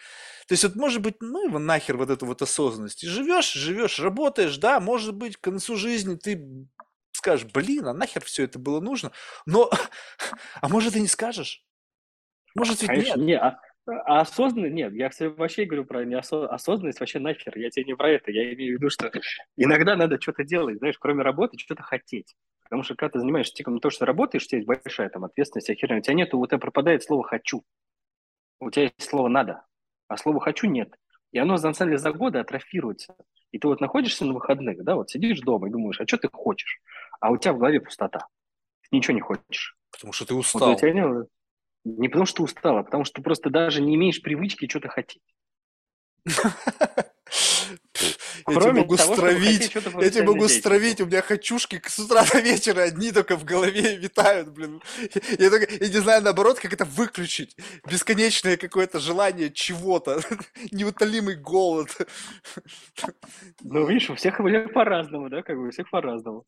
[0.47, 3.05] То есть вот может быть, ну его нахер вот эту вот осознанность.
[3.05, 6.67] И живешь, живешь, работаешь, да, может быть, к концу жизни ты
[7.13, 9.13] скажешь, блин, а нахер все это было нужно?
[9.47, 9.71] Но,
[10.61, 11.63] а может и не скажешь?
[12.55, 13.27] Может ведь Конечно, нет?
[13.27, 18.11] Не, а, осознанность, нет, я вообще говорю про неосознанность, вообще нахер, я тебе не про
[18.11, 19.11] это, я имею в виду, что
[19.56, 22.35] иногда надо что-то делать, знаешь, кроме работы, что-то хотеть.
[22.62, 25.69] Потому что когда ты занимаешься тем, то, что работаешь, у тебя есть большая там ответственность,
[25.69, 27.62] а у тебя нет, у тебя пропадает слово «хочу».
[28.61, 29.65] У тебя есть слово «надо»,
[30.09, 30.94] а слова «хочу» нет.
[31.32, 33.15] И оно, на самом деле, за годы атрофируется.
[33.51, 36.28] И ты вот находишься на выходных, да, вот сидишь дома и думаешь, а что ты
[36.32, 36.81] хочешь?
[37.24, 38.27] а у тебя в голове пустота.
[38.82, 39.78] Ты ничего не хочешь.
[39.90, 40.69] Потому что ты устал.
[40.69, 41.27] Вот тебя не,
[41.85, 45.23] не потому что ты устал, а потому что просто даже не имеешь привычки что-то хотеть.
[48.47, 52.82] Я тебе могу стравить, я тебе могу стравить, у меня хочушки с утра до вечера
[52.82, 54.82] одни только в голове витают, блин.
[55.39, 57.56] Я, только, я не знаю, наоборот, как это выключить.
[57.89, 60.20] Бесконечное какое-то желание чего-то,
[60.73, 61.89] неутолимый голод.
[63.62, 64.36] Ну, видишь, у всех
[64.74, 66.44] по-разному, да, как бы у всех по-разному.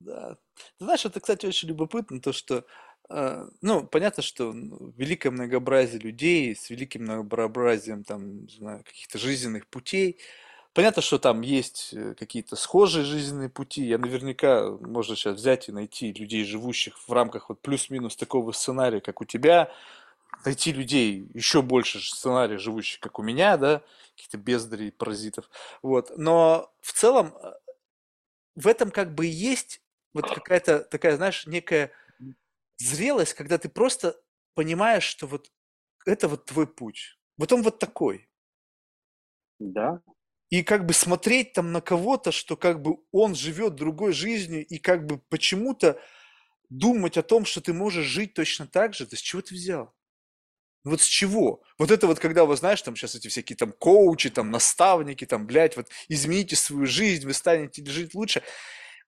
[0.00, 0.36] Да.
[0.78, 2.64] Ты знаешь, это, кстати, очень любопытно, то, что,
[3.08, 4.52] ну, понятно, что
[4.96, 10.18] великое многообразие людей с великим многообразием, там, не знаю, каких-то жизненных путей,
[10.76, 15.72] понятно, что там есть э, какие-то схожие жизненные пути, я наверняка, можно сейчас взять и
[15.72, 19.72] найти людей, живущих в рамках вот плюс-минус такого сценария, как у тебя,
[20.44, 23.82] найти людей еще больше сценария, живущих, как у меня, да,
[24.16, 25.48] каких-то бездарей, паразитов,
[25.80, 27.52] вот, но в целом э,
[28.54, 29.80] в этом как бы есть
[30.12, 31.90] вот какая-то такая, знаешь, некая
[32.78, 34.20] зрелость, когда ты просто
[34.54, 35.50] понимаешь, что вот
[36.06, 37.18] это вот твой путь.
[37.36, 38.28] Вот он вот такой.
[39.58, 40.00] Да.
[40.50, 44.78] И как бы смотреть там на кого-то, что как бы он живет другой жизнью, и
[44.78, 46.00] как бы почему-то
[46.68, 49.94] думать о том, что ты можешь жить точно так же, да с чего ты взял?
[50.84, 51.64] Ну вот с чего?
[51.78, 55.46] Вот это вот, когда вы знаешь, там сейчас эти всякие там коучи, там наставники, там,
[55.46, 58.42] блядь, вот измените свою жизнь, вы станете жить лучше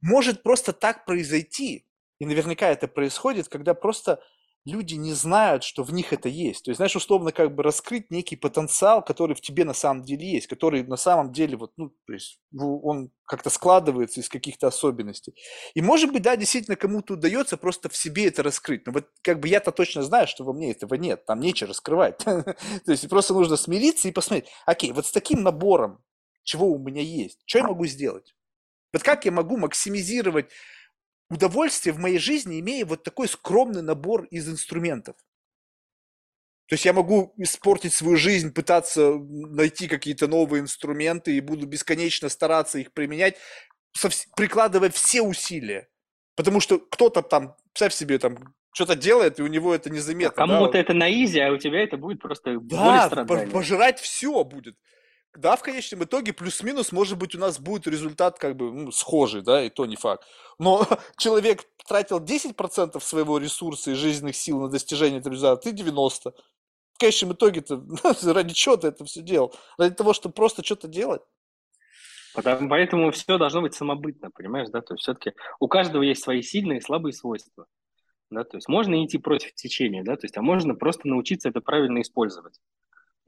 [0.01, 1.86] может просто так произойти,
[2.19, 4.20] и наверняка это происходит, когда просто
[4.65, 6.65] люди не знают, что в них это есть.
[6.65, 10.31] То есть, знаешь, условно как бы раскрыть некий потенциал, который в тебе на самом деле
[10.31, 15.35] есть, который на самом деле вот, ну, то есть он как-то складывается из каких-то особенностей.
[15.74, 18.86] И может быть, да, действительно кому-то удается просто в себе это раскрыть.
[18.86, 22.19] Но вот как бы я-то точно знаю, что во мне этого нет, там нечего раскрывать.
[22.24, 22.45] То
[22.86, 26.03] есть просто нужно смириться и посмотреть, окей, вот с таким набором,
[26.45, 28.35] чего у меня есть, что я могу сделать?
[28.93, 30.51] Вот как я могу максимизировать
[31.31, 35.17] удовольствие в моей жизни, имея вот такой скромный набор из инструментов?
[36.69, 42.29] То есть я могу испортить свою жизнь, пытаться найти какие-то новые инструменты и буду бесконечно
[42.29, 43.37] стараться их применять,
[44.37, 45.89] прикладывая все усилия.
[46.37, 50.47] Потому что кто-то там, представь себе, там что-то делает, и у него это незаметно.
[50.47, 50.79] Кому-то да?
[50.79, 53.09] это на изи, а у тебя это будет просто да,
[53.51, 54.77] пожирать все будет
[55.39, 59.43] да, в конечном итоге плюс-минус, может быть, у нас будет результат как бы ну, схожий,
[59.43, 60.24] да, и то не факт.
[60.59, 60.85] Но
[61.16, 66.35] человек тратил 10% своего ресурса и жизненных сил на достижение этого результата, ты 90%.
[66.94, 67.81] В конечном итоге-то
[68.32, 69.55] ради чего ты это все делал?
[69.78, 71.23] Ради того, чтобы просто что-то делать?
[72.35, 74.81] Поэтому все должно быть самобытно, понимаешь, да?
[74.81, 77.66] То есть все-таки у каждого есть свои сильные и слабые свойства.
[78.31, 78.43] Да?
[78.43, 82.02] То есть можно идти против течения, да, то есть, а можно просто научиться это правильно
[82.02, 82.60] использовать.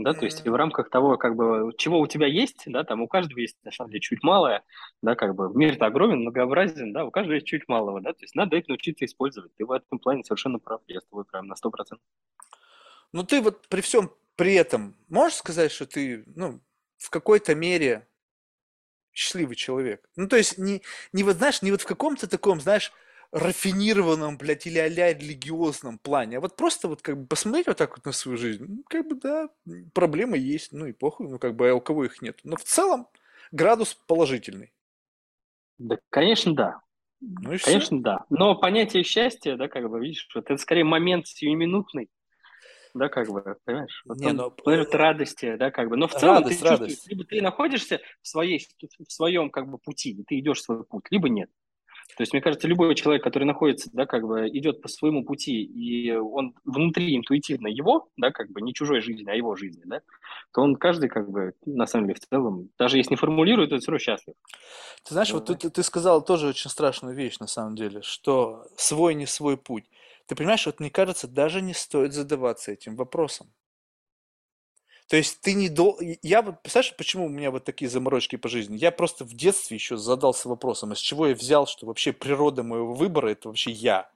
[0.02, 3.02] Да, то есть и в рамках того, как бы, чего у тебя есть, да, там
[3.02, 4.62] у каждого есть, на самом деле, чуть малое,
[5.02, 8.34] да, как бы, мир-то огромен, многообразен, да, у каждого есть чуть малого, да, то есть
[8.34, 9.54] надо это научиться использовать.
[9.56, 12.06] Ты в этом плане совершенно прав, я с тобой прям на сто процентов.
[13.12, 16.60] Ну, ты вот при всем при этом можешь сказать, что ты, ну,
[16.96, 18.08] в какой-то мере
[19.12, 20.08] счастливый человек?
[20.16, 20.82] Ну, то есть не,
[21.12, 22.92] не вот, знаешь, не вот в каком-то таком, знаешь,
[23.32, 27.96] рафинированном, блядь, или а-ля религиозном плане, а вот просто вот как бы посмотреть вот так
[27.96, 29.48] вот на свою жизнь, ну, как бы, да,
[29.94, 32.40] проблемы есть, ну и похуй, ну как бы, а у кого их нет.
[32.42, 33.08] Но в целом
[33.52, 34.72] градус положительный.
[35.78, 36.80] Да, конечно, да.
[37.20, 38.02] Ну и Конечно, все.
[38.02, 38.24] да.
[38.30, 42.08] Но понятие счастья, да, как бы, видишь, вот это скорее момент сиюминутный,
[42.94, 44.02] да, как бы, понимаешь?
[44.06, 44.54] Вот не, но...
[44.64, 45.96] Момент радости, да, как бы.
[45.96, 47.08] Но в целом радость, ты радость.
[47.08, 48.66] либо ты находишься в, своей,
[49.06, 51.50] в своем, как бы, пути, ты идешь свой путь, либо нет.
[52.16, 55.62] То есть, мне кажется, любой человек, который находится, да, как бы идет по своему пути,
[55.62, 60.00] и он внутри интуитивно его, да, как бы не чужой жизни, а его жизни, да,
[60.52, 63.78] то он каждый, как бы, на самом деле, в целом, даже если не формулирует, то
[63.78, 64.34] все равно счастлив.
[65.04, 65.34] Ты знаешь, да.
[65.34, 69.56] вот ты, ты сказал тоже очень страшную вещь, на самом деле, что свой не свой
[69.56, 69.84] путь.
[70.26, 73.48] Ты понимаешь, вот мне кажется, даже не стоит задаваться этим вопросом.
[75.10, 75.98] То есть ты не до...
[76.22, 78.76] Я вот, представляешь, почему у меня вот такие заморочки по жизни?
[78.76, 82.94] Я просто в детстве еще задался вопросом, из чего я взял, что вообще природа моего
[82.94, 84.08] выбора– это вообще я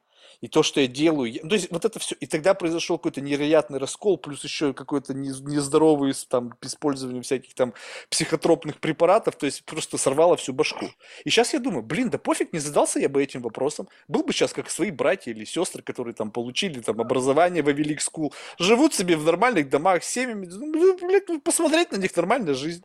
[0.45, 1.33] и то, что я делаю.
[1.33, 2.15] Я, то есть вот это все.
[2.21, 7.73] И тогда произошел какой-то невероятный раскол, плюс еще какой-то нездоровый там использование всяких там
[8.11, 10.85] психотропных препаратов, то есть просто сорвало всю башку.
[11.25, 13.89] И сейчас я думаю, блин, да пофиг, не задался я бы этим вопросом.
[14.07, 17.81] Был бы сейчас как свои братья или сестры, которые там получили там образование в Ivy
[17.81, 22.53] League school, живут себе в нормальных домах семьями, ну, блядь, ну, посмотреть на них нормальная
[22.53, 22.85] жизнь.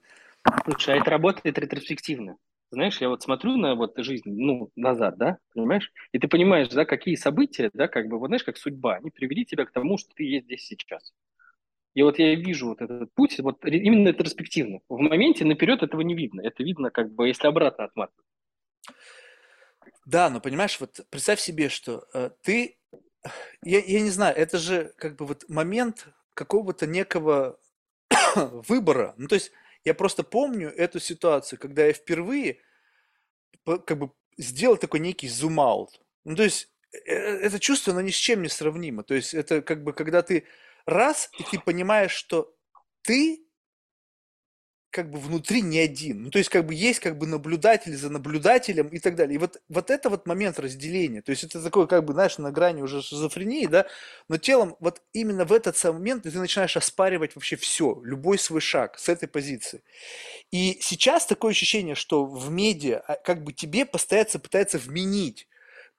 [0.63, 2.37] Слушай, а это работает ретроспективно.
[2.71, 5.91] Знаешь, я вот смотрю на вот жизнь, ну, назад, да, понимаешь?
[6.11, 9.43] И ты понимаешь, да, какие события, да, как бы, вот знаешь, как судьба, они привели
[9.43, 11.13] тебя к тому, что ты есть здесь сейчас.
[11.95, 14.79] И вот я вижу вот этот путь, вот именно это ретроспективно.
[14.87, 16.41] В моменте наперед этого не видно.
[16.41, 18.25] Это видно, как бы, если обратно отматывать.
[20.05, 22.77] Да, но понимаешь, вот представь себе, что э, ты,
[23.63, 27.59] я, я не знаю, это же как бы вот момент какого-то некого
[28.35, 29.15] выбора.
[29.17, 29.51] Ну, то есть
[29.89, 32.59] я просто помню эту ситуацию, когда я впервые
[33.65, 35.99] как бы сделал такой некий зум-аут.
[36.25, 39.03] Ну, то есть э, э, это чувство, оно ни с чем не сравнимо.
[39.03, 40.45] То есть это как бы, когда ты
[40.85, 42.55] раз, и ты понимаешь, что
[43.01, 43.43] ты
[44.91, 46.23] как бы внутри не один.
[46.23, 49.35] Ну, то есть, как бы есть как бы наблюдатель за наблюдателем и так далее.
[49.35, 51.21] И вот, вот это вот момент разделения.
[51.21, 53.85] То есть, это такое, как бы, знаешь, на грани уже шизофрении, да,
[54.27, 58.61] но телом вот именно в этот самый момент ты начинаешь оспаривать вообще все, любой свой
[58.61, 59.83] шаг с этой позиции.
[60.51, 65.47] И сейчас такое ощущение, что в медиа а, как бы тебе постоянно пытается вменить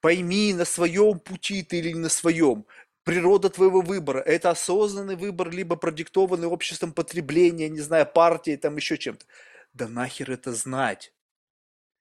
[0.00, 2.66] пойми, на своем пути ты или не на своем
[3.10, 4.20] природа твоего выбора.
[4.20, 9.26] Это осознанный выбор, либо продиктованный обществом потребления, не знаю, партией, там еще чем-то.
[9.74, 11.12] Да нахер это знать?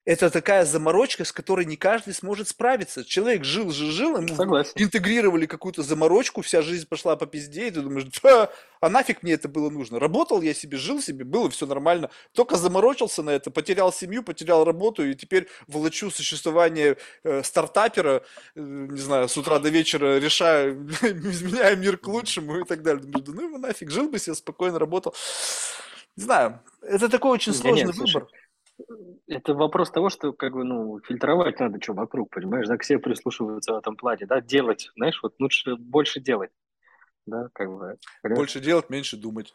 [0.06, 3.04] Это такая заморочка, с которой не каждый сможет справиться.
[3.04, 4.72] Человек жил, жил, жил, ему Согласен.
[4.76, 8.50] интегрировали какую-то заморочку, вся жизнь пошла по пизде, и ты думаешь, да,
[8.82, 10.00] а нафиг мне это было нужно?
[10.00, 12.10] Работал я себе, жил себе, было все нормально.
[12.34, 18.24] Только заморочился на это, потерял семью, потерял работу, и теперь волочу существование э, стартапера,
[18.56, 23.04] э, не знаю, с утра до вечера решаю, изменяю мир к лучшему и так далее.
[23.04, 25.14] Думаю, да ну его нафиг, жил бы себе спокойно, работал.
[26.16, 28.10] Не знаю, это такой очень сложный нет, выбор.
[28.10, 28.28] Слушай,
[29.28, 33.00] это вопрос того, что как бы, ну, фильтровать надо, что вокруг, понимаешь, да, к себе
[33.00, 36.52] прислушиваться в этом плане, да, делать, знаешь, вот лучше больше делать,
[37.26, 37.98] да, как бы.
[38.22, 38.40] Понимаешь?
[38.40, 39.54] Больше делать, меньше думать.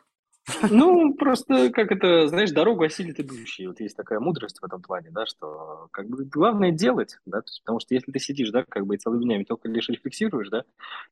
[0.71, 3.66] Ну, просто, как это, знаешь, дорогу осилит идущий.
[3.66, 7.62] Вот есть такая мудрость в этом плане, да, что как бы главное делать, да, есть,
[7.62, 10.65] потому что если ты сидишь, да, как бы и целыми днями только лишь рефлексируешь, да,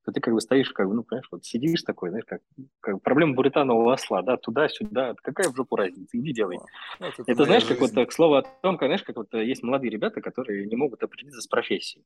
[0.04, 2.40] то ты как бы стоишь, как бы, ну, понимаешь, вот сидишь такой, знаешь, как,
[2.80, 6.58] как проблема буританового осла, да, туда-сюда, какая в жопу разница, иди делай.
[7.00, 7.80] Ну, это, это знаешь, жизнь.
[7.80, 10.76] как вот, к слову о том, как, знаешь, как вот есть молодые ребята, которые не
[10.76, 12.04] могут определиться с профессией.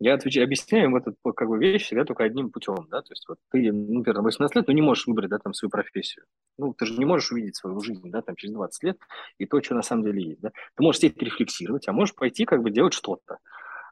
[0.00, 3.24] Я отвечаю, объясняю им эту как бы, вещь всегда только одним путем, да, то есть
[3.28, 6.24] вот ты, ну, например, 18 лет, ну, не можешь выбрать, да, там, свою профессию.
[6.58, 8.98] Ну, ты же не можешь увидеть свою жизнь, да, там, через 20 лет
[9.38, 10.50] и то, что на самом деле есть, да.
[10.76, 13.38] Ты можешь сидеть рефлексировать, а можешь пойти, как бы, делать что-то.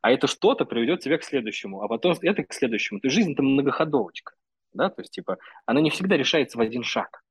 [0.03, 3.01] А это что-то приведет тебя к следующему, а потом это к следующему.
[3.01, 4.33] То есть жизнь– это многоходовочка,
[4.73, 7.23] да, то есть, типа, она не всегда решается в один шаг.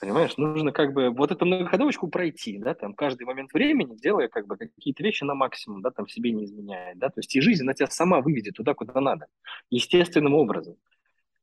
[0.00, 4.46] Понимаешь, нужно как бы вот эту многоходовочку пройти, да, там каждый момент времени, делая как
[4.46, 7.64] бы какие-то вещи на максимум, да, там себе не изменяя, да, то есть и жизнь,
[7.64, 9.26] она тебя сама выведет туда, куда надо,
[9.70, 10.76] естественным образом.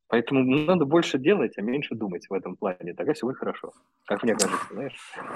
[0.08, 2.94] Поэтому надо больше делать, а меньше думать в этом плане.
[2.94, 3.72] Тогда все будет хорошо.
[4.04, 4.94] Как мне кажется, знаешь?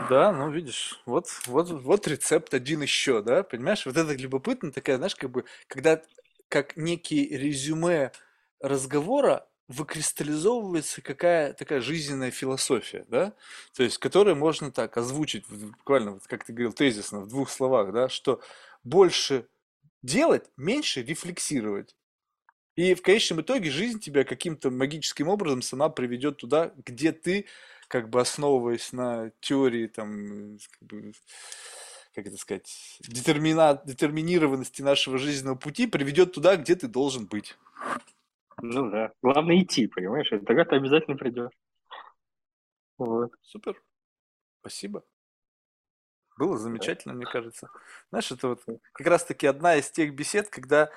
[0.08, 3.84] Да, ну видишь, вот, вот, вот рецепт один еще, да, понимаешь?
[3.84, 6.00] Вот это любопытно, такая, знаешь, как бы, когда
[6.48, 8.12] как некий резюме
[8.60, 13.34] разговора выкристаллизовывается какая такая жизненная философия, да,
[13.72, 17.92] то есть, которую можно так озвучить, буквально, вот, как ты говорил, тезисно, в двух словах,
[17.92, 18.40] да, что
[18.82, 19.46] больше
[20.02, 21.94] делать, меньше рефлексировать.
[22.74, 27.46] И в конечном итоге жизнь тебя каким-то магическим образом сама приведет туда, где ты,
[27.86, 31.12] как бы основываясь на теории, там, как, бы,
[32.12, 37.56] как это сказать, детермина, детерминированности нашего жизненного пути, приведет туда, где ты должен быть.
[38.62, 39.12] Ну да.
[39.22, 40.30] Главное идти, понимаешь?
[40.32, 41.52] И тогда ты обязательно придешь.
[42.98, 43.32] Вот.
[43.42, 43.82] Супер.
[44.60, 45.04] Спасибо.
[46.36, 47.18] Было замечательно, да.
[47.18, 47.70] мне кажется.
[48.10, 48.62] Знаешь, это вот
[48.92, 50.90] как раз-таки одна из тех бесед, когда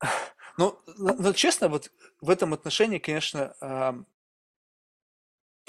[0.58, 1.90] ну, ну, честно, вот
[2.20, 4.04] в этом отношении, конечно,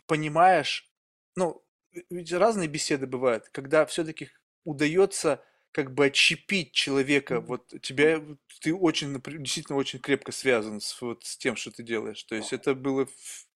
[0.07, 0.89] понимаешь,
[1.35, 1.63] ну,
[2.09, 4.29] ведь разные беседы бывают, когда все-таки
[4.63, 8.21] удается как бы отщепить человека, вот тебя,
[8.61, 12.23] ты очень, действительно очень крепко связан с, вот, с тем, что ты делаешь.
[12.23, 13.07] То есть это было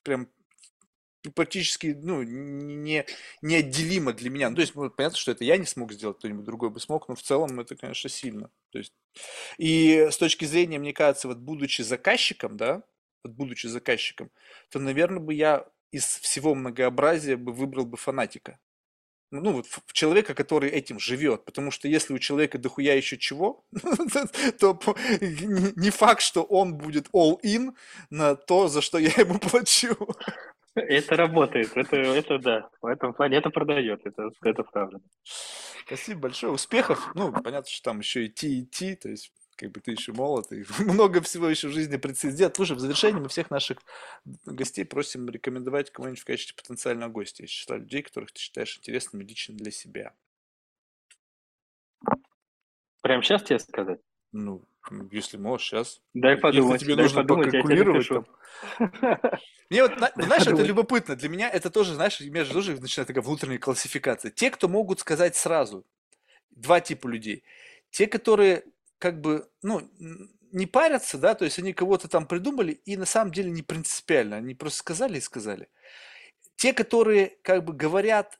[0.03, 0.29] прям
[1.33, 3.05] практически ну, не,
[3.41, 4.49] неотделимо для меня.
[4.49, 7.07] Ну, то есть, ну, понятно, что это я не смог сделать, кто-нибудь другой бы смог,
[7.09, 8.49] но в целом это, конечно, сильно.
[8.71, 8.93] То есть,
[9.57, 12.83] и с точки зрения, мне кажется, вот будучи заказчиком, да,
[13.23, 14.31] вот будучи заказчиком,
[14.69, 18.59] то, наверное, бы я из всего многообразия бы выбрал бы фанатика.
[19.31, 21.45] Ну, вот человека, который этим живет.
[21.45, 23.65] Потому что если у человека дохуя еще чего,
[24.59, 24.79] то
[25.75, 27.73] не факт, что он будет all-in
[28.09, 29.95] на то, за что я ему плачу.
[30.75, 34.99] Это работает, это, это да, в этом плане это продает, это, это правда.
[35.85, 37.11] Спасибо большое, успехов.
[37.15, 40.65] Ну, понятно, что там еще идти, идти, то есть как бы ты еще молод, и
[40.83, 42.55] много всего еще в жизни предстоит сделать.
[42.55, 43.79] Слушай, в завершении мы всех наших
[44.45, 49.23] гостей просим рекомендовать кого-нибудь в качестве потенциального гостя из числа людей, которых ты считаешь интересными
[49.23, 50.13] лично для себя.
[53.01, 53.99] Прям сейчас тебе сказать?
[54.31, 54.63] Ну,
[55.11, 56.01] если можешь, сейчас.
[56.13, 56.81] Дай подумать.
[56.81, 58.25] Если тебе дай нужно подумать, покалькулировать там.
[59.69, 61.15] Мне вот, знаешь, это любопытно.
[61.15, 64.31] Для меня это тоже, знаешь, у меня же тоже начинает такая внутренняя классификация.
[64.31, 65.85] Те, кто могут сказать сразу,
[66.51, 67.43] два типа людей.
[67.91, 68.63] Те, которые
[68.99, 69.89] как бы, ну,
[70.51, 74.37] не парятся, да, то есть они кого-то там придумали и на самом деле не принципиально,
[74.37, 75.69] они просто сказали и сказали.
[76.55, 78.39] Те, которые как бы говорят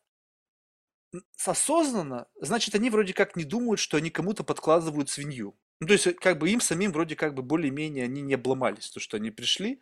[1.46, 5.58] осознанно, значит, они вроде как не думают, что они кому-то подкладывают свинью.
[5.80, 9.00] Ну, то есть, как бы им самим вроде как бы более-менее они не обломались, то,
[9.00, 9.82] что они пришли.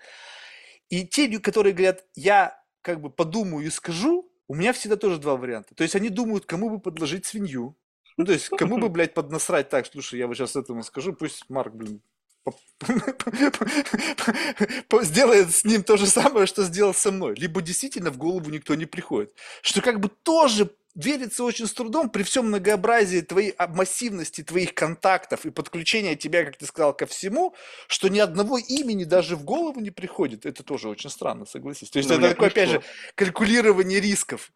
[0.89, 5.35] И те, которые говорят, я как бы подумаю и скажу, у меня всегда тоже два
[5.35, 5.75] варианта.
[5.75, 7.77] То есть они думают, кому бы подложить свинью.
[8.17, 11.49] Ну, то есть, кому бы, блядь, поднасрать так, слушай, я вот сейчас этому скажу, пусть
[11.49, 12.01] Марк, блин,
[15.01, 17.35] сделает с ним то же самое, что сделал со мной.
[17.35, 19.33] Либо действительно в голову никто не приходит.
[19.61, 24.75] Что как бы тоже верится очень с трудом при всем многообразии твоей а, массивности твоих
[24.75, 27.55] контактов и подключения тебя, как ты сказал, ко всему,
[27.87, 30.45] что ни одного имени даже в голову не приходит.
[30.45, 31.89] Это тоже очень странно, согласись.
[31.89, 32.63] То есть ну, это такое, пришло.
[32.63, 32.81] опять же,
[33.15, 34.51] калькулирование рисков.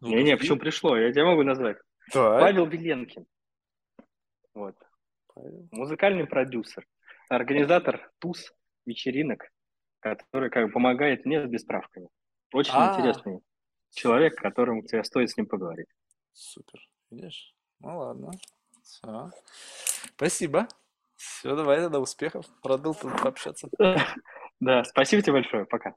[0.00, 0.96] Не-не, ну, почему пришло?
[0.96, 1.78] Я тебя могу назвать.
[2.12, 2.40] Так.
[2.40, 3.26] Павел Веленкин.
[4.54, 4.76] Вот.
[5.34, 5.68] Павел.
[5.70, 6.86] Музыкальный продюсер,
[7.28, 8.52] организатор туз,
[8.86, 9.50] вечеринок,
[10.00, 12.08] который как бы помогает мне с бесправками.
[12.52, 12.94] Очень А-а-а.
[12.94, 13.40] интересный
[13.90, 15.88] человек, которому тебе стоит с ним поговорить.
[16.32, 16.80] Супер.
[17.10, 17.54] Видишь?
[17.80, 18.30] Ну ладно.
[18.82, 19.30] Все.
[20.14, 20.68] Спасибо.
[21.16, 22.46] Все, давай тогда успехов.
[22.62, 23.68] Был пообщаться.
[24.58, 25.66] Да, спасибо тебе большое.
[25.66, 25.94] Пока.